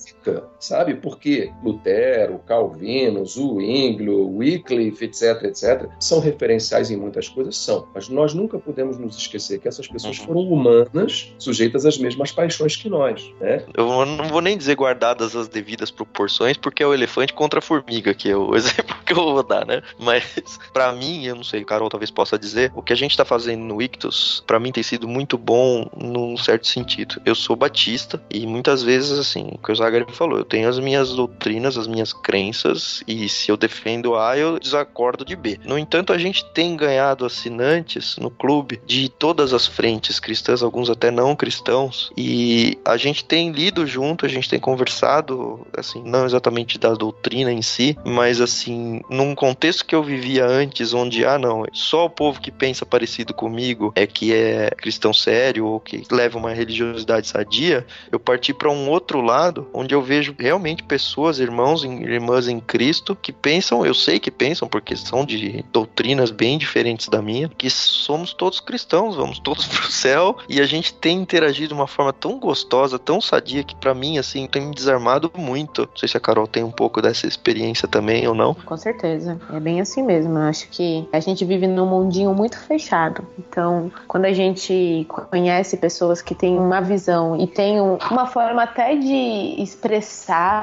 sabe? 0.60 0.96
Porque 0.96 1.52
Lutero, 1.64 2.40
Calvino, 2.46 3.26
Zwinglio, 3.26 4.28
Wycliffe, 4.36 5.06
etc, 5.06 5.44
etc, 5.44 5.90
são 6.00 6.20
referenciais 6.20 6.92
em 6.92 6.98
muitas 6.98 7.30
coisas, 7.30 7.58
são. 7.58 7.88
Mas 7.94 8.10
nós 8.10 8.34
nunca 8.34 8.58
podemos 8.58 8.98
nos 8.98 9.18
esquecer 9.18 9.60
que 9.60 9.68
essas 9.68 9.88
pessoas 9.88 10.20
uhum. 10.20 10.26
foram 10.26 10.42
humanas, 10.42 11.34
sujeitas 11.38 11.86
às 11.86 11.98
mesmas 11.98 12.32
paixões 12.32 12.76
que 12.76 12.90
nós, 12.90 13.32
né? 13.40 13.64
Eu 13.76 14.06
não 14.06 14.26
vou 14.26 14.42
nem 14.42 14.58
dizer 14.58 14.76
guardadas 14.76 15.36
as 15.36 15.48
devidas 15.48 15.92
proporções, 15.92 16.58
porque 16.58 16.84
é 16.84 16.88
o 16.88 16.94
elefante 16.94 17.34
contra 17.34 17.60
a 17.60 17.62
formiga, 17.62 18.14
que 18.14 18.30
é 18.30 18.36
o 18.36 18.54
exemplo 18.56 18.96
que 19.06 19.14
eu 19.14 19.16
vou 19.16 19.44
dar, 19.44 19.66
né? 19.66 19.82
Mas, 20.00 20.60
para 20.74 20.92
mim, 20.92 21.26
eu 21.26 21.36
não 21.36 21.44
sei, 21.44 21.64
Carol 21.64 21.90
talvez 21.90 22.12
possa 22.12 22.38
dizer, 22.38 22.72
o 22.76 22.82
que 22.82 22.94
a 22.94 22.96
gente 22.96 23.16
tá 23.16 23.26
fazendo 23.26 23.64
no 23.64 23.82
Ictus, 23.82 24.44
para 24.46 24.60
mim 24.60 24.72
tem 24.72 24.84
sido 24.84 25.08
muito 25.08 25.38
bom 25.38 25.90
num 25.96 26.38
certo 26.38 26.68
sentido. 26.68 27.22
Eu 27.26 27.36
sou 27.36 27.56
batista 27.56 28.22
e 28.30 28.46
muitas 28.46 28.84
vezes, 28.84 29.18
assim, 29.18 29.50
o 29.54 29.58
que 29.58 29.72
o 29.72 29.76
Zagari 29.76 30.06
falou, 30.18 30.40
eu 30.40 30.46
tenho 30.46 30.68
as 30.68 30.80
minhas 30.80 31.14
doutrinas, 31.14 31.78
as 31.78 31.88
minhas 31.88 32.12
crenças, 32.12 33.04
e 33.08 33.30
se 33.30 33.52
eu 33.52 33.58
defendo 33.58 34.16
A, 34.16 34.38
eu 34.38 34.60
desacordo 34.60 35.24
de 35.24 35.36
B. 35.36 35.60
No 35.64 35.78
entanto, 35.78 36.12
a 36.12 36.18
gente 36.18 36.44
tem 36.54 36.76
ganhado 36.76 37.26
assinantes 37.26 38.18
no 38.18 38.30
clube 38.30 38.82
de 38.86 39.10
todas 39.10 39.54
as 39.54 39.68
frentes 39.68 40.20
cristãs, 40.20 40.64
alguns 40.64 40.90
até 40.90 41.12
não 41.12 41.36
cristãos, 41.36 42.12
e 42.18 42.78
a 42.84 42.98
gente 42.98 43.24
tem 43.24 43.52
lido 43.52 43.86
junto, 43.86 44.26
a 44.26 44.30
gente 44.30 44.50
tem 44.50 44.60
conversado, 44.60 45.66
assim, 45.76 46.02
não 46.04 46.26
exatamente 46.26 46.78
da 46.78 46.94
doutrina 46.94 47.52
em 47.52 47.62
si, 47.62 47.98
mas 48.06 48.42
assim, 48.42 49.02
num 49.10 49.36
contexto 49.36 49.86
que 49.86 49.96
eu 49.96 50.04
vivia 50.04 50.46
antes, 50.46 50.94
onde, 50.94 51.26
ah, 51.26 51.38
não, 51.38 51.66
só 51.74 52.06
o 52.06 52.10
povo 52.10 52.42
que 52.42 52.52
pensa 52.52 52.86
parecido 52.86 53.34
comigo 53.34 53.92
é 53.96 54.08
que 54.08 54.34
é 54.34 54.72
cristão 54.72 55.14
sério 55.14 55.66
ou 55.66 55.80
que 55.80 56.04
leva 56.12 56.38
uma 56.38 56.54
religiosidade 56.54 57.28
sadia, 57.28 57.86
eu 58.12 58.20
parti 58.20 58.54
para 58.54 58.70
um 58.70 58.90
outro 58.90 59.22
lado, 59.22 59.68
onde 59.74 59.94
eu 59.94 60.02
vejo 60.08 60.34
realmente 60.40 60.84
pessoas, 60.84 61.40
irmãos 61.40 61.84
e 61.84 61.88
irmãs 61.88 62.48
em 62.48 62.60
Cristo, 62.60 63.16
que 63.16 63.34
pensam, 63.34 63.86
eu 63.86 63.94
sei 63.94 64.20
que 64.20 64.32
pensam, 64.32 64.68
porque 64.68 64.96
são 64.96 65.26
de 65.26 65.64
doutrinas 65.72 66.32
bem 66.32 66.58
diferentes 66.58 67.10
da 67.10 67.22
minha, 67.22 67.50
que 67.50 67.70
somos 67.70 68.34
todos 68.34 68.62
cristãos, 68.62 69.16
vamos 69.16 69.40
todos 69.40 69.68
pro 69.68 69.92
céu, 69.92 70.38
e 70.48 70.62
a 70.62 70.66
gente 70.66 70.94
tem 70.94 71.18
interagido 71.18 71.70
de 71.70 71.74
uma 71.74 71.88
forma 71.88 72.14
tão 72.14 72.40
gostosa, 72.40 72.98
tão 72.98 73.20
sadia, 73.20 73.64
que 73.64 73.76
para 73.76 73.94
mim, 73.94 74.18
assim, 74.18 74.48
tem 74.48 74.68
me 74.68 74.74
desarmado 74.74 75.30
muito. 75.36 75.82
Não 75.82 75.98
sei 75.98 76.08
se 76.08 76.16
a 76.16 76.20
Carol 76.20 76.48
tem 76.48 76.64
um 76.64 76.72
pouco 76.72 77.02
dessa 77.02 77.28
experiência 77.28 77.88
também 77.88 78.26
ou 78.28 78.34
não. 78.34 78.54
Com 78.54 78.78
certeza, 78.78 79.40
é 79.52 79.60
bem 79.60 79.82
assim 79.82 80.02
mesmo. 80.02 80.38
Eu 80.38 80.44
acho 80.44 80.70
que 80.70 81.08
a 81.12 81.20
gente 81.20 81.44
vive 81.44 81.68
num 81.68 81.86
mundinho 81.86 82.34
muito 82.34 82.58
fechado. 82.58 83.28
Então, 83.38 83.92
quando 84.08 84.26
a 84.26 84.34
gente 84.34 85.06
conhece 85.30 85.76
pessoas 85.78 86.22
que 86.22 86.34
têm 86.34 86.58
uma 86.58 86.80
visão 86.80 87.36
e 87.40 87.48
tem 87.48 87.82
uma 87.82 88.28
forma 88.28 88.64
até 88.64 88.96
de 88.96 89.56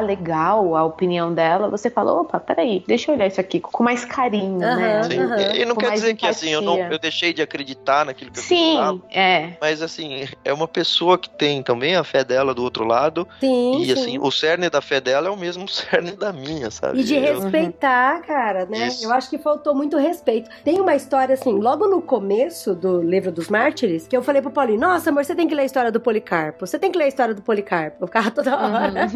legal 0.03 0.77
a 0.77 0.85
opinião 0.85 1.33
dela, 1.33 1.69
você 1.69 1.91
fala, 1.91 2.13
opa, 2.13 2.39
peraí, 2.39 2.83
deixa 2.87 3.11
eu 3.11 3.15
olhar 3.15 3.27
isso 3.27 3.41
aqui 3.41 3.61
com 3.61 3.83
mais 3.83 4.05
carinho, 4.05 4.55
uhum, 4.55 4.59
né? 4.59 5.03
Sim. 5.05 5.19
Uhum. 5.21 5.55
E 5.55 5.65
não 5.65 5.75
com 5.75 5.81
quer 5.81 5.93
dizer 5.93 6.11
empatia. 6.11 6.15
que 6.17 6.27
assim, 6.27 6.51
eu, 6.51 6.61
não, 6.61 6.79
eu 6.79 6.99
deixei 6.99 7.33
de 7.33 7.43
acreditar 7.43 8.05
naquilo 8.05 8.31
que 8.31 8.41
Sim, 8.41 8.79
eu 8.79 8.93
Sim, 8.95 9.03
é. 9.11 9.53
Mas 9.61 9.83
assim, 9.83 10.27
é 10.45 10.53
uma 10.53 10.69
pessoa 10.69 11.19
que 11.19 11.29
tem 11.29 11.63
também 11.63 11.95
a 11.97 12.05
fé 12.05 12.25
dela 12.25 12.55
do 12.55 12.63
outro 12.63 12.85
lado. 12.85 13.27
Sim, 13.41 13.83
e 13.83 13.93
assim, 13.93 14.19
o 14.19 14.31
cerne 14.31 14.69
da 14.69 14.81
fé 14.81 15.01
dela 15.01 15.29
é 15.29 15.31
o 15.31 15.37
mesmo 15.37 15.67
cerne 15.69 16.13
da 16.13 16.33
minha, 16.33 16.71
sabe? 16.71 17.01
E 17.01 17.05
de 17.05 17.15
eu... 17.15 17.41
respeitar, 17.41 18.23
cara, 18.23 18.67
né? 18.67 18.89
Isso. 18.89 19.05
Eu 19.05 19.13
acho 19.13 19.31
que 19.31 19.39
faltou 19.39 19.75
muito 19.75 19.97
respeito. 19.97 20.51
Tem 20.65 20.81
uma 20.81 20.95
história 20.95 21.35
assim, 21.35 21.59
logo 21.59 21.87
no 21.87 22.03
começo 22.03 22.75
do 22.75 23.03
livro 23.03 23.33
dos 23.33 23.49
mártires, 23.49 24.07
que 24.07 24.17
eu 24.17 24.23
falei 24.23 24.43
pro 24.43 24.51
Paulinho, 24.51 24.81
nossa, 24.81 25.11
amor, 25.11 25.25
você 25.25 25.35
tem 25.35 25.49
que 25.49 25.55
ler 25.55 25.63
a 25.63 25.67
história 25.67 25.93
do 25.93 26.01
Policarpo. 26.01 26.67
Você 26.67 26.79
tem 26.79 26.91
que 26.91 26.99
ler 26.99 27.05
a 27.05 27.09
história 27.09 27.35
do 27.35 27.43
Policarpo. 27.43 27.97
Eu 28.03 28.07
ficava 28.07 28.31
toda 28.31 28.57
hora. 28.57 29.07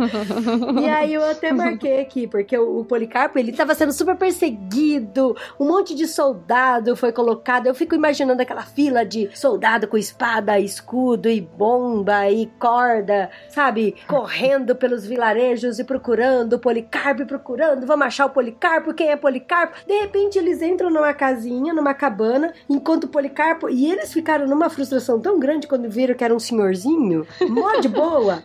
E 0.80 0.88
aí 0.88 1.14
eu 1.14 1.24
até 1.24 1.52
marquei 1.52 2.00
aqui, 2.00 2.26
porque 2.26 2.56
o, 2.56 2.80
o 2.80 2.84
Policarpo, 2.84 3.38
ele 3.38 3.52
tava 3.52 3.74
sendo 3.74 3.92
super 3.92 4.16
perseguido, 4.16 5.36
um 5.58 5.66
monte 5.66 5.94
de 5.94 6.06
soldado 6.06 6.96
foi 6.96 7.12
colocado. 7.12 7.66
Eu 7.66 7.74
fico 7.74 7.94
imaginando 7.94 8.42
aquela 8.42 8.62
fila 8.62 9.04
de 9.04 9.30
soldado 9.34 9.86
com 9.88 9.96
espada, 9.96 10.58
escudo 10.58 11.28
e 11.28 11.40
bomba 11.40 12.28
e 12.30 12.46
corda, 12.58 13.30
sabe? 13.48 13.96
Correndo 14.06 14.74
pelos 14.74 15.06
vilarejos 15.06 15.78
e 15.78 15.84
procurando 15.84 16.54
o 16.54 16.58
Policarpo, 16.58 17.22
e 17.22 17.26
procurando, 17.26 17.86
vamos 17.86 18.06
achar 18.06 18.26
o 18.26 18.30
Policarpo, 18.30 18.94
quem 18.94 19.10
é 19.10 19.16
Policarpo? 19.16 19.76
De 19.86 19.98
repente 20.00 20.38
eles 20.38 20.62
entram 20.62 20.90
numa 20.90 21.14
casinha, 21.14 21.72
numa 21.72 21.94
cabana, 21.94 22.52
enquanto 22.68 23.04
o 23.04 23.08
Policarpo, 23.08 23.68
e 23.68 23.90
eles 23.90 24.12
ficaram 24.12 24.46
numa 24.46 24.70
frustração 24.70 25.20
tão 25.20 25.38
grande 25.38 25.66
quando 25.66 25.88
viram 25.88 26.14
que 26.14 26.24
era 26.24 26.34
um 26.34 26.38
senhorzinho, 26.38 27.26
mó 27.48 27.76
de 27.76 27.88
boa. 27.88 28.42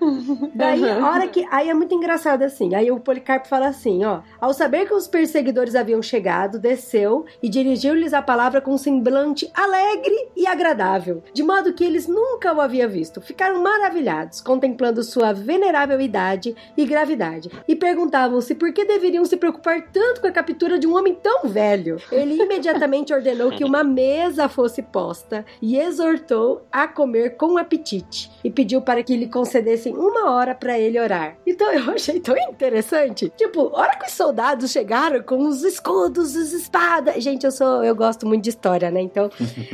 Daí, 0.54 0.90
a 0.90 1.08
hora 1.08 1.28
que. 1.28 1.43
Aí 1.52 1.70
é 1.70 1.74
muito 1.74 1.94
engraçado 1.94 2.44
assim. 2.44 2.76
Aí 2.76 2.92
o 2.92 3.00
Policarpo 3.00 3.48
fala 3.48 3.68
assim: 3.68 4.04
ó. 4.04 4.22
Ao 4.40 4.54
saber 4.54 4.88
que 4.88 4.94
os 4.94 5.08
perseguidores 5.08 5.76
haviam 5.76 6.02
chegado, 6.02 6.60
desceu 6.60 7.26
e 7.42 7.50
dirigiu-lhes 7.50 8.14
a 8.14 8.22
palavra 8.22 8.62
com 8.62 8.74
um 8.74 8.78
semblante 8.78 9.50
alegre 9.54 10.30
e 10.36 10.48
agradável, 10.48 11.24
de 11.34 11.44
modo 11.44 11.74
que 11.74 11.84
eles 11.84 12.08
nunca 12.08 12.54
o 12.54 12.62
haviam 12.62 12.90
visto. 12.90 13.22
Ficaram 13.22 13.62
maravilhados, 13.62 14.42
contemplando 14.42 15.04
sua 15.04 15.34
venerável 15.34 16.00
idade 16.02 16.56
e 16.76 16.86
gravidade, 16.86 17.50
e 17.68 17.76
perguntavam-se 17.76 18.56
por 18.56 18.74
que 18.74 18.86
deveriam 18.86 19.26
se 19.26 19.38
preocupar 19.38 19.82
tanto 19.92 20.22
com 20.22 20.28
a 20.28 20.32
captura 20.32 20.78
de 20.78 20.88
um 20.88 20.96
homem 20.96 21.16
tão 21.16 21.48
velho. 21.48 21.98
Ele 22.12 22.42
imediatamente 22.42 23.14
ordenou 23.14 23.52
que 23.52 23.64
uma 23.64 23.84
mesa 23.84 24.50
fosse 24.50 24.82
posta 24.82 25.46
e 25.62 25.78
exortou 25.78 26.66
a 26.72 26.88
comer 26.88 27.38
com 27.38 27.58
apetite 27.58 28.32
e 28.44 28.52
pediu 28.52 28.82
para 28.82 29.04
que 29.04 29.16
lhe 29.16 29.28
concedessem 29.28 29.94
uma 29.96 30.32
hora 30.32 30.54
para 30.54 30.78
ele 30.78 31.00
orar. 31.00 31.33
Então 31.46 31.72
eu 31.72 31.94
achei 31.94 32.20
tão 32.20 32.36
interessante. 32.38 33.32
Tipo, 33.36 33.76
a 33.76 33.82
hora 33.82 33.96
que 33.98 34.06
os 34.06 34.14
soldados 34.14 34.72
chegaram 34.72 35.22
com 35.22 35.48
os 35.48 35.64
escudos, 35.64 36.36
as 36.36 36.52
espadas. 36.52 37.24
Gente, 37.24 37.46
eu 37.46 37.52
sou, 37.52 37.84
eu 37.84 37.96
gosto 37.96 38.26
muito 38.26 38.44
de 38.44 38.50
história, 38.50 38.90
né? 38.90 39.02
Então 39.02 39.30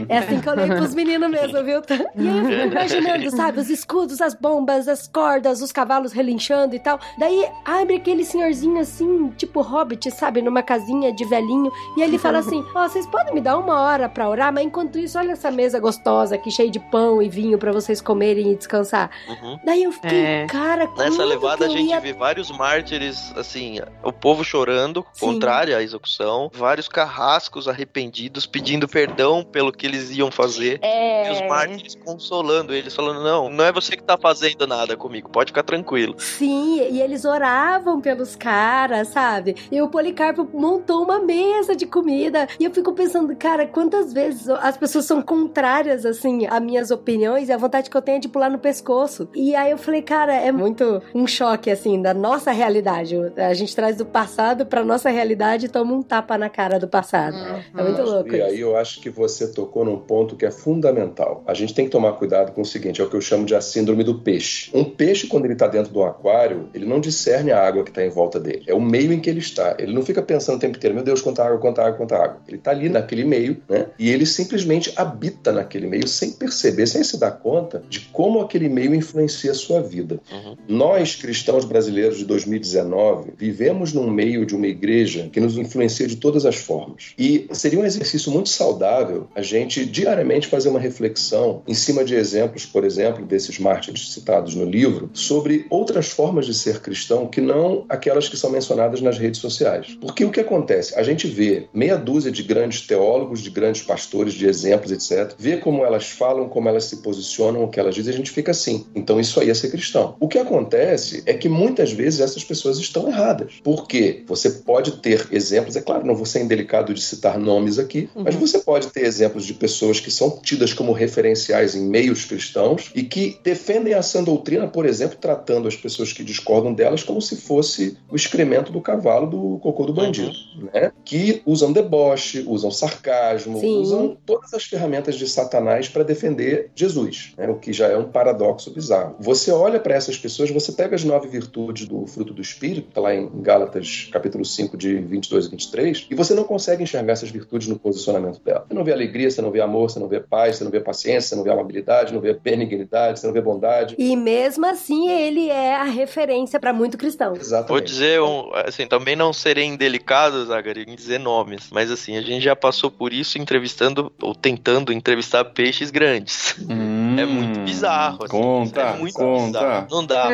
é 0.07 0.17
assim 0.17 0.39
que 0.39 0.49
eu 0.49 0.55
leio 0.55 0.75
pros 0.75 0.95
meninos 0.95 1.29
mesmo, 1.29 1.63
viu? 1.63 1.81
E 2.15 2.27
aí 2.27 2.37
eu 2.37 2.45
fico 2.45 2.67
imaginando, 2.71 3.31
sabe, 3.31 3.59
os 3.59 3.69
escudos, 3.69 4.21
as 4.21 4.33
bombas, 4.33 4.87
as 4.87 5.07
cordas, 5.07 5.61
os 5.61 5.71
cavalos 5.71 6.11
relinchando 6.11 6.75
e 6.75 6.79
tal. 6.79 6.99
Daí 7.17 7.47
abre 7.65 7.95
aquele 7.95 8.23
senhorzinho 8.23 8.79
assim, 8.79 9.29
tipo 9.37 9.61
hobbit, 9.61 10.09
sabe, 10.11 10.41
numa 10.41 10.63
casinha 10.63 11.11
de 11.13 11.25
velhinho, 11.25 11.71
e 11.97 12.01
ele 12.01 12.17
fala 12.17 12.39
assim: 12.39 12.63
Ó, 12.75 12.85
oh, 12.85 12.89
vocês 12.89 13.05
podem 13.07 13.33
me 13.33 13.41
dar 13.41 13.57
uma 13.57 13.79
hora 13.81 14.09
pra 14.09 14.29
orar, 14.29 14.53
mas 14.53 14.65
enquanto 14.65 14.97
isso, 14.97 15.17
olha 15.17 15.33
essa 15.33 15.51
mesa 15.51 15.79
gostosa 15.79 16.35
aqui, 16.35 16.51
cheia 16.51 16.69
de 16.69 16.79
pão 16.79 17.21
e 17.21 17.29
vinho 17.29 17.57
para 17.57 17.71
vocês 17.71 18.01
comerem 18.01 18.51
e 18.51 18.55
descansar. 18.55 19.09
Uhum. 19.27 19.59
Daí 19.63 19.83
eu 19.83 19.91
fiquei, 19.91 20.25
é. 20.25 20.45
cara, 20.47 20.89
Nessa 20.97 21.23
levada 21.23 21.48
a 21.57 21.67
gente 21.69 21.89
ia... 21.89 21.99
vê 21.99 22.13
vários 22.13 22.51
mártires, 22.51 23.33
assim, 23.35 23.79
o 24.03 24.11
povo 24.11 24.43
chorando, 24.43 25.05
Sim. 25.13 25.25
contrário 25.27 25.75
à 25.75 25.81
execução, 25.81 26.49
vários 26.53 26.87
carrascos 26.87 27.67
arrependidos 27.67 28.45
pedindo 28.45 28.87
perdão 28.87 29.43
pelo 29.43 29.71
que 29.71 29.85
eles 29.85 30.11
iam 30.11 30.31
fazer, 30.31 30.79
é. 30.81 31.29
e 31.29 31.31
os 31.31 31.41
mártires 31.47 31.95
consolando 31.95 32.73
eles, 32.73 32.95
falando: 32.95 33.23
Não, 33.23 33.49
não 33.49 33.63
é 33.63 33.71
você 33.71 33.95
que 33.95 34.03
tá 34.03 34.17
fazendo 34.17 34.67
nada 34.67 34.95
comigo, 34.95 35.29
pode 35.29 35.51
ficar 35.51 35.63
tranquilo. 35.63 36.15
Sim, 36.17 36.81
e 36.89 37.01
eles 37.01 37.25
oravam 37.25 38.01
pelos 38.01 38.35
caras, 38.35 39.09
sabe? 39.09 39.55
E 39.71 39.81
o 39.81 39.89
Policarpo 39.89 40.47
montou 40.53 41.03
uma 41.03 41.19
mesa 41.19 41.75
de 41.75 41.85
comida, 41.85 42.47
e 42.59 42.65
eu 42.65 42.71
fico 42.71 42.93
pensando, 42.93 43.35
cara, 43.35 43.65
quantas 43.65 44.13
vezes 44.13 44.49
as 44.49 44.77
pessoas 44.77 45.05
são 45.05 45.21
contrárias, 45.21 46.05
assim, 46.05 46.45
a 46.47 46.59
minhas 46.59 46.91
opiniões 46.91 47.49
e 47.49 47.53
a 47.53 47.57
vontade 47.57 47.89
que 47.89 47.95
eu 47.97 48.01
tenho 48.01 48.17
é 48.17 48.19
de 48.19 48.27
pular 48.27 48.49
no 48.49 48.59
pescoço. 48.59 49.29
E 49.33 49.55
aí 49.55 49.71
eu 49.71 49.77
falei, 49.77 50.01
cara, 50.01 50.33
é 50.33 50.51
muito 50.51 51.01
um 51.13 51.27
choque, 51.39 51.71
assim, 51.71 52.01
da 52.01 52.13
nossa 52.13 52.51
realidade. 52.51 53.15
A 53.37 53.53
gente 53.53 53.73
traz 53.73 53.95
do 53.95 54.05
passado 54.05 54.65
pra 54.65 54.83
nossa 54.83 55.09
realidade 55.09 55.67
e 55.67 55.69
toma 55.69 55.93
um 55.93 56.03
tapa 56.03 56.37
na 56.37 56.49
cara 56.49 56.77
do 56.77 56.87
passado. 56.87 57.35
Uhum. 57.35 57.79
É 57.79 57.83
muito 57.83 58.01
louco. 58.01 58.33
E 58.33 58.37
isso. 58.37 58.45
aí 58.45 58.59
eu 58.59 58.75
acho 58.75 58.99
que 58.99 59.09
você 59.09 59.47
tocou 59.47 59.85
num 59.85 59.97
ponto 59.97 60.35
que 60.35 60.45
é 60.45 60.51
fundamental. 60.51 61.43
A 61.47 61.53
gente 61.53 61.73
tem 61.73 61.85
que 61.85 61.91
tomar 61.91 62.13
cuidado 62.13 62.51
com 62.51 62.61
o 62.61 62.65
seguinte, 62.65 62.99
é 62.99 63.03
o 63.03 63.09
que 63.09 63.15
eu 63.15 63.21
chamo 63.21 63.45
de 63.45 63.55
a 63.55 63.61
síndrome 63.61 64.03
do 64.03 64.19
peixe. 64.19 64.69
Um 64.73 64.83
peixe, 64.83 65.27
quando 65.27 65.45
ele 65.45 65.55
tá 65.55 65.67
dentro 65.67 65.93
do 65.93 66.03
aquário, 66.03 66.69
ele 66.73 66.85
não 66.85 66.99
discerne 66.99 67.51
a 67.51 67.65
água 67.65 67.85
que 67.85 67.91
tá 67.91 68.03
em 68.03 68.09
volta 68.09 68.37
dele. 68.37 68.63
É 68.67 68.73
o 68.73 68.81
meio 68.81 69.13
em 69.13 69.19
que 69.19 69.29
ele 69.29 69.39
está. 69.39 69.77
Ele 69.79 69.93
não 69.93 70.01
fica 70.01 70.21
pensando 70.21 70.57
o 70.57 70.59
tempo 70.59 70.77
inteiro, 70.77 70.95
meu 70.95 71.03
Deus, 71.03 71.21
quanta 71.21 71.43
água, 71.43 71.57
quanta 71.57 71.81
água, 71.81 71.97
quanta 71.97 72.15
água. 72.17 72.41
Ele 72.47 72.57
tá 72.57 72.71
ali 72.71 72.89
naquele 72.89 73.23
meio, 73.23 73.61
né? 73.69 73.87
E 73.97 74.09
ele 74.09 74.25
simplesmente 74.25 74.91
habita 74.97 75.53
naquele 75.53 75.87
meio 75.87 76.07
sem 76.07 76.33
perceber, 76.33 76.85
sem 76.85 77.03
se 77.03 77.17
dar 77.17 77.31
conta 77.31 77.81
de 77.87 78.01
como 78.11 78.41
aquele 78.41 78.67
meio 78.67 78.93
influencia 78.93 79.51
a 79.51 79.55
sua 79.55 79.81
vida. 79.81 80.19
Uhum. 80.31 80.57
Nós, 80.67 81.15
cristãos 81.29 81.63
brasileiros 81.63 82.17
de 82.17 82.25
2019, 82.25 83.33
vivemos 83.37 83.93
num 83.93 84.09
meio 84.09 84.47
de 84.47 84.55
uma 84.55 84.65
igreja 84.65 85.29
que 85.31 85.39
nos 85.39 85.59
influencia 85.59 86.07
de 86.07 86.15
todas 86.15 86.43
as 86.43 86.55
formas. 86.55 87.13
E 87.19 87.47
seria 87.51 87.79
um 87.79 87.85
exercício 87.85 88.31
muito 88.31 88.49
saudável 88.49 89.27
a 89.35 89.43
gente 89.43 89.85
diariamente 89.85 90.47
fazer 90.47 90.69
uma 90.69 90.79
reflexão 90.79 91.61
em 91.67 91.75
cima 91.75 92.03
de 92.03 92.15
exemplos, 92.15 92.65
por 92.65 92.83
exemplo, 92.83 93.23
desses 93.27 93.59
mártires 93.59 94.11
citados 94.11 94.55
no 94.55 94.65
livro, 94.65 95.11
sobre 95.13 95.67
outras 95.69 96.07
formas 96.07 96.47
de 96.47 96.53
ser 96.55 96.79
cristão 96.81 97.27
que 97.27 97.39
não 97.39 97.85
aquelas 97.87 98.27
que 98.27 98.35
são 98.35 98.49
mencionadas 98.49 98.99
nas 98.99 99.19
redes 99.19 99.39
sociais. 99.39 99.95
Porque 100.01 100.25
o 100.25 100.31
que 100.31 100.39
acontece? 100.39 100.97
A 100.97 101.03
gente 101.03 101.27
vê 101.27 101.67
meia 101.71 101.95
dúzia 101.95 102.31
de 102.31 102.41
grandes 102.41 102.81
teólogos, 102.87 103.41
de 103.41 103.51
grandes 103.51 103.83
pastores, 103.83 104.33
de 104.33 104.47
exemplos, 104.47 104.91
etc., 104.91 105.35
vê 105.37 105.57
como 105.57 105.85
elas 105.85 106.09
falam, 106.09 106.49
como 106.49 106.67
elas 106.67 106.85
se 106.85 107.03
posicionam, 107.03 107.63
o 107.63 107.69
que 107.69 107.79
elas 107.79 107.93
dizem, 107.93 108.15
a 108.15 108.17
gente 108.17 108.31
fica 108.31 108.49
assim. 108.49 108.87
Então 108.95 109.19
isso 109.19 109.39
aí 109.39 109.51
é 109.51 109.53
ser 109.53 109.69
cristão. 109.69 110.15
O 110.19 110.27
que 110.27 110.39
acontece 110.39 111.18
é 111.25 111.33
que 111.33 111.49
muitas 111.49 111.91
vezes 111.91 112.19
essas 112.19 112.43
pessoas 112.43 112.77
estão 112.77 113.07
erradas. 113.07 113.53
Porque 113.63 114.23
você 114.27 114.49
pode 114.49 114.93
ter 114.97 115.27
exemplos, 115.31 115.75
é 115.75 115.81
claro, 115.81 116.05
não 116.05 116.15
vou 116.15 116.25
ser 116.25 116.41
indelicado 116.41 116.93
de 116.93 117.01
citar 117.01 117.37
nomes 117.37 117.79
aqui, 117.79 118.09
uhum. 118.15 118.23
mas 118.23 118.35
você 118.35 118.59
pode 118.59 118.87
ter 118.87 119.05
exemplos 119.05 119.45
de 119.45 119.53
pessoas 119.53 119.99
que 119.99 120.11
são 120.11 120.39
tidas 120.41 120.73
como 120.73 120.91
referenciais 120.91 121.75
em 121.75 121.87
meios 121.87 122.25
cristãos 122.25 122.91
e 122.95 123.03
que 123.03 123.39
defendem 123.43 123.93
a 123.93 124.01
sã 124.01 124.23
doutrina, 124.23 124.67
por 124.67 124.85
exemplo, 124.85 125.17
tratando 125.19 125.67
as 125.67 125.75
pessoas 125.75 126.13
que 126.13 126.23
discordam 126.23 126.73
delas 126.73 127.03
como 127.03 127.21
se 127.21 127.35
fosse 127.35 127.97
o 128.09 128.15
excremento 128.15 128.71
do 128.71 128.81
cavalo 128.81 129.27
do 129.27 129.59
cocô 129.59 129.85
do 129.85 129.93
bandido, 129.93 130.31
uhum. 130.57 130.69
né? 130.73 130.91
Que 131.03 131.41
usam 131.45 131.71
deboche, 131.71 132.43
usam 132.47 132.71
sarcasmo, 132.71 133.59
Sim. 133.59 133.79
usam 133.79 134.17
todas 134.25 134.53
as 134.53 134.63
ferramentas 134.63 135.15
de 135.15 135.27
Satanás 135.27 135.87
para 135.87 136.03
defender 136.03 136.71
Jesus, 136.75 137.33
né? 137.37 137.47
o 137.47 137.55
que 137.55 137.73
já 137.73 137.87
é 137.87 137.97
um 137.97 138.09
paradoxo 138.09 138.71
bizarro. 138.71 139.15
Você 139.19 139.51
olha 139.51 139.79
para 139.79 139.95
essas 139.95 140.17
pessoas, 140.17 140.49
você 140.49 140.71
pega 140.71 140.95
as 140.95 141.03
nove 141.09 141.27
virtudes 141.27 141.87
do 141.87 142.05
fruto 142.05 142.33
do 142.33 142.41
Espírito, 142.41 142.91
tá 142.93 143.01
lá 143.01 143.13
em 143.13 143.29
Gálatas 143.41 144.09
capítulo 144.11 144.45
5, 144.45 144.77
de 144.77 144.95
22 144.95 145.45
e 145.45 145.49
23, 145.49 146.07
e 146.11 146.15
você 146.15 146.33
não 146.33 146.43
consegue 146.43 146.83
enxergar 146.83 147.13
essas 147.13 147.31
virtudes 147.31 147.67
no 147.67 147.77
posicionamento 147.77 148.41
dela. 148.41 148.65
Você 148.67 148.73
não 148.73 148.83
vê 148.83 148.93
alegria, 148.93 149.29
você 149.29 149.41
não 149.41 149.51
vê 149.51 149.61
amor, 149.61 149.89
você 149.89 149.99
não 149.99 150.07
vê 150.07 150.19
paz, 150.19 150.57
você 150.57 150.63
não 150.63 150.71
vê 150.71 150.79
paciência, 150.79 151.29
você 151.29 151.35
não 151.35 151.43
vê 151.43 151.51
amabilidade, 151.51 152.13
não 152.13 152.21
vê 152.21 152.33
benignidade, 152.33 153.19
você 153.19 153.27
não 153.27 153.33
vê 153.33 153.41
bondade. 153.41 153.95
E 153.97 154.15
mesmo 154.15 154.65
assim, 154.65 155.09
ele 155.09 155.49
é 155.49 155.75
a 155.75 155.83
referência 155.83 156.59
para 156.59 156.71
muito 156.71 156.97
cristão. 156.97 157.35
Exatamente. 157.35 157.69
Vou 157.69 157.81
dizer, 157.81 158.21
um, 158.21 158.51
assim, 158.53 158.87
também 158.87 159.15
não 159.15 159.33
serei 159.33 159.65
indelicado, 159.65 160.45
Zagari, 160.45 160.85
em 160.87 160.95
dizer 160.95 161.19
nomes, 161.19 161.69
mas 161.71 161.91
assim, 161.91 162.17
a 162.17 162.21
gente 162.21 162.43
já 162.43 162.55
passou 162.55 162.91
por 162.91 163.11
isso 163.13 163.37
entrevistando 163.37 164.11
ou 164.21 164.35
tentando 164.35 164.93
entrevistar 164.93 165.43
peixes 165.45 165.89
grandes. 165.89 166.55
Hum, 166.69 166.98
é 167.17 167.25
muito 167.25 167.59
bizarro. 167.61 168.19
Assim, 168.23 168.27
conta, 168.27 168.81
é 168.81 168.97
muito 168.97 169.13
conta. 169.15 169.59
Bizarro. 169.59 169.87
Não 169.89 170.05
dá. 170.05 170.29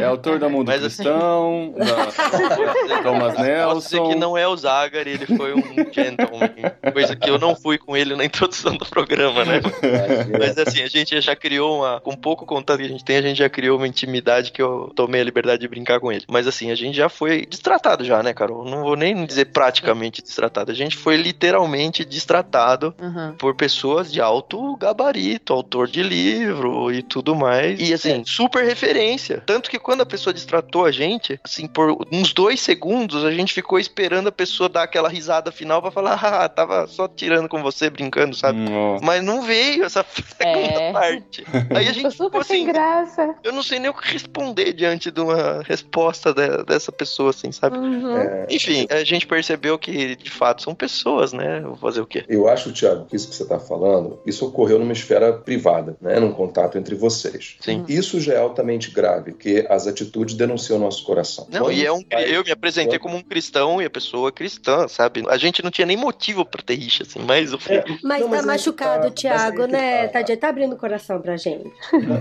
É 0.00 0.04
autor 0.04 0.38
da 0.38 0.48
Mundo 0.48 0.66
Mas, 0.68 0.84
assim, 0.84 1.02
Cristão, 1.02 1.74
assim, 1.78 2.88
da 2.88 3.02
Thomas 3.02 3.38
Nelson. 3.38 3.74
Posso 3.74 3.88
dizer 3.88 4.02
que 4.08 4.14
não 4.14 4.36
é 4.36 4.46
o 4.46 4.56
Zagari, 4.56 5.10
ele 5.10 5.26
foi 5.26 5.54
um 5.54 5.62
gentleman. 5.92 6.50
Coisa 6.92 7.16
que 7.16 7.28
eu 7.30 7.38
não 7.38 7.54
fui 7.54 7.78
com 7.78 7.96
ele 7.96 8.14
na 8.14 8.24
introdução 8.24 8.76
do 8.76 8.86
programa, 8.86 9.44
né? 9.44 9.60
Mas 10.38 10.58
assim, 10.58 10.82
a 10.82 10.88
gente 10.88 11.20
já 11.20 11.34
criou 11.34 11.78
uma. 11.78 12.00
Com 12.00 12.16
pouco 12.16 12.46
contato 12.46 12.78
que 12.78 12.84
a 12.84 12.88
gente 12.88 13.04
tem, 13.04 13.16
a 13.16 13.22
gente 13.22 13.38
já 13.38 13.48
criou 13.48 13.76
uma 13.76 13.86
intimidade 13.86 14.52
que 14.52 14.62
eu 14.62 14.92
tomei 14.94 15.20
a 15.20 15.24
liberdade 15.24 15.60
de 15.60 15.68
brincar 15.68 16.00
com 16.00 16.12
ele. 16.12 16.24
Mas 16.28 16.46
assim, 16.46 16.70
a 16.70 16.74
gente 16.74 16.96
já 16.96 17.08
foi 17.08 17.46
destratado 17.46 18.04
já, 18.04 18.22
né, 18.22 18.32
Carol? 18.32 18.64
Não 18.64 18.82
vou 18.82 18.96
nem 18.96 19.24
dizer 19.24 19.46
praticamente 19.46 20.22
destratado. 20.22 20.70
A 20.70 20.74
gente 20.74 20.96
foi 20.96 21.16
literalmente 21.16 22.04
destratado 22.04 22.94
uhum. 23.00 23.34
por 23.38 23.54
pessoas 23.54 24.10
de 24.12 24.20
alto 24.20 24.76
gabarito, 24.76 25.52
autor 25.52 25.88
de 25.88 26.02
livro 26.02 26.19
e 26.20 27.02
tudo 27.02 27.34
mais. 27.34 27.80
E 27.80 27.92
assim, 27.92 28.20
é. 28.20 28.22
super 28.24 28.64
referência. 28.64 29.42
Tanto 29.46 29.70
que 29.70 29.78
quando 29.78 30.02
a 30.02 30.06
pessoa 30.06 30.32
destratou 30.32 30.84
a 30.84 30.92
gente, 30.92 31.40
assim, 31.44 31.66
por 31.66 31.96
uns 32.12 32.32
dois 32.32 32.60
segundos, 32.60 33.24
a 33.24 33.30
gente 33.30 33.52
ficou 33.52 33.78
esperando 33.78 34.28
a 34.28 34.32
pessoa 34.32 34.68
dar 34.68 34.82
aquela 34.82 35.08
risada 35.08 35.52
final 35.52 35.80
pra 35.80 35.90
falar, 35.90 36.14
ah, 36.22 36.48
tava 36.48 36.86
só 36.86 37.08
tirando 37.08 37.48
com 37.48 37.62
você, 37.62 37.90
brincando, 37.90 38.34
sabe? 38.34 38.58
Nossa. 38.58 39.04
Mas 39.04 39.22
não 39.22 39.42
veio 39.42 39.84
essa 39.84 40.04
segunda 40.06 40.80
é. 40.80 40.92
parte. 40.92 41.44
Aí 41.74 41.88
a 41.88 41.92
gente 41.92 42.10
ficou 42.10 42.40
assim, 42.40 42.66
graça. 42.66 43.34
eu 43.42 43.52
não 43.52 43.62
sei 43.62 43.78
nem 43.78 43.90
o 43.90 43.94
que 43.94 44.12
responder 44.12 44.72
diante 44.72 45.10
de 45.10 45.20
uma 45.20 45.62
resposta 45.62 46.32
de, 46.32 46.64
dessa 46.64 46.92
pessoa, 46.92 47.30
assim, 47.30 47.52
sabe? 47.52 47.78
Uhum. 47.78 48.16
É. 48.16 48.46
Enfim, 48.50 48.86
a 48.90 49.04
gente 49.04 49.26
percebeu 49.26 49.78
que 49.78 50.16
de 50.16 50.30
fato 50.30 50.62
são 50.62 50.74
pessoas, 50.74 51.32
né? 51.32 51.60
Vou 51.60 51.76
fazer 51.76 52.00
o 52.00 52.06
quê? 52.06 52.24
Eu 52.28 52.48
acho, 52.48 52.72
Thiago, 52.72 53.06
que 53.06 53.16
isso 53.16 53.28
que 53.28 53.34
você 53.34 53.46
tá 53.46 53.58
falando, 53.58 54.20
isso 54.26 54.46
ocorreu 54.46 54.78
numa 54.78 54.92
esfera 54.92 55.32
privada. 55.32 55.96
Né, 56.00 56.18
num 56.18 56.32
contato 56.32 56.78
entre 56.78 56.94
vocês. 56.94 57.56
Sim. 57.60 57.84
Isso 57.88 58.20
já 58.20 58.34
é 58.34 58.38
altamente 58.38 58.90
grave, 58.90 59.32
porque 59.32 59.66
as 59.68 59.86
atitudes 59.86 60.34
denunciam 60.34 60.78
o 60.78 60.80
nosso 60.80 61.04
coração. 61.04 61.46
Não, 61.50 61.64
Quando 61.66 61.72
e 61.76 61.84
é 61.84 61.92
um, 61.92 62.02
vai- 62.10 62.34
eu 62.34 62.42
me 62.42 62.50
apresentei 62.50 62.98
como 62.98 63.16
um 63.16 63.22
cristão 63.22 63.82
e 63.82 63.84
a 63.84 63.90
pessoa 63.90 64.28
é 64.28 64.32
cristã, 64.32 64.88
sabe? 64.88 65.22
A 65.28 65.36
gente 65.36 65.62
não 65.62 65.70
tinha 65.70 65.86
nem 65.86 65.96
motivo 65.96 66.44
pra 66.44 66.62
ter 66.62 66.74
rixa, 66.76 67.02
assim, 67.02 67.20
mas 67.26 67.52
eu 67.52 67.58
falei, 67.58 67.80
É, 67.80 67.84
Mas 68.02 68.20
não, 68.22 68.30
tá 68.30 68.36
aí 68.36 68.40
que 68.40 68.46
machucado, 68.46 69.02
tá, 69.02 69.08
mas 69.10 69.20
Thiago, 69.20 69.62
aí 69.62 69.66
que 69.68 69.72
né? 69.72 70.06
tá. 70.06 70.12
Tadinho, 70.20 70.38
tá 70.38 70.48
abrindo 70.48 70.72
o 70.74 70.76
coração 70.78 71.20
pra 71.20 71.36
gente. 71.36 71.70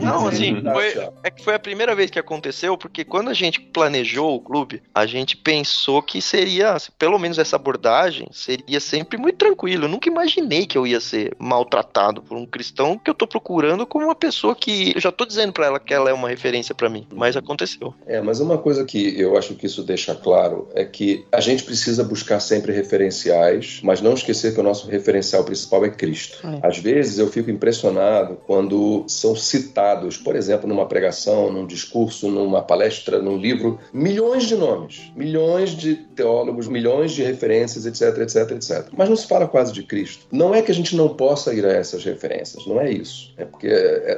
Não, 0.01 0.23
Mas 0.25 0.35
assim, 0.35 0.55
que 0.55 0.61
tá, 0.63 0.73
foi- 0.73 1.09
é 1.23 1.31
que 1.31 1.43
foi 1.43 1.55
a 1.55 1.59
primeira 1.59 1.95
vez 1.95 2.09
que 2.11 2.19
aconteceu, 2.19 2.77
porque 2.77 3.03
quando 3.05 3.29
a 3.29 3.33
gente 3.33 3.59
planejou 3.61 4.35
o 4.35 4.39
clube, 4.41 4.81
a 4.93 5.05
gente 5.05 5.37
pensou 5.37 6.01
que 6.01 6.21
seria, 6.21 6.71
assim, 6.73 6.91
pelo 6.99 7.17
menos 7.17 7.37
essa 7.37 7.55
abordagem, 7.55 8.27
seria 8.31 8.79
sempre 8.79 9.17
muito 9.17 9.37
tranquilo. 9.37 9.85
Eu 9.85 9.89
nunca 9.89 10.09
imaginei 10.09 10.65
que 10.65 10.77
eu 10.77 10.85
ia 10.85 10.99
ser 10.99 11.33
maltratado 11.39 12.21
por 12.21 12.35
um 12.37 12.45
cristão 12.45 12.97
que 12.97 13.09
eu 13.09 13.13
tô 13.13 13.25
procurando 13.27 13.68
como 13.86 14.05
uma 14.05 14.15
pessoa 14.15 14.55
que 14.55 14.93
eu 14.95 15.01
já 15.01 15.11
tô 15.11 15.26
dizendo 15.26 15.53
pra 15.53 15.67
ela 15.67 15.80
que 15.80 15.93
ela 15.93 16.09
é 16.09 16.13
uma 16.13 16.30
referência 16.30 16.74
pra 16.76 16.89
mim, 16.89 17.07
mas 17.11 17.36
aconteceu. 17.36 17.93
É, 18.05 18.22
mas 18.22 18.39
uma 18.39 18.57
coisa 18.57 18.86
que 18.86 19.20
eu 19.20 19.38
acho 19.38 19.55
que 19.55 19.65
isso 19.65 19.84
deixa 19.84 20.15
claro 20.15 20.67
é 20.74 20.86
que 20.86 21.26
a 21.32 21.39
gente 21.39 21.63
precisa 21.63 22.03
buscar 22.03 22.39
sempre 22.39 22.72
referenciais, 22.74 23.80
mas 23.84 24.01
não 24.01 24.13
esquecer 24.13 24.53
que 24.53 24.59
o 24.59 24.63
nosso 24.63 24.88
referencial 24.89 25.43
principal 25.43 25.86
é 25.86 25.89
Cristo. 25.89 26.39
Às 26.61 26.78
vezes 26.78 27.20
eu 27.20 27.28
fico 27.28 27.49
impressionado 27.49 28.38
quando 28.45 29.03
são 29.07 29.36
citados, 29.36 30.17
por 30.17 30.36
exemplo, 30.36 30.67
numa 30.67 30.86
pregação, 30.86 31.51
num 31.51 31.65
discurso, 31.65 32.30
numa 32.30 32.61
palestra, 32.61 33.22
num 33.22 33.38
livro, 33.38 33.80
milhões 33.93 34.43
de 34.43 34.55
nomes, 34.55 35.11
milhões 35.15 35.72
de 35.72 35.95
teólogos, 35.95 36.67
milhões 36.67 37.11
de 37.11 37.24
referências, 37.24 37.86
etc, 37.86 38.17
etc, 38.20 38.51
etc. 38.51 38.88
Mas 38.95 39.09
não 39.09 39.15
se 39.15 39.28
fala 39.28 39.47
quase 39.47 39.72
de 39.72 39.84
Cristo. 39.84 40.26
Não 40.32 40.53
é 40.53 40.61
que 40.61 40.72
a 40.72 40.76
gente 40.76 40.95
não 40.95 41.09
possa 41.09 41.53
ir 41.53 41.65
a 41.65 41.72
essas 41.72 42.03
referências, 42.03 42.65
não 42.65 42.80
é 42.80 42.91
isso. 42.91 43.34
É 43.38 43.45
porque 43.60 43.68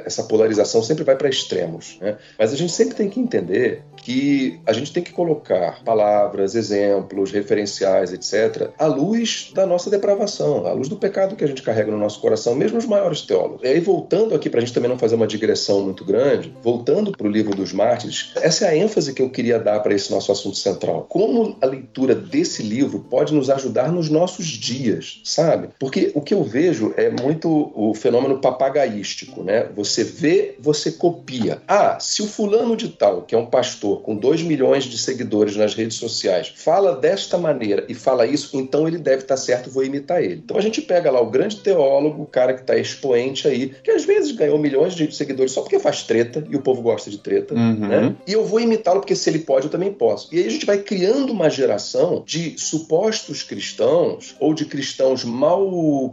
essa 0.06 0.22
polarização 0.22 0.82
sempre 0.82 1.02
vai 1.02 1.16
para 1.16 1.28
extremos. 1.28 1.98
Né? 2.00 2.16
Mas 2.38 2.52
a 2.52 2.56
gente 2.56 2.72
sempre 2.72 2.94
tem 2.94 3.10
que 3.10 3.18
entender 3.18 3.82
que 3.96 4.60
a 4.64 4.72
gente 4.72 4.92
tem 4.92 5.02
que 5.02 5.12
colocar 5.12 5.82
palavras, 5.84 6.54
exemplos, 6.54 7.32
referenciais, 7.32 8.12
etc., 8.12 8.70
à 8.78 8.86
luz 8.86 9.50
da 9.54 9.66
nossa 9.66 9.90
depravação, 9.90 10.66
à 10.66 10.72
luz 10.72 10.88
do 10.88 10.96
pecado 10.96 11.34
que 11.34 11.44
a 11.44 11.46
gente 11.46 11.62
carrega 11.62 11.90
no 11.90 11.98
nosso 11.98 12.20
coração, 12.20 12.54
mesmo 12.54 12.78
os 12.78 12.86
maiores 12.86 13.22
teólogos. 13.22 13.62
E 13.64 13.66
aí, 13.66 13.80
voltando 13.80 14.34
aqui, 14.34 14.48
para 14.48 14.58
a 14.58 14.60
gente 14.60 14.72
também 14.72 14.88
não 14.88 14.98
fazer 14.98 15.16
uma 15.16 15.26
digressão 15.26 15.82
muito 15.82 16.04
grande, 16.04 16.54
voltando 16.62 17.12
para 17.12 17.26
o 17.26 17.30
livro 17.30 17.54
dos 17.54 17.72
mártires, 17.72 18.32
essa 18.36 18.66
é 18.66 18.68
a 18.68 18.76
ênfase 18.76 19.12
que 19.12 19.22
eu 19.22 19.30
queria 19.30 19.58
dar 19.58 19.80
para 19.80 19.94
esse 19.94 20.10
nosso 20.10 20.30
assunto 20.30 20.56
central. 20.56 21.06
Como 21.08 21.56
a 21.60 21.66
leitura 21.66 22.14
desse 22.14 22.62
livro 22.62 23.00
pode 23.10 23.34
nos 23.34 23.50
ajudar 23.50 23.90
nos 23.90 24.08
nossos 24.08 24.46
dias, 24.46 25.20
sabe? 25.24 25.68
Porque 25.78 26.12
o 26.14 26.20
que 26.20 26.34
eu 26.34 26.42
vejo 26.42 26.92
é 26.96 27.10
muito 27.10 27.72
o 27.74 27.94
fenômeno 27.94 28.40
papagaístico, 28.40 29.31
né? 29.40 29.68
Você 29.76 30.02
vê, 30.02 30.56
você 30.58 30.90
copia. 30.90 31.62
Ah, 31.68 31.98
se 32.00 32.22
o 32.22 32.26
fulano 32.26 32.76
de 32.76 32.88
tal, 32.88 33.22
que 33.22 33.34
é 33.34 33.38
um 33.38 33.46
pastor 33.46 34.00
com 34.02 34.16
2 34.16 34.42
milhões 34.42 34.84
de 34.84 34.98
seguidores 34.98 35.54
nas 35.56 35.74
redes 35.74 35.96
sociais, 35.96 36.52
fala 36.56 36.96
desta 36.96 37.38
maneira 37.38 37.84
e 37.88 37.94
fala 37.94 38.26
isso, 38.26 38.56
então 38.58 38.88
ele 38.88 38.98
deve 38.98 39.22
estar 39.22 39.36
certo, 39.36 39.70
vou 39.70 39.84
imitar 39.84 40.22
ele. 40.22 40.42
Então 40.44 40.56
a 40.56 40.60
gente 40.60 40.82
pega 40.82 41.10
lá 41.10 41.20
o 41.20 41.30
grande 41.30 41.56
teólogo, 41.56 42.22
o 42.22 42.26
cara 42.26 42.54
que 42.54 42.62
está 42.62 42.76
expoente 42.76 43.46
aí, 43.46 43.68
que 43.82 43.90
às 43.92 44.04
vezes 44.04 44.32
ganhou 44.32 44.58
milhões 44.58 44.94
de 44.94 45.14
seguidores 45.14 45.52
só 45.52 45.60
porque 45.62 45.78
faz 45.78 46.02
treta 46.02 46.44
e 46.50 46.56
o 46.56 46.60
povo 46.62 46.82
gosta 46.82 47.08
de 47.10 47.18
treta, 47.18 47.54
Uhum. 47.54 47.74
né? 47.88 48.16
E 48.26 48.32
eu 48.32 48.44
vou 48.44 48.58
imitá-lo 48.58 49.00
porque 49.00 49.14
se 49.14 49.30
ele 49.30 49.38
pode, 49.40 49.66
eu 49.66 49.70
também 49.70 49.92
posso. 49.92 50.28
E 50.32 50.38
aí 50.38 50.46
a 50.46 50.50
gente 50.50 50.66
vai 50.66 50.78
criando 50.78 51.30
uma 51.32 51.48
geração 51.48 52.22
de 52.26 52.58
supostos 52.58 53.42
cristãos 53.42 54.34
ou 54.40 54.54
de 54.54 54.64
cristãos 54.64 55.24
mal 55.24 55.62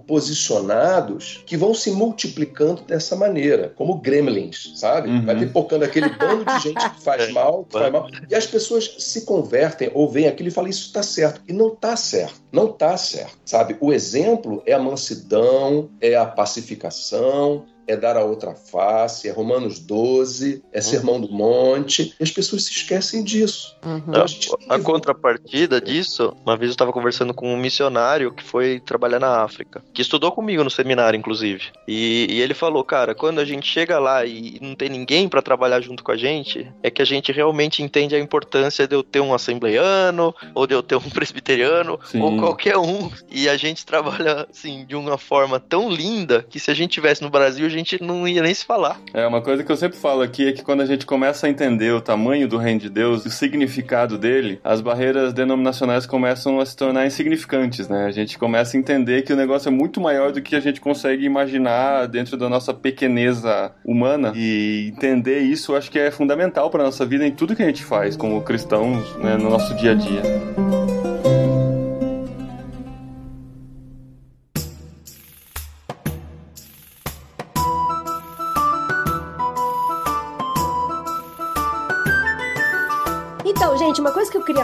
posicionados 0.07 1.41
que 1.45 1.57
vão 1.57 1.73
se 1.73 1.91
multiplicando 1.91 2.81
dessa 2.83 3.08
maneira, 3.15 3.73
como 3.75 3.99
gremlins, 3.99 4.73
sabe? 4.75 5.09
Uhum. 5.09 5.25
Vai 5.25 5.37
pipocando 5.37 5.85
aquele 5.85 6.09
bando 6.09 6.45
de 6.45 6.59
gente 6.59 6.89
que 6.89 7.01
faz 7.01 7.29
mal, 7.33 7.65
que 7.65 7.73
faz 7.73 7.91
mal. 7.91 8.07
E 8.29 8.35
as 8.35 8.45
pessoas 8.45 8.95
se 8.99 9.25
convertem 9.25 9.91
ou 9.93 10.09
veem 10.09 10.27
aquilo 10.27 10.49
e 10.49 10.51
falam, 10.51 10.69
isso 10.69 10.87
está 10.87 11.03
certo. 11.03 11.41
E 11.47 11.53
não 11.53 11.73
está 11.73 11.95
certo. 11.95 12.41
Não 12.51 12.65
está 12.65 12.97
certo, 12.97 13.37
sabe? 13.45 13.77
O 13.79 13.93
exemplo 13.93 14.63
é 14.65 14.73
a 14.73 14.79
mansidão, 14.79 15.89
é 16.01 16.15
a 16.15 16.25
pacificação, 16.25 17.65
é 17.89 17.97
dar 17.97 18.15
a 18.15 18.23
outra 18.23 18.53
face, 18.53 19.27
é 19.27 19.31
Romanos 19.31 19.79
12, 19.79 20.63
é 20.71 20.79
Sermão 20.79 21.19
do 21.19 21.31
Monte, 21.31 22.13
e 22.19 22.23
as 22.23 22.29
pessoas 22.29 22.63
se 22.63 22.71
esquecem 22.71 23.23
disso. 23.23 23.75
Então, 23.83 24.23
a 24.69 24.75
A 24.75 24.79
contrapartida 24.79 25.81
disso, 25.81 26.35
uma 26.45 26.55
vez 26.55 26.69
eu 26.69 26.73
estava 26.73 26.93
conversando 26.93 27.33
com 27.33 27.51
um 27.51 27.57
missionário 27.57 28.31
que 28.31 28.43
foi 28.43 28.79
trabalhar 28.79 29.19
na 29.19 29.41
África, 29.41 29.83
que 29.91 30.03
estudou 30.03 30.31
comigo 30.31 30.63
no 30.63 30.69
seminário, 30.69 31.17
inclusive. 31.17 31.63
E, 31.87 32.27
e 32.29 32.41
ele 32.41 32.53
falou, 32.53 32.83
cara, 32.83 33.15
quando 33.15 33.39
a 33.39 33.45
gente 33.45 33.65
chega 33.65 33.97
lá 33.97 34.23
e 34.23 34.59
não 34.61 34.75
tem 34.75 34.87
ninguém 34.87 35.27
para 35.27 35.41
trabalhar 35.41 35.81
junto 35.81 36.03
com 36.03 36.11
a 36.11 36.17
gente, 36.17 36.71
é 36.83 36.91
que 36.91 37.01
a 37.01 37.05
gente 37.05 37.31
realmente 37.31 37.81
entende 37.81 38.15
a 38.15 38.19
importância 38.19 38.87
de 38.87 38.95
eu 38.95 39.01
ter 39.01 39.19
um 39.19 39.33
assembleiano, 39.33 40.33
ou 40.53 40.67
de 40.67 40.75
eu 40.75 40.83
ter 40.83 40.95
um 40.95 41.01
presbiteriano, 41.09 41.99
Sim. 42.05 42.21
ou 42.21 42.37
qualquer 42.37 42.77
um. 42.77 43.09
E 43.31 43.49
a 43.49 43.57
gente 43.57 43.83
trabalha, 43.87 44.47
assim, 44.51 44.85
de 44.85 44.95
uma 44.95 45.17
forma 45.17 45.59
tão 45.59 45.89
linda 45.89 46.45
que 46.47 46.59
se 46.59 46.69
a 46.69 46.73
gente 46.75 46.91
tivesse 46.91 47.23
no 47.23 47.31
Brasil, 47.31 47.65
a 47.65 47.69
gente 47.69 47.78
não 48.01 48.27
ia 48.27 48.41
nem 48.41 48.53
se 48.53 48.65
falar. 48.65 48.99
É, 49.13 49.25
uma 49.25 49.41
coisa 49.41 49.63
que 49.63 49.71
eu 49.71 49.77
sempre 49.77 49.97
falo 49.97 50.21
aqui 50.21 50.47
é 50.47 50.51
que 50.51 50.63
quando 50.63 50.81
a 50.81 50.85
gente 50.85 51.05
começa 51.05 51.47
a 51.47 51.49
entender 51.49 51.91
o 51.91 52.01
tamanho 52.01 52.47
do 52.47 52.57
reino 52.57 52.79
de 52.79 52.89
Deus, 52.89 53.25
o 53.25 53.29
significado 53.29 54.17
dele, 54.17 54.59
as 54.63 54.81
barreiras 54.81 55.33
denominacionais 55.33 56.05
começam 56.05 56.59
a 56.59 56.65
se 56.65 56.75
tornar 56.75 57.05
insignificantes, 57.05 57.87
né? 57.87 58.05
A 58.05 58.11
gente 58.11 58.37
começa 58.37 58.75
a 58.75 58.79
entender 58.79 59.23
que 59.23 59.33
o 59.33 59.35
negócio 59.35 59.69
é 59.69 59.71
muito 59.71 59.99
maior 60.01 60.31
do 60.31 60.41
que 60.41 60.55
a 60.55 60.59
gente 60.59 60.81
consegue 60.81 61.25
imaginar 61.25 62.07
dentro 62.07 62.37
da 62.37 62.49
nossa 62.49 62.73
pequeneza 62.73 63.71
humana. 63.83 64.33
E 64.35 64.91
entender 64.93 65.39
isso 65.39 65.75
acho 65.75 65.91
que 65.91 65.99
é 65.99 66.11
fundamental 66.11 66.69
para 66.69 66.83
nossa 66.83 67.05
vida 67.05 67.25
em 67.25 67.31
tudo 67.31 67.55
que 67.55 67.63
a 67.63 67.65
gente 67.65 67.83
faz 67.83 68.15
como 68.15 68.41
cristãos, 68.41 69.15
né, 69.17 69.37
no 69.37 69.49
nosso 69.49 69.73
dia 69.75 69.91
a 69.91 69.95
dia. 69.95 70.78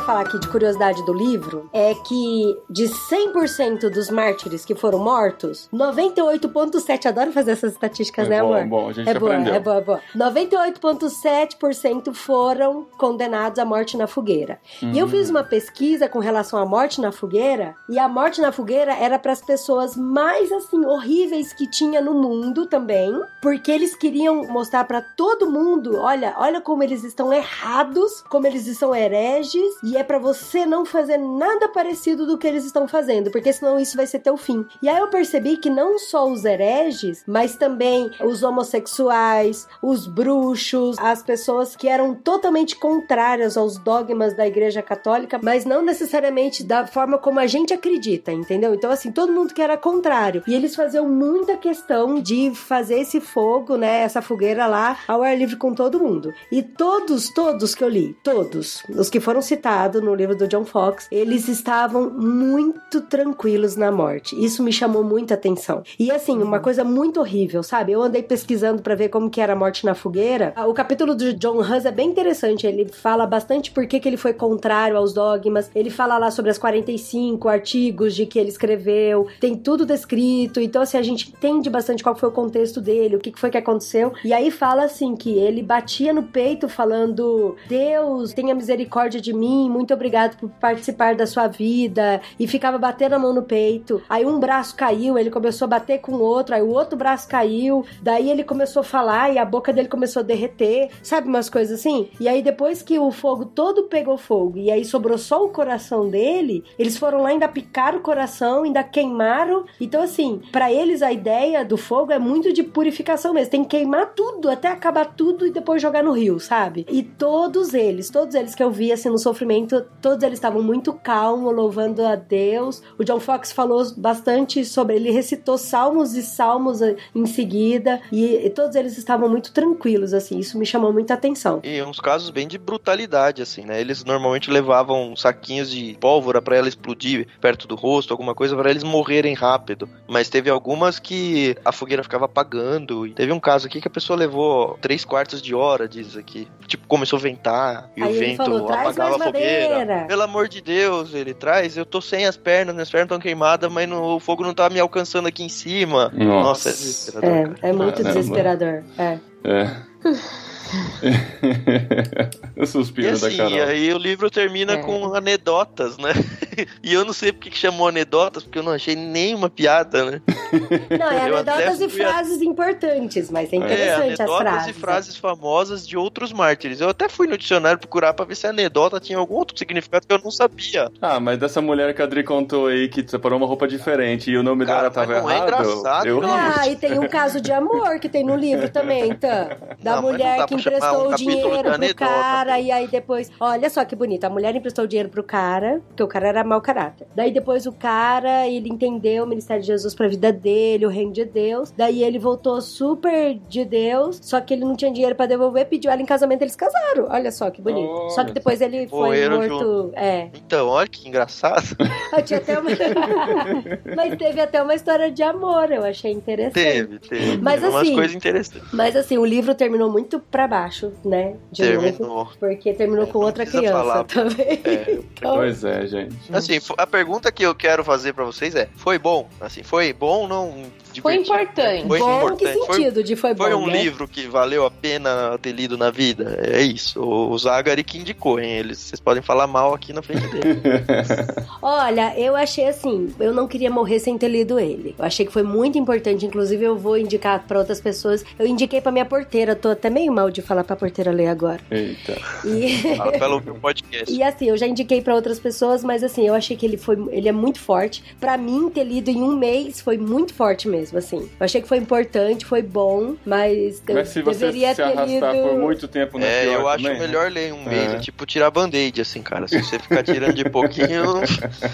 Falar 0.06 0.22
aqui 0.22 0.38
de 0.40 0.48
curiosidade 0.50 1.04
do 1.04 1.12
livro 1.14 1.68
é 1.74 1.96
que 1.96 2.56
de 2.70 2.84
100% 2.86 3.90
dos 3.90 4.10
mártires 4.12 4.64
que 4.64 4.76
foram 4.76 5.00
mortos, 5.00 5.68
98,7%. 5.74 7.08
Adoro 7.08 7.32
fazer 7.32 7.52
essas 7.52 7.74
estatísticas, 7.74 8.28
É 8.28 8.30
né, 8.30 8.42
bom, 8.42 8.54
amor? 8.54 8.68
bom, 8.68 8.90
a 8.90 8.94
gente 8.94 9.10
é 9.10 9.18
boa, 9.18 9.32
aprendeu. 9.32 9.54
é 9.56 9.60
boa, 9.60 9.78
é 9.78 9.82
boa. 9.82 10.00
98,7% 10.16 12.14
foram 12.14 12.86
condenados 12.98 13.58
à 13.58 13.66
morte 13.66 13.98
na 13.98 14.06
fogueira. 14.08 14.60
E 14.82 14.86
Uhum. 14.86 14.96
eu 14.96 15.08
fiz 15.08 15.30
uma 15.30 15.44
pesquisa 15.44 16.08
com 16.08 16.20
relação 16.20 16.60
à 16.60 16.66
morte 16.66 17.02
na 17.02 17.12
fogueira, 17.12 17.76
e 17.90 17.98
a 17.98 18.08
morte 18.08 18.40
na 18.42 18.52
fogueira 18.52 18.94
era 18.94 19.18
para 19.18 19.32
as 19.32 19.42
pessoas 19.42 19.96
mais 19.98 20.52
assim 20.52 20.86
horríveis 20.86 21.52
que 21.52 21.68
tinha 21.70 22.00
no 22.00 22.14
mundo 22.14 22.68
também, 22.68 23.12
porque 23.42 23.72
eles 23.72 23.96
queriam 23.96 24.44
mostrar 24.48 24.84
para 24.84 25.02
todo 25.02 25.50
mundo, 25.50 25.98
olha, 25.98 26.36
olha 26.38 26.62
como 26.62 26.84
eles 26.84 27.04
estão 27.04 27.34
errados, 27.34 28.22
como 28.30 28.46
eles 28.46 28.66
são 28.78 28.94
hereges, 28.96 29.64
e 29.84 29.95
é 29.98 30.04
para 30.04 30.20
você 30.20 30.66
não 30.66 30.86
fazer 30.86 31.18
nada 31.18 31.70
parecido 31.70 32.26
do 32.26 32.38
que 32.38 32.48
eles 32.48 32.66
estão 32.66 32.88
fazendo, 32.88 33.32
porque 33.32 33.52
senão 33.52 33.80
isso 33.80 33.96
vai 33.96 34.08
ser 34.08 34.20
teu 34.20 34.38
fim. 34.38 34.66
E 34.82 34.90
aí 34.90 34.98
eu 34.98 35.08
percebi 35.10 35.58
que 35.58 35.70
não 35.70 35.98
só 35.98 36.28
os 36.28 36.46
hereges, 36.46 37.24
mas 37.28 37.56
também 37.56 38.12
os 38.24 38.44
homossexuais, 38.44 39.68
os 39.82 40.08
bruxos, 40.08 40.98
as 41.00 41.22
pessoas 41.24 41.76
que 41.76 41.88
eram 41.88 42.14
totalmente 42.16 42.76
contrárias 42.76 43.58
aos 43.58 43.78
dogmas 43.78 44.36
da 44.36 44.48
Igreja 44.48 44.82
Católica, 44.82 45.40
mas 45.42 45.66
não 45.66 45.82
necessariamente 45.82 46.64
da 46.64 46.86
forma 46.88 47.18
como 47.18 47.40
a 47.40 47.48
gente 47.48 47.74
acredita, 47.74 48.32
entendeu? 48.32 48.74
Então, 48.74 48.92
assim, 48.92 49.12
todo 49.12 49.34
mundo 49.34 49.54
que 49.54 49.62
era 49.62 49.78
contrário. 49.78 50.44
E 50.48 50.54
eles 50.54 50.76
faziam 50.76 51.08
muita 51.08 51.58
questão 51.58 52.20
de 52.20 52.54
fazer 52.54 53.00
esse 53.00 53.20
fogo, 53.20 53.76
né? 53.78 54.02
Essa 54.02 54.22
fogueira 54.22 54.68
lá 54.68 54.98
ao 55.08 55.24
ar 55.24 55.38
livre 55.38 55.56
com 55.56 55.74
todo 55.74 56.00
mundo. 56.00 56.34
E 56.52 56.62
todos, 56.62 57.30
todos 57.30 57.76
que 57.76 57.84
eu 57.84 57.90
li, 57.90 58.16
todos, 58.24 58.84
os 58.90 59.10
que 59.10 59.20
foram 59.20 59.42
citados 59.42 59.85
no 59.94 60.14
livro 60.14 60.36
do 60.36 60.48
John 60.48 60.66
Fox, 60.66 61.08
eles 61.12 61.48
estavam 61.48 62.10
muito 62.10 63.02
tranquilos 63.02 63.76
na 63.76 63.92
morte. 63.92 64.36
Isso 64.44 64.64
me 64.64 64.72
chamou 64.72 65.04
muita 65.04 65.34
atenção. 65.34 65.84
E 66.00 66.12
assim, 66.12 66.42
uma 66.42 66.60
coisa 66.60 66.84
muito 66.84 67.20
horrível, 67.20 67.64
sabe? 67.64 67.92
Eu 67.92 68.02
andei 68.02 68.24
pesquisando 68.24 68.82
para 68.82 68.96
ver 68.96 69.10
como 69.10 69.30
que 69.30 69.42
era 69.42 69.54
a 69.54 69.56
morte 69.56 69.86
na 69.86 69.96
fogueira. 69.96 70.54
O 70.68 70.74
capítulo 70.74 71.16
do 71.16 71.34
John 71.34 71.60
Hus 71.60 71.86
é 71.86 71.92
bem 71.92 72.10
interessante. 72.10 72.68
Ele 72.68 72.88
fala 72.88 73.26
bastante 73.26 73.72
por 73.72 73.86
que, 73.88 74.00
que 74.00 74.08
ele 74.08 74.18
foi 74.18 74.34
contrário 74.34 74.98
aos 74.98 75.14
dogmas. 75.14 75.70
Ele 75.74 75.90
fala 75.90 76.18
lá 76.18 76.32
sobre 76.32 76.52
as 76.52 76.58
45 76.58 77.48
artigos 77.48 78.16
de 78.16 78.26
que 78.26 78.40
ele 78.40 78.50
escreveu. 78.50 79.28
Tem 79.40 79.56
tudo 79.56 79.86
descrito. 79.86 80.60
Então, 80.60 80.82
assim, 80.82 80.98
a 80.98 81.04
gente 81.04 81.30
entende 81.30 81.70
bastante 81.70 82.04
qual 82.04 82.16
foi 82.16 82.30
o 82.30 82.32
contexto 82.32 82.82
dele, 82.82 83.16
o 83.16 83.20
que 83.20 83.34
foi 83.40 83.50
que 83.50 83.58
aconteceu. 83.58 84.14
E 84.24 84.34
aí 84.34 84.52
fala 84.52 84.84
assim 84.84 85.16
que 85.16 85.38
ele 85.38 85.62
batia 85.62 86.14
no 86.14 86.24
peito 86.24 86.68
falando: 86.68 87.56
Deus, 87.68 88.34
tenha 88.34 88.56
misericórdia 88.56 89.20
de 89.20 89.34
mim, 89.34 89.70
muito 89.76 89.94
obrigado 89.94 90.38
por 90.38 90.50
participar 90.50 91.16
da 91.16 91.28
sua 91.28 91.48
vida. 91.48 92.22
E 92.40 92.48
ficava 92.48 92.78
batendo 92.78 93.14
a 93.14 93.20
mão 93.20 93.34
no 93.34 93.44
peito. 93.44 94.02
Aí 94.10 94.26
um 94.26 94.40
braço 94.40 94.76
caiu, 94.76 95.18
ele 95.18 95.30
começou 95.30 95.66
a 95.66 95.70
bater 95.70 96.00
com 96.00 96.14
o 96.14 96.22
outro, 96.22 96.56
aí 96.56 96.62
o 96.62 96.70
outro 96.70 96.98
braço 96.98 97.28
caiu. 97.28 97.86
Daí 98.02 98.30
ele 98.30 98.44
começou 98.44 98.82
a 98.82 98.84
falar 98.84 99.32
e 99.32 99.38
a 99.38 99.46
boca 99.46 99.72
dele 99.72 99.88
começou 99.88 100.22
a 100.22 100.24
derreter. 100.24 100.90
Sabe 101.04 101.28
umas 101.28 101.50
coisas 101.50 101.80
assim? 101.80 102.10
E 102.20 102.28
aí 102.28 102.42
depois 102.42 102.82
que 102.82 102.98
o 102.98 103.12
fogo 103.12 103.46
todo 103.46 103.84
pegou 103.84 104.18
fogo 104.18 104.58
e 104.58 104.72
aí 104.72 104.84
sobrou 104.84 105.18
só 105.18 105.44
o 105.44 105.50
coração 105.50 106.10
dele, 106.10 106.64
eles 106.78 106.98
foram 106.98 107.22
lá 107.22 107.30
ainda 107.36 107.48
picaram 107.48 108.00
o 108.00 108.02
coração, 108.02 108.64
ainda 108.64 108.84
queimaram. 108.84 109.66
Então, 109.80 110.02
assim, 110.02 110.42
para 110.52 110.72
eles 110.72 111.02
a 111.02 111.12
ideia 111.12 111.64
do 111.64 111.78
fogo 111.78 112.12
é 112.12 112.20
muito 112.20 112.52
de 112.52 112.64
purificação 112.64 113.34
mesmo. 113.34 113.52
Tem 113.52 113.64
que 113.64 113.78
queimar 113.78 114.14
tudo, 114.14 114.50
até 114.50 114.70
acabar 114.70 115.06
tudo 115.16 115.46
e 115.46 115.52
depois 115.52 115.82
jogar 115.82 116.04
no 116.04 116.12
rio, 116.12 116.40
sabe? 116.40 116.86
E 116.90 117.04
todos 117.04 117.74
eles, 117.74 118.10
todos 118.10 118.36
eles 118.36 118.56
que 118.56 118.64
eu 118.64 118.72
vi 118.72 118.92
assim 118.92 119.10
no 119.10 119.18
sofrimento, 119.18 119.65
todos 119.66 120.24
eles 120.24 120.38
estavam 120.38 120.62
muito 120.62 120.94
calmos, 120.94 121.54
louvando 121.54 122.06
a 122.06 122.16
Deus. 122.16 122.82
O 122.98 123.04
John 123.04 123.20
Fox 123.20 123.52
falou 123.52 123.84
bastante 123.98 124.64
sobre, 124.66 124.96
ele 124.96 125.12
recitou 125.12 125.58
salmos 125.58 126.16
e 126.16 126.24
salmos 126.24 126.82
em 126.82 127.26
seguida 127.26 128.02
e, 128.12 128.26
e 128.46 128.50
todos 128.50 128.76
eles 128.76 128.98
estavam 128.98 129.30
muito 129.30 129.52
tranquilos 129.52 130.14
assim. 130.14 130.40
Isso 130.40 130.58
me 130.58 130.66
chamou 130.66 130.92
muita 130.92 131.14
atenção. 131.14 131.60
E 131.64 131.82
uns 131.82 132.00
casos 132.00 132.30
bem 132.30 132.48
de 132.48 132.58
brutalidade, 132.58 133.42
assim, 133.42 133.64
né? 133.66 133.80
Eles 133.80 134.04
normalmente 134.04 134.50
levavam 134.50 135.16
saquinhos 135.16 135.70
de 135.70 135.98
pólvora 136.00 136.42
para 136.42 136.56
ela 136.56 136.68
explodir 136.68 137.28
perto 137.40 137.68
do 137.68 137.76
rosto, 137.76 138.14
alguma 138.14 138.36
coisa 138.36 138.56
para 138.56 138.70
eles 138.70 138.84
morrerem 138.84 139.34
rápido. 139.34 139.90
Mas 140.08 140.30
teve 140.30 140.50
algumas 140.50 141.00
que 141.00 141.56
a 141.64 141.72
fogueira 141.72 142.04
ficava 142.04 142.26
apagando. 142.26 143.06
E 143.08 143.14
teve 143.14 143.32
um 143.32 143.40
caso 143.40 143.68
aqui 143.68 143.82
que 143.82 143.88
a 143.88 143.92
pessoa 143.92 144.18
levou 144.18 144.78
três 144.82 145.04
quartos 145.06 145.42
de 145.42 145.54
hora, 145.54 145.88
diz 145.88 146.16
aqui. 146.18 146.48
Tipo, 146.68 146.88
começou 146.88 147.18
a 147.18 147.22
ventar 147.22 147.90
e 147.96 148.04
Aí 148.04 148.16
o 148.16 148.20
vento 148.20 148.38
falou, 148.38 148.66
"Traz 148.66 148.88
apagava 148.90 149.16
a 149.16 149.26
fogueira. 149.28 149.48
Madeira." 149.62 150.06
Pelo 150.08 150.22
amor 150.24 150.48
de 150.48 150.62
Deus, 150.62 151.14
ele 151.14 151.34
traz. 151.34 151.76
Eu 151.78 151.86
tô 151.86 152.02
sem 152.02 152.26
as 152.26 152.38
pernas, 152.38 152.74
minhas 152.76 152.90
pernas 152.90 153.06
estão 153.06 153.20
queimadas, 153.20 153.72
mas 153.72 153.88
no- 153.88 154.16
o 154.16 154.20
fogo 154.20 154.44
não 154.44 154.54
tá 154.54 154.70
me 154.70 154.80
alcançando 154.80 155.28
aqui 155.28 155.44
em 155.44 155.50
cima. 155.50 156.12
Nossa. 156.14 156.26
Nossa, 156.26 156.70
é 156.70 156.72
desesperador. 156.72 157.56
É, 157.62 157.70
é 157.70 157.74
muito 157.74 158.02
Caramba. 158.04 158.14
desesperador. 158.20 158.84
É. 158.98 159.20
É. 159.44 159.70
o 162.58 162.64
E 162.64 162.68
suspiro 162.68 163.18
da 163.20 163.28
assim, 163.28 163.38
Carol. 163.38 163.64
aí 163.64 163.94
o 163.94 163.98
livro 163.98 164.30
termina 164.30 164.74
É. 164.74 164.78
com 164.78 165.14
anedotas, 165.14 165.98
né? 165.98 166.12
e 166.84 166.94
eu 166.94 167.04
não 167.06 167.14
sei 167.14 167.32
porque 167.32 167.50
que 167.50 167.58
chamou 167.58 167.88
anedotas, 167.88 168.44
porque 168.44 168.60
eu 168.60 168.64
não 168.64 168.72
achei 168.72 168.96
nenhuma 168.96 169.50
piada, 169.50 170.10
né? 170.10 170.22
Não, 170.98 171.12
é 171.12 171.30
Eu 171.30 171.36
anedotas 171.38 171.82
e 171.82 171.90
fui 171.90 172.04
a- 172.04 172.10
frases 172.10 172.42
importantes, 172.42 173.30
mas 173.30 173.52
é 173.52 173.56
É, 173.56 173.60
interessante 173.60 174.14
as 174.14 174.20
anedotas 174.22 174.38
frases. 174.54 174.68
e 174.70 174.74
frases 174.80 175.18
famosas 175.18 175.88
de 175.88 175.98
outros 175.98 176.32
mártires. 176.32 176.80
Eu 176.82 176.90
até 176.90 177.10
fui 177.10 177.28
no 177.28 177.38
dicionário 177.38 177.78
procurar 177.80 178.14
pra 178.14 178.26
ver 178.26 178.36
se 178.36 178.48
a 178.48 178.52
anedota 178.52 179.00
tinha 179.00 179.18
algum 179.18 179.36
outro 179.36 179.58
significado 179.58 180.08
que 180.08 180.14
eu 180.14 180.20
não 180.24 180.32
sabia. 180.32 180.90
Ah, 181.02 181.20
mas 181.20 181.38
dessa 181.38 181.62
mulher 181.62 181.94
que 181.94 182.02
a 182.02 182.06
Adri 182.06 182.24
contou 182.24 182.68
aí 182.68 182.88
que 182.88 183.06
separou 183.08 183.38
uma 183.38 183.48
roupa 183.48 183.68
diferente 183.68 184.30
e 184.32 184.38
o 184.38 184.44
nome 184.44 184.66
Cara, 184.66 184.90
dela 184.90 184.92
tava 184.92 185.20
não 185.22 185.30
é 185.30 185.36
errado. 185.36 185.44
engraçado, 185.50 186.06
eu 186.08 186.22
Ah, 186.24 186.68
e 186.68 186.76
tem 186.76 186.98
um 187.00 187.08
caso 187.08 187.42
de 187.42 187.52
amor 187.52 188.00
que 188.00 188.08
tem 188.10 188.24
no 188.24 188.36
livro 188.36 188.70
também, 188.70 189.10
então. 189.10 189.50
Da 189.82 189.96
Não, 189.96 190.02
mulher 190.04 190.46
que 190.46 190.56
emprestou 190.70 191.08
um 191.08 191.12
o 191.12 191.16
dinheiro 191.16 191.50
pro 191.60 191.74
anedota, 191.74 192.06
cara 192.06 192.60
e 192.60 192.72
aí 192.72 192.88
depois. 192.88 193.32
Olha 193.40 193.70
só 193.70 193.84
que 193.86 193.96
bonito. 193.96 194.24
A 194.24 194.30
mulher 194.30 194.56
emprestou 194.56 194.86
o 194.86 194.88
dinheiro 194.88 195.10
pro 195.10 195.24
cara, 195.24 195.82
porque 195.88 196.04
o 196.04 196.08
cara 196.08 196.28
era 196.28 196.44
mau 196.44 196.62
caráter. 196.62 197.08
Daí 197.16 197.32
depois 197.32 197.66
o 197.66 197.72
cara, 197.72 198.48
ele 198.48 198.70
entendeu 198.70 199.24
o 199.24 199.28
ministério 199.28 199.62
de 199.62 199.68
Jesus 199.68 199.94
pra 199.94 200.08
vida 200.08 200.32
dele, 200.32 200.86
o 200.86 200.90
reino 200.90 201.12
de 201.12 201.26
Deus. 201.26 201.72
Daí 201.72 202.04
ele 202.04 202.20
voltou 202.20 202.62
super 202.62 203.36
de 203.48 203.66
Deus, 203.66 204.20
só 204.22 204.40
que 204.42 204.54
ele 204.54 204.66
não 204.66 204.76
tinha 204.76 204.92
dinheiro 204.92 205.16
pra 205.16 205.26
devolver, 205.26 205.66
pediu 205.68 205.92
ela 205.92 206.02
em 206.02 206.06
casamento, 206.06 206.42
eles 206.42 206.56
casaram. 206.56 207.08
Olha 207.10 207.32
só 207.32 207.50
que 207.50 207.62
bonito. 207.62 207.90
Olha 207.90 208.10
só 208.10 208.24
que 208.24 208.32
depois 208.32 208.62
ele 208.62 208.88
foi 208.88 209.28
morto. 209.30 209.92
É. 209.96 210.30
Então, 210.34 210.68
olha 210.70 210.88
que 210.88 211.08
engraçado. 211.08 211.76
Eu 212.16 212.22
tinha 212.24 212.40
até 212.40 212.60
uma... 212.60 212.70
Mas 213.96 214.16
teve 214.18 214.42
até 214.42 214.62
uma 214.62 214.74
história 214.76 215.12
de 215.12 215.24
amor, 215.24 215.72
eu 215.72 215.84
achei 215.84 216.12
interessante. 216.12 216.54
teve, 216.54 217.00
teve. 217.00 217.38
Mas 217.38 217.56
teve 217.62 217.68
umas 217.72 217.82
assim- 217.84 217.96
coisas 217.96 218.16
interessantes. 218.16 218.68
Mas 218.74 218.96
assim, 218.96 219.18
o 219.18 219.26
livro 219.26 219.54
terminou 219.56 219.90
muito 219.90 220.20
pra 220.20 220.45
baixo, 220.48 220.92
né? 221.04 221.36
De 221.52 221.64
novo. 221.74 221.82
Terminou. 221.82 222.30
Porque 222.40 222.74
terminou 222.74 223.04
É, 223.06 223.08
com 223.12 223.20
outra 223.20 223.46
criança 223.46 223.72
falar. 223.78 224.04
também. 224.06 224.62
É. 224.64 225.00
Então, 225.16 225.38
Pois 225.38 225.64
é, 225.64 225.88
gente. 225.88 226.16
Assim, 226.32 226.60
a 226.78 226.86
pergunta 226.86 227.32
que 227.32 227.44
eu 227.44 227.56
quero 227.56 227.84
fazer 227.84 228.14
pra 228.14 228.26
vocês 228.26 228.54
é: 228.54 228.68
foi 228.76 229.00
bom? 229.00 229.28
Assim, 229.40 229.64
foi 229.64 229.92
bom 229.94 230.28
não? 230.28 230.54
Foi 231.02 231.18
divertido? 231.18 231.42
importante. 231.44 231.88
Foi 231.88 232.00
bom, 232.00 232.18
importante. 232.18 232.40
que 232.40 232.66
Foi- 232.66 232.76
sentido 232.78 233.04
de 233.04 233.16
foi, 233.16 233.36
Foi 233.36 233.52
bom, 233.52 233.64
um 233.64 233.68
né? 233.68 233.82
livro 233.82 234.08
que 234.08 234.28
valeu 234.28 234.66
a 234.66 234.72
pena 234.72 235.38
ter 235.42 235.52
lido 235.52 235.78
na 235.78 235.92
vida? 235.92 236.40
É 236.44 236.62
isso. 236.62 237.02
O 237.02 237.38
Zagari 237.38 237.84
que 237.84 237.98
indicou, 237.98 238.40
hein? 238.40 238.52
Eles, 238.58 238.78
vocês 238.80 239.00
podem 239.00 239.22
falar 239.24 239.48
mal 239.48 239.74
aqui 239.74 239.92
na 239.94 240.02
frente 240.02 240.28
dele. 240.28 240.62
Olha, 241.62 242.18
eu 242.20 242.36
achei 242.36 242.68
assim, 242.68 243.14
eu 243.20 243.34
não 243.34 243.48
queria 243.48 243.70
morrer 243.70 244.00
sem 244.00 244.18
ter 244.18 244.28
lido 244.28 244.60
ele. 244.60 244.96
Eu 244.98 245.06
achei 245.06 245.26
que 245.26 245.32
foi 245.32 245.44
muito 245.44 245.78
importante, 245.78 246.26
inclusive 246.26 246.64
eu 246.64 246.78
vou 246.78 246.98
indicar 246.98 247.44
pra 247.48 247.60
outras 247.60 247.82
pessoas. 247.82 248.24
Eu 248.38 248.46
indiquei 248.46 248.82
pra 248.82 248.92
minha 248.92 249.06
porteira, 249.06 249.56
tô 249.56 249.70
até 249.70 249.90
meio 249.90 250.12
mal 250.12 250.30
de 250.30 250.42
falar 250.42 250.64
pra 250.64 250.76
porteira 250.76 251.12
ler 251.12 251.28
agora. 251.28 251.60
Eita. 251.72 252.18
E 252.46 252.76
Ah, 253.00 253.12
pelo 253.18 253.42
meu 253.42 253.56
podcast. 253.56 254.14
E 254.14 254.22
assim, 254.24 254.50
eu 254.50 254.58
já 254.58 254.68
indiquei 254.68 255.02
pra 255.02 255.16
outras 255.16 255.40
pessoas, 255.40 255.84
mas 255.84 256.04
assim, 256.04 256.28
eu 256.28 256.34
achei 256.34 256.56
que 256.56 256.66
ele 256.66 256.78
foi, 256.78 256.98
ele 257.12 257.28
é 257.28 257.32
muito 257.32 257.60
forte. 257.60 258.04
Pra 258.20 258.38
mim 258.38 258.70
ter 258.70 258.84
lido 258.84 259.10
em 259.10 259.22
um 259.22 259.36
mês 259.36 259.82
foi 259.82 259.98
muito 259.98 260.34
forte 260.34 260.68
mesmo, 260.68 260.85
assim. 260.94 261.18
Eu 261.40 261.46
achei 261.46 261.62
que 261.62 261.68
foi 261.68 261.78
importante, 261.78 262.46
foi 262.46 262.62
bom, 262.62 263.16
mas 263.26 263.82
eu 263.88 263.96
Mas 263.96 264.10
se 264.10 264.22
você 264.22 264.40
deveria 264.48 264.70
se 264.70 264.76
ter 264.76 264.84
arrastar 264.84 265.34
lido. 265.34 265.48
por 265.48 265.58
muito 265.60 265.88
tempo 265.88 266.20
não 266.20 266.26
é, 266.28 266.42
pior 266.44 266.60
eu 266.60 266.68
acho 266.68 266.84
também? 266.84 267.00
melhor 267.00 267.32
ler 267.32 267.54
um 267.54 267.64
mês, 267.64 267.94
É. 267.94 268.00
tipo 268.00 268.26
tirar 268.26 268.52
band-aid, 268.52 269.02
assim, 269.02 269.22
cara. 269.22 269.48
Se 269.48 269.62
você 269.64 269.80
ficar 269.80 270.04
tirando 270.04 270.34
de 270.34 270.50
pouquinho, 270.50 271.22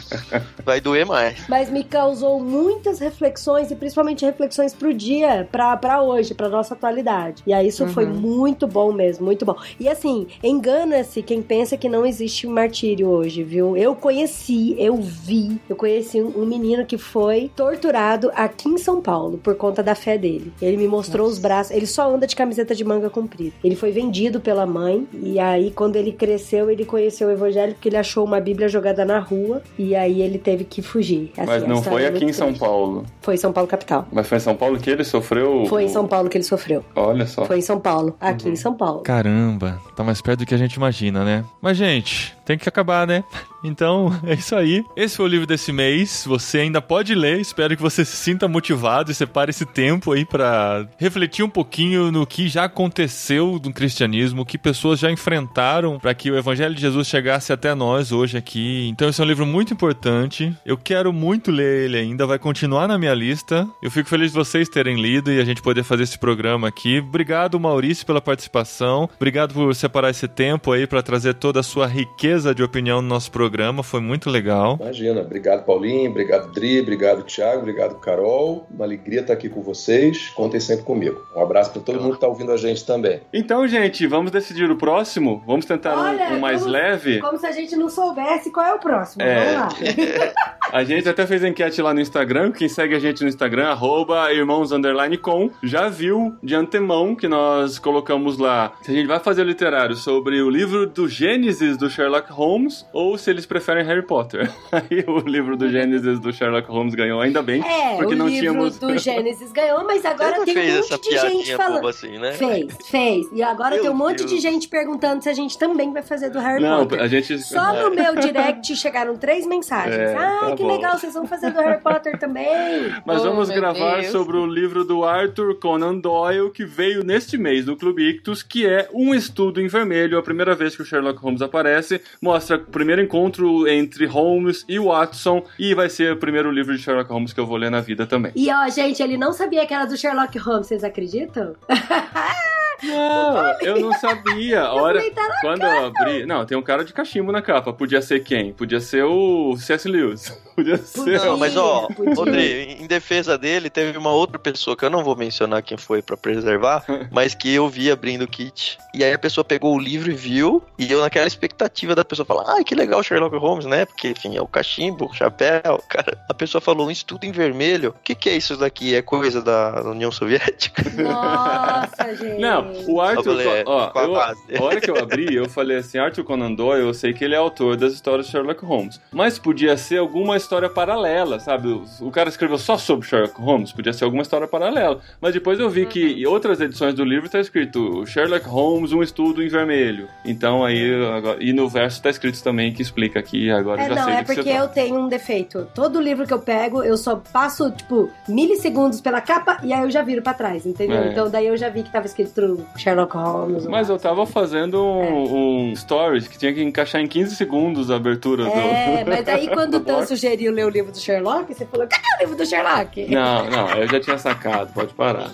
vai 0.64 0.80
doer 0.80 1.05
mais. 1.05 1.47
Mas 1.47 1.70
me 1.70 1.84
causou 1.84 2.39
muitas 2.39 2.99
reflexões 2.99 3.72
e 3.72 3.76
principalmente 3.76 4.26
reflexões 4.26 4.74
pro 4.74 4.93
dia, 4.93 5.47
pra, 5.51 5.76
pra 5.78 6.01
hoje, 6.01 6.34
pra 6.34 6.49
nossa 6.49 6.74
atualidade. 6.74 7.43
E 7.45 7.53
aí 7.53 7.68
isso 7.68 7.88
foi 7.88 8.05
muito 8.05 8.68
bom 8.68 8.91
mesmo, 8.91 9.26
muito 9.26 9.45
bom. 9.45 9.55
E 9.80 9.88
assim, 9.89 10.28
engana-se 10.43 11.22
quem 11.22 11.41
pensa 11.41 11.78
que 11.78 11.89
não 11.89 12.05
existe 12.05 12.45
martírio 12.47 13.07
hoje, 13.09 13.43
viu? 13.43 13.76
Eu 13.76 13.95
conheci, 13.95 14.76
eu 14.78 14.97
vi, 14.97 15.59
eu 15.70 15.76
conheci 15.76 16.22
um, 16.22 16.41
um 16.41 16.45
menino 16.45 16.86
que 16.86 16.97
foi 16.97 17.49
torturado 17.55 18.32
aqui 18.36 18.70
em 18.70 18.78
São 18.78 19.01
Paulo 19.02 19.38
por 19.38 19.56
conta 19.56 19.84
da 19.84 19.95
fé 19.95 20.18
dele. 20.18 20.54
Ele 20.62 20.78
me 20.78 20.88
mostrou 20.88 21.28
os 21.28 21.38
braços, 21.38 21.76
ele 21.76 21.86
só 21.86 22.14
anda 22.14 22.26
de 22.26 22.36
camiseta 22.36 22.74
de 22.74 22.84
manga 22.84 23.10
comprida. 23.10 23.52
Ele 23.64 23.76
foi 23.76 23.91
vendido 23.91 24.39
pela 24.39 24.66
mãe 24.66 25.08
e 25.14 25.39
aí 25.39 25.72
quando 25.72 25.95
ele 25.97 26.12
cresceu, 26.12 26.70
ele 26.70 26.86
conheceu 26.86 27.28
o 27.28 27.32
evangelho 27.32 27.74
porque 27.74 27.89
ele 27.89 27.97
achou 27.97 28.24
uma 28.24 28.39
bíblia 28.39 28.70
jogada 28.70 29.04
na 29.04 29.20
rua 29.20 29.62
e 29.78 29.95
aí 29.95 30.22
ele 30.22 30.38
teve 30.38 30.64
que 30.64 30.82
fugir. 30.82 31.32
Assim, 31.38 31.45
Mas 31.47 31.68
não 31.68 31.82
foi 31.82 32.04
é 32.04 32.08
aqui 32.08 32.24
em 32.26 32.32
São 32.34 32.47
triste. 32.47 32.60
Paulo. 32.62 33.06
Foi 33.22 33.34
em 33.34 33.38
São 33.38 33.52
Paulo, 33.52 33.68
capital. 33.68 34.08
Mas 34.12 34.28
foi 34.28 34.38
em 34.38 34.41
São 34.41 34.56
Paulo 34.56 34.80
que 34.80 34.89
ele 34.89 35.04
sofreu. 35.04 35.66
Foi 35.68 35.84
em 35.84 35.89
São 35.89 36.08
Paulo 36.08 36.30
que 36.30 36.38
ele 36.38 36.43
sofreu. 36.45 36.84
Olha 36.95 37.26
só. 37.26 37.45
Foi 37.45 37.58
em 37.58 37.62
São 37.62 37.80
Paulo. 37.80 38.16
Aqui 38.22 38.45
Uhum. 38.45 38.54
em 38.54 38.56
São 38.56 38.74
Paulo. 38.74 39.02
Caramba, 39.02 39.80
tá 39.95 40.04
mais 40.04 40.22
perto 40.22 40.39
do 40.39 40.45
que 40.45 40.54
a 40.54 40.58
gente 40.58 40.76
imagina, 40.76 41.24
né? 41.26 41.43
Mas, 41.62 41.78
gente, 41.78 42.36
tem 42.52 42.58
que 42.58 42.70
acabar, 42.70 43.08
né? 43.08 43.24
Então, 43.64 44.14
é 44.26 44.34
isso 44.34 44.56
aí. 44.56 44.84
Esse 44.95 45.18
foi 45.18 45.26
o 45.26 45.30
livro 45.30 45.47
desse 45.47 45.72
mês. 45.72 46.24
Você 46.28 46.60
ainda 46.60 46.82
pode 46.82 47.16
ler. 47.16 47.39
Espero 47.39 47.76
que 47.76 47.82
você 47.82 48.04
se 48.04 48.16
sinta 48.16 48.47
motivado 48.47 49.12
e 49.12 49.16
separe 49.16 49.52
esse 49.52 49.66
tempo 49.66 50.12
aí 50.12 50.26
pra 50.26 50.86
refletir 50.97 51.43
um 51.43 51.49
pouquinho 51.49 52.12
no 52.12 52.26
que 52.26 52.47
já 52.47 52.66
aconteceu 52.66 53.60
no 53.64 53.74
cristianismo, 53.74 54.41
o 54.41 54.45
que 54.45 54.58
pessoas 54.58 54.99
já 54.99 55.12
enfrentaram 55.12 55.99
para 55.99 56.14
que 56.14 56.32
o 56.32 56.38
evangelho 56.38 56.76
de 56.76 56.82
Jesus 56.82 57.08
chegasse 57.08 57.54
até 57.54 57.74
nós 57.74 58.12
hoje 58.12 58.38
aqui. 58.38 58.88
Então, 58.89 59.10
esse 59.10 59.22
é 59.22 59.24
um 59.24 59.28
livro 59.28 59.45
muito 59.45 59.74
importante. 59.74 60.54
Eu 60.66 60.78
quero 60.78 61.14
muito 61.14 61.52
ler 61.52 61.86
ele 61.86 61.97
ainda, 61.97 62.26
vai 62.26 62.39
continuar 62.39 62.88
na 62.88 62.97
minha 62.97 63.14
lista. 63.14 63.68
Eu 63.82 63.91
fico 63.91 64.10
feliz 64.10 64.32
de 64.32 64.38
vocês 64.38 64.68
terem 64.68 64.99
lido 64.99 65.32
e 65.32 65.39
a 65.39 65.45
gente 65.45 65.62
poder 65.62 65.84
fazer 65.84 66.04
esse 66.04 66.18
programa 66.18 66.68
aqui. 66.68 66.99
Obrigado, 66.99 67.60
Maurício, 67.60 68.06
pela 68.06 68.22
participação. 68.22 69.10
Obrigado 69.16 69.54
por 69.54 69.74
separar 69.76 70.10
esse 70.10 70.28
tempo 70.28 70.72
aí 70.72 70.88
para 70.88 71.04
trazer 71.04 71.36
toda 71.36 71.60
a 71.60 71.64
sua 71.64 71.88
riqueza 71.88 72.41
de 72.56 72.64
opinião 72.64 73.02
no 73.02 73.08
nosso 73.08 73.32
programa. 73.32 73.84
Foi 73.84 74.00
muito 74.02 74.30
legal. 74.30 74.78
Imagina. 74.82 75.22
Obrigado, 75.22 75.64
Paulinho. 75.66 76.10
Obrigado, 76.10 76.52
Dri. 76.52 76.80
Obrigado, 76.82 77.24
Thiago. 77.24 77.60
Obrigado, 77.60 77.96
Carol. 78.00 78.68
Uma 78.70 78.86
alegria 78.86 79.22
estar 79.22 79.34
aqui 79.34 79.48
com 79.50 79.62
vocês. 79.62 80.30
Contem 80.30 80.60
sempre 80.60 80.84
comigo. 80.86 81.22
Um 81.36 81.42
abraço 81.42 81.72
para 81.72 81.82
todo 81.82 82.00
mundo 82.00 82.12
que 82.12 82.16
está 82.18 82.28
ouvindo 82.28 82.52
a 82.52 82.58
gente 82.58 82.86
também. 82.86 83.22
Então, 83.34 83.68
gente, 83.68 84.06
vamos 84.08 84.32
decidir 84.32 84.70
o 84.70 84.76
próximo? 84.78 85.44
Vamos 85.46 85.66
tentar 85.66 85.96
um- 85.96 86.00
Olha, 86.02 86.30
um, 86.32 86.39
mais 86.39 86.60
vamos- 86.62 86.74
leve? 86.74 87.20
Como 87.20 87.38
se 87.38 87.46
a 87.46 87.52
gente 87.52 87.76
não 87.76 87.89
soubesse 87.89 88.52
qual 88.52 88.66
é 88.66 88.74
o 88.74 88.80
próximo. 88.80 89.22
É. 89.24 89.36
Vamos 89.36 89.54
lá. 89.56 89.70
A 90.72 90.84
gente 90.84 91.07
até 91.07 91.26
fez 91.28 91.43
enquete 91.43 91.82
lá 91.82 91.93
no 91.93 91.99
Instagram. 91.99 92.51
Quem 92.51 92.69
segue 92.69 92.95
a 92.95 92.99
gente 92.99 93.22
no 93.22 93.28
Instagram, 93.28 93.67
arroba 93.69 94.32
irmãos 94.34 94.72
underline 94.72 95.17
com, 95.17 95.49
já 95.61 95.89
viu 95.89 96.36
de 96.41 96.55
antemão 96.55 97.15
que 97.15 97.28
nós 97.28 97.78
colocamos 97.78 98.38
lá 98.38 98.72
se 98.82 98.91
a 98.91 98.93
gente 98.93 99.07
vai 99.07 99.19
fazer 99.19 99.43
literário 99.43 99.95
sobre 99.95 100.41
o 100.41 100.49
livro 100.49 100.88
do 100.88 101.07
Gênesis 101.07 101.78
do 101.78 101.89
Sherlock 101.89 102.32
Holmes 102.32 102.86
ou 102.93 103.17
se 103.17 103.30
eles 103.30 103.45
preferem 103.45 103.84
Harry 103.86 104.01
Potter. 104.05 104.49
Aí 104.72 105.03
o 105.07 105.19
livro 105.19 105.57
do 105.57 105.69
Gênesis 105.69 106.19
do 106.19 106.32
Sherlock 106.32 106.69
Holmes 106.69 106.95
ganhou, 106.95 107.19
ainda 107.22 107.41
bem, 107.41 107.61
É, 107.65 107.97
porque 107.97 108.13
o 108.13 108.17
não 108.17 108.28
livro 108.28 108.39
tínhamos. 108.41 108.78
do 108.80 108.97
Gênesis 108.97 109.51
ganhou, 109.51 109.84
mas 109.86 110.05
agora 110.05 110.43
tem 110.45 110.57
um 110.57 110.76
monte 110.76 110.80
essa 110.80 110.97
de 110.97 111.17
gente 111.17 111.55
falando. 111.55 111.88
assim, 111.88 112.17
né? 112.17 112.32
Fez, 112.34 112.78
fez. 112.89 113.28
E 113.34 113.43
agora 113.43 113.76
Meu 113.76 113.82
tem 113.84 113.91
um 113.91 113.95
monte 113.95 114.26
de 114.26 114.39
gente 114.39 114.67
perguntando 114.67 115.22
se 115.22 115.30
a 115.30 115.34
gente 115.34 115.57
também 115.57 115.91
vai 115.91 116.01
fazer 116.01 116.30
do 116.30 116.39
Harry 116.39 116.61
Não, 116.61 116.86
Potter. 116.88 117.01
a 117.03 117.07
gente. 117.07 117.38
Só 117.39 117.74
no 117.74 117.89
meu 117.95 118.15
direct 118.15 118.76
chegaram 118.76 119.15
três 119.17 119.45
mensagens. 119.45 119.95
É, 119.95 120.15
ah, 120.15 120.39
tá 120.49 120.55
que 120.62 120.68
legal, 120.68 120.97
vocês 120.97 121.14
vão 121.14 121.26
fazer 121.28 121.51
do 121.51 121.59
Harry 121.59 121.82
Potter 121.82 122.18
também. 122.20 122.49
Mas 123.05 123.22
Oh, 123.22 123.24
vamos 123.26 123.49
gravar 123.49 124.01
Deus. 124.01 124.12
sobre 124.12 124.38
o 124.38 124.45
livro 124.45 124.84
do 124.84 125.03
Arthur 125.03 125.55
Conan 125.59 125.95
Doyle, 125.97 126.49
que 126.51 126.64
veio 126.66 127.03
neste 127.03 127.38
mês 127.38 127.66
no 127.66 127.76
Clube 127.76 128.07
Ictus, 128.09 128.43
que 128.43 128.66
é 128.68 128.88
Um 128.93 129.14
Estudo 129.14 129.59
em 129.62 129.68
Vermelho, 129.68 130.18
a 130.18 130.22
primeira 130.24 130.53
vez 130.55 130.76
que 130.76 130.82
o 130.82 130.86
Sherlock 130.86 131.20
Holmes 131.22 131.41
aparece. 131.41 132.01
Mostra 132.22 132.57
o 132.57 132.59
primeiro 132.59 133.01
encontro 133.01 133.68
entre 133.68 134.05
Holmes 134.05 134.64
e 134.68 134.80
Watson, 134.80 135.43
e 135.57 135.74
vai 135.74 135.89
ser 135.89 136.14
o 136.14 136.18
primeiro 136.18 136.51
livro 136.51 136.76
de 136.76 136.82
Sherlock 136.82 137.09
Holmes 137.12 137.34
que 137.34 137.39
eu 137.39 137.45
vou 137.45 137.57
ler 137.57 137.72
na 137.72 137.82
vida 137.82 138.05
também. 138.05 138.32
E 138.36 138.51
ó, 138.51 138.68
gente, 138.70 139.01
ele 139.01 139.18
não 139.18 139.34
sabia 139.34 139.66
que 139.66 139.74
era 139.74 139.86
do 139.86 139.97
Sherlock 139.97 140.38
Holmes, 140.38 140.68
vocês 140.68 140.84
acreditam? 140.84 141.55
Não, 142.84 143.59
eu 143.62 143.80
não 143.80 143.93
sabia. 143.93 144.62
A 144.66 144.74
hora, 144.74 144.99
tá 145.12 145.38
quando 145.41 145.62
eu 145.62 145.86
abri. 145.86 146.26
Não, 146.26 146.43
tem 146.45 146.57
um 146.57 146.64
cara 146.64 146.84
de 146.84 146.91
cachimbo 146.91 147.32
na 147.32 147.39
capa. 147.41 147.72
Podia 147.72 148.01
ser 148.01 148.22
quem? 148.24 148.53
Podia 148.53 148.80
ser 148.80 149.03
o 149.03 149.55
C.S. 149.55 149.88
Lewis. 149.88 150.36
Podia 150.64 150.78
ser. 150.78 151.26
Não, 151.26 151.38
mas 151.38 151.55
ó. 151.57 151.88
Rodri, 152.16 152.78
em 152.80 152.88
defesa 152.88 153.38
dele, 153.38 153.70
teve 153.70 153.97
uma 153.97 154.12
outra 154.12 154.38
pessoa 154.39 154.76
que 154.76 154.84
eu 154.86 154.89
não 154.89 155.03
vou 155.03 155.16
mencionar 155.16 155.62
quem 155.62 155.78
foi 155.78 156.01
pra 156.01 156.16
preservar, 156.18 156.84
mas 157.12 157.34
que 157.36 157.53
eu 157.53 157.68
vi 157.68 157.89
abrindo 157.91 158.24
o 158.24 158.28
kit. 158.28 158.78
E 158.93 159.03
aí 159.03 159.14
a 159.14 159.20
pessoa 159.20 159.43
pegou 159.43 159.76
o 159.76 159.80
livro 159.80 160.12
e 160.12 160.16
viu, 160.16 160.64
e 160.78 160.91
eu 160.91 161.01
naquela 161.01 161.28
expectativa 161.28 161.95
da 161.95 162.03
pessoa 162.05 162.26
falar, 162.26 162.45
ai 162.55 162.64
que 162.64 162.76
legal 162.76 163.01
Sherlock 163.03 163.36
Holmes, 163.38 163.66
né? 163.66 163.86
Porque, 163.86 164.09
enfim, 164.09 164.36
é 164.36 164.41
o 164.41 164.47
cachimbo, 164.47 165.05
o 165.05 165.14
chapéu, 165.14 165.82
cara. 165.89 166.18
A 166.30 166.34
pessoa 166.34 166.62
falou, 166.62 166.88
um 166.88 166.91
estudo 166.91 167.24
em 167.26 167.32
vermelho. 167.32 167.89
O 167.91 168.03
que, 168.03 168.14
que 168.16 168.30
é 168.30 168.36
isso 168.36 168.55
daqui? 168.57 168.93
É 168.95 169.01
coisa 169.01 169.41
da 169.41 169.82
União 169.86 170.12
Soviética? 170.12 170.84
Nossa, 171.01 172.16
gente. 172.16 172.39
Não, 172.39 172.72
o 172.88 172.99
Arthur. 173.01 173.24
Falei, 173.24 173.64
ó, 173.66 173.91
a 173.95 174.03
eu- 174.03 174.16
a 174.16 174.64
hora 174.64 174.82
que 174.82 174.89
eu 174.89 174.97
abri, 174.97 175.34
eu 175.34 175.49
falei 175.49 175.78
assim: 175.78 175.97
Arthur 175.97 176.24
Conan 176.24 176.53
Doyle, 176.53 176.86
eu 176.86 176.93
sei 176.93 177.14
que 177.14 177.24
ele 177.24 177.34
é 177.34 177.38
autor 177.38 177.76
das 177.78 177.93
histórias 177.93 178.26
de 178.26 178.32
Sherlock 178.32 178.64
Holmes. 178.66 178.99
Mas 179.12 179.39
podia 179.39 179.76
ser 179.78 179.97
alguma 179.97 180.36
história 180.38 180.51
paralela, 180.70 181.39
sabe? 181.39 181.68
O, 181.70 181.84
o 182.02 182.12
cara 182.12 182.30
escreveu 182.30 182.58
só 182.58 182.78
sobre 182.78 183.08
Sherlock 183.08 183.39
Holmes, 183.41 183.72
podia 183.72 183.93
ser 183.93 184.04
alguma 184.06 184.22
história 184.24 184.47
paralela. 184.47 184.99
Mas 185.20 185.34
depois 185.34 185.60
eu 185.60 185.70
vi 185.70 185.86
que 185.86 186.22
em 186.22 186.26
outras 186.26 186.60
edições 186.60 186.93
do 186.93 187.04
livro 187.04 187.30
tá 187.30 187.39
escrito 187.39 188.06
Sherlock 188.06 188.47
Holmes, 188.47 188.91
um 188.91 189.02
estudo 189.04 189.43
em 189.43 189.47
vermelho. 189.47 190.08
Então 190.26 190.64
aí. 190.64 190.82
agora- 191.16 191.38
e 191.41 191.54
no 191.54 191.68
verso 191.70 192.02
tá 192.02 192.10
escrito 192.10 192.41
também 192.43 192.74
que 192.74 192.82
explica 192.82 193.20
aqui, 193.20 193.49
agora 193.52 193.82
É, 193.82 193.89
já 193.89 193.95
não, 193.95 194.04
sei 194.04 194.14
é 194.14 194.18
do 194.18 194.26
que 194.26 194.34
porque 194.36 194.49
eu 194.49 194.68
tenho 194.68 194.99
um 194.99 195.08
defeito. 195.08 195.68
Todo 195.74 195.99
livro 196.02 196.26
que 196.28 196.34
eu 196.34 196.39
pego, 196.39 196.84
eu 196.84 196.97
só 196.97 197.22
passo, 197.32 197.70
tipo, 197.72 198.10
milissegundos 198.28 198.99
pela 199.02 199.22
capa 199.22 199.60
e 199.64 199.72
aí 199.74 199.82
eu 199.82 199.91
já 199.91 200.02
viro 200.02 200.22
pra 200.22 200.34
trás, 200.34 200.66
entendeu? 200.66 200.97
É. 201.04 201.08
Então 201.10 201.30
daí 201.30 201.47
eu 201.47 201.58
já 201.58 201.70
vi 201.70 201.84
que 201.84 201.91
tava 201.91 202.06
escrito 202.06 202.66
Sherlock 202.78 203.16
Holmes. 203.16 203.66
Mas 203.68 203.89
eu 203.89 203.97
tava 203.97 204.26
fazendo 204.26 204.82
um, 204.84 205.04
É. 205.04 205.10
um 205.12 205.76
stories 205.76 206.28
que 206.28 206.38
tinha 206.38 206.54
que 206.54 206.62
encaixar 206.64 207.02
em 207.02 207.08
15 207.08 207.36
segundos 207.36 207.89
a 207.91 207.95
abertura 207.95 208.47
É, 208.47 209.04
do. 209.04 209.10
mas 209.10 209.28
aí 209.28 209.47
quando 209.49 209.76
o 209.76 209.80
Tan. 209.80 209.93
Sugeriu 210.32 210.52
ler 210.54 210.66
o 210.66 210.70
livro 210.70 210.92
do 210.92 210.98
Sherlock, 211.00 211.54
você 211.54 211.66
falou, 211.66 211.86
cadê 211.88 212.04
o 212.16 212.20
livro 212.22 212.36
do 212.38 212.46
Sherlock? 212.46 213.06
Não, 213.10 213.50
não, 213.50 213.70
eu 213.76 213.88
já 213.88 214.00
tinha 214.00 214.18
sacado, 214.18 214.72
pode 214.74 214.94
parar. 214.94 215.30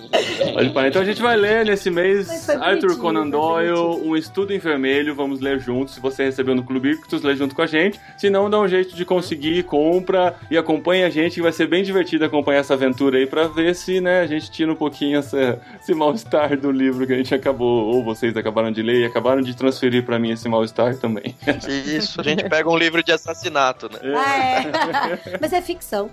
Pode 0.52 0.70
parar. 0.70 0.88
Então 0.88 1.02
a 1.02 1.04
gente 1.04 1.22
vai 1.22 1.36
ler 1.36 1.64
nesse 1.64 1.90
mês 1.90 2.48
Arthur 2.48 2.98
Conan 2.98 3.28
Doyle, 3.28 3.72
um 4.04 4.16
estudo 4.16 4.52
em 4.52 4.58
vermelho, 4.58 5.14
vamos 5.14 5.40
ler 5.40 5.60
juntos. 5.60 5.94
Se 5.94 6.00
você 6.00 6.24
recebeu 6.24 6.54
no 6.54 6.64
Clube 6.64 6.90
Ictus, 6.90 7.22
lê 7.22 7.36
junto 7.36 7.54
com 7.54 7.62
a 7.62 7.66
gente. 7.66 8.00
Se 8.16 8.28
não, 8.28 8.50
dá 8.50 8.58
um 8.58 8.66
jeito 8.68 8.94
de 8.96 9.04
conseguir, 9.04 9.62
compra 9.64 10.34
e 10.50 10.56
acompanha 10.58 11.06
a 11.06 11.10
gente, 11.10 11.34
que 11.34 11.42
vai 11.42 11.52
ser 11.52 11.66
bem 11.68 11.82
divertido 11.82 12.24
acompanhar 12.24 12.58
essa 12.60 12.74
aventura 12.74 13.18
aí 13.18 13.26
pra 13.26 13.46
ver 13.46 13.74
se, 13.74 14.00
né, 14.00 14.20
a 14.20 14.26
gente 14.26 14.50
tira 14.50 14.72
um 14.72 14.76
pouquinho 14.76 15.18
essa- 15.18 15.60
esse 15.80 15.94
mal-estar 15.94 16.56
do 16.56 16.70
livro 16.72 17.06
que 17.06 17.12
a 17.12 17.16
gente 17.16 17.34
acabou, 17.34 17.94
ou 17.94 18.02
vocês 18.02 18.36
acabaram 18.36 18.72
de 18.72 18.82
ler 18.82 19.02
e 19.02 19.04
acabaram 19.04 19.40
de 19.42 19.54
transferir 19.56 20.04
pra 20.04 20.18
mim 20.18 20.32
esse 20.32 20.48
mal-estar 20.48 20.96
também. 20.96 21.34
Isso, 21.68 22.20
a 22.20 22.24
gente 22.24 22.48
pega 22.48 22.68
um 22.68 22.76
livro 22.76 23.02
de 23.02 23.12
assassinato, 23.12 23.88
né? 23.92 23.98
Ah, 24.16 24.38
é. 24.38 24.87
Mas 25.40 25.52
é 25.52 25.60
ficção. 25.60 26.10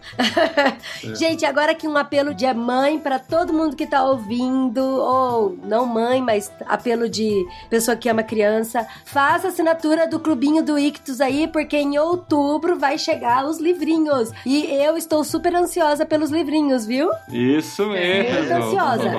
Gente, 1.16 1.46
agora 1.46 1.72
aqui 1.72 1.88
um 1.88 1.98
apelo 1.98 2.34
de 2.34 2.46
mãe 2.54 3.00
pra 3.00 3.20
todo 3.20 3.54
mundo 3.54 3.76
que 3.76 3.86
tá 3.86 4.04
ouvindo, 4.04 4.82
ou 4.82 5.58
não 5.64 5.86
mãe, 5.86 6.22
mas 6.22 6.52
apelo 6.68 7.10
de 7.10 7.46
pessoa 7.70 7.98
que 7.98 8.08
ama 8.10 8.24
criança. 8.24 8.86
Faça 9.06 9.50
assinatura 9.50 10.08
do 10.08 10.20
Clubinho 10.20 10.64
do 10.64 10.78
Ictus 10.78 11.20
aí, 11.22 11.48
porque 11.48 11.78
em 11.78 11.98
outubro 11.98 12.78
vai 12.78 12.98
chegar 12.98 13.46
os 13.46 13.60
livrinhos. 13.60 14.32
E 14.46 14.66
eu 14.66 14.98
estou 14.98 15.24
super 15.24 15.56
ansiosa 15.56 16.06
pelos 16.06 16.30
livrinhos, 16.30 16.86
viu? 16.86 17.10
Isso 17.32 17.88
mesmo. 17.88 18.34
Muito 18.34 18.54
ansiosa. 18.54 19.10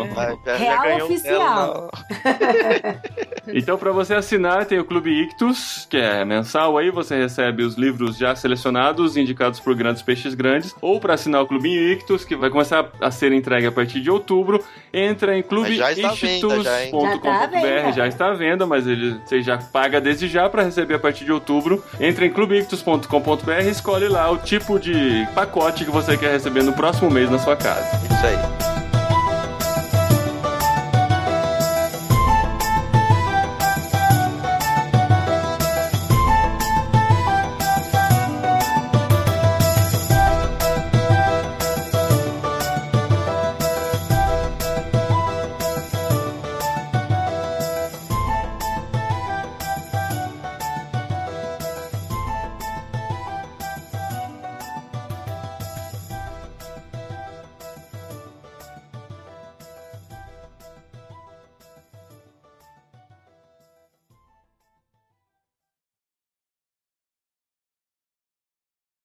Real 0.56 1.00
um 1.00 1.04
oficial. 1.04 1.90
Então, 3.48 3.78
para 3.78 3.92
você 3.92 4.12
assinar, 4.14 4.66
tem 4.66 4.80
o 4.80 4.84
Clube 4.84 5.08
Ictus, 5.08 5.86
que 5.88 5.96
é 5.96 6.24
mensal 6.24 6.76
aí, 6.76 6.90
você 6.90 7.16
recebe 7.16 7.62
os 7.62 7.76
livros 7.76 8.16
já 8.16 8.34
selecionados, 8.34 9.16
indicados 9.16 9.45
por 9.60 9.74
grandes 9.74 10.02
peixes 10.02 10.34
grandes, 10.34 10.74
ou 10.80 11.00
para 11.00 11.14
assinar 11.14 11.42
o 11.42 11.46
Clubinho 11.46 11.80
Ictus, 11.92 12.24
que 12.24 12.36
vai 12.36 12.50
começar 12.50 12.90
a 13.00 13.10
ser 13.10 13.32
entregue 13.32 13.66
a 13.66 13.72
partir 13.72 14.00
de 14.00 14.10
outubro, 14.10 14.62
entra 14.92 15.36
em 15.36 15.42
Mas 15.78 15.96
já 15.96 16.08
tá 16.08 16.14
já 17.92 18.06
está 18.06 18.26
à 18.30 18.34
venda, 18.34 18.66
mas 18.66 18.86
ele, 18.86 19.18
você 19.24 19.42
já 19.42 19.58
paga 19.58 20.00
desde 20.00 20.28
já 20.28 20.48
para 20.48 20.62
receber 20.62 20.94
a 20.94 20.98
partir 20.98 21.24
de 21.24 21.32
outubro. 21.32 21.82
Entra 22.00 22.26
em 22.26 22.30
clubeictus.com.br 22.30 23.50
e 23.64 23.70
escolhe 23.70 24.08
lá 24.08 24.30
o 24.30 24.38
tipo 24.38 24.78
de 24.78 25.26
pacote 25.34 25.84
que 25.84 25.90
você 25.90 26.16
quer 26.16 26.32
receber 26.32 26.62
no 26.62 26.72
próximo 26.72 27.10
mês 27.10 27.30
na 27.30 27.38
sua 27.38 27.56
casa. 27.56 28.00
Isso 28.04 28.26
aí. 28.26 28.85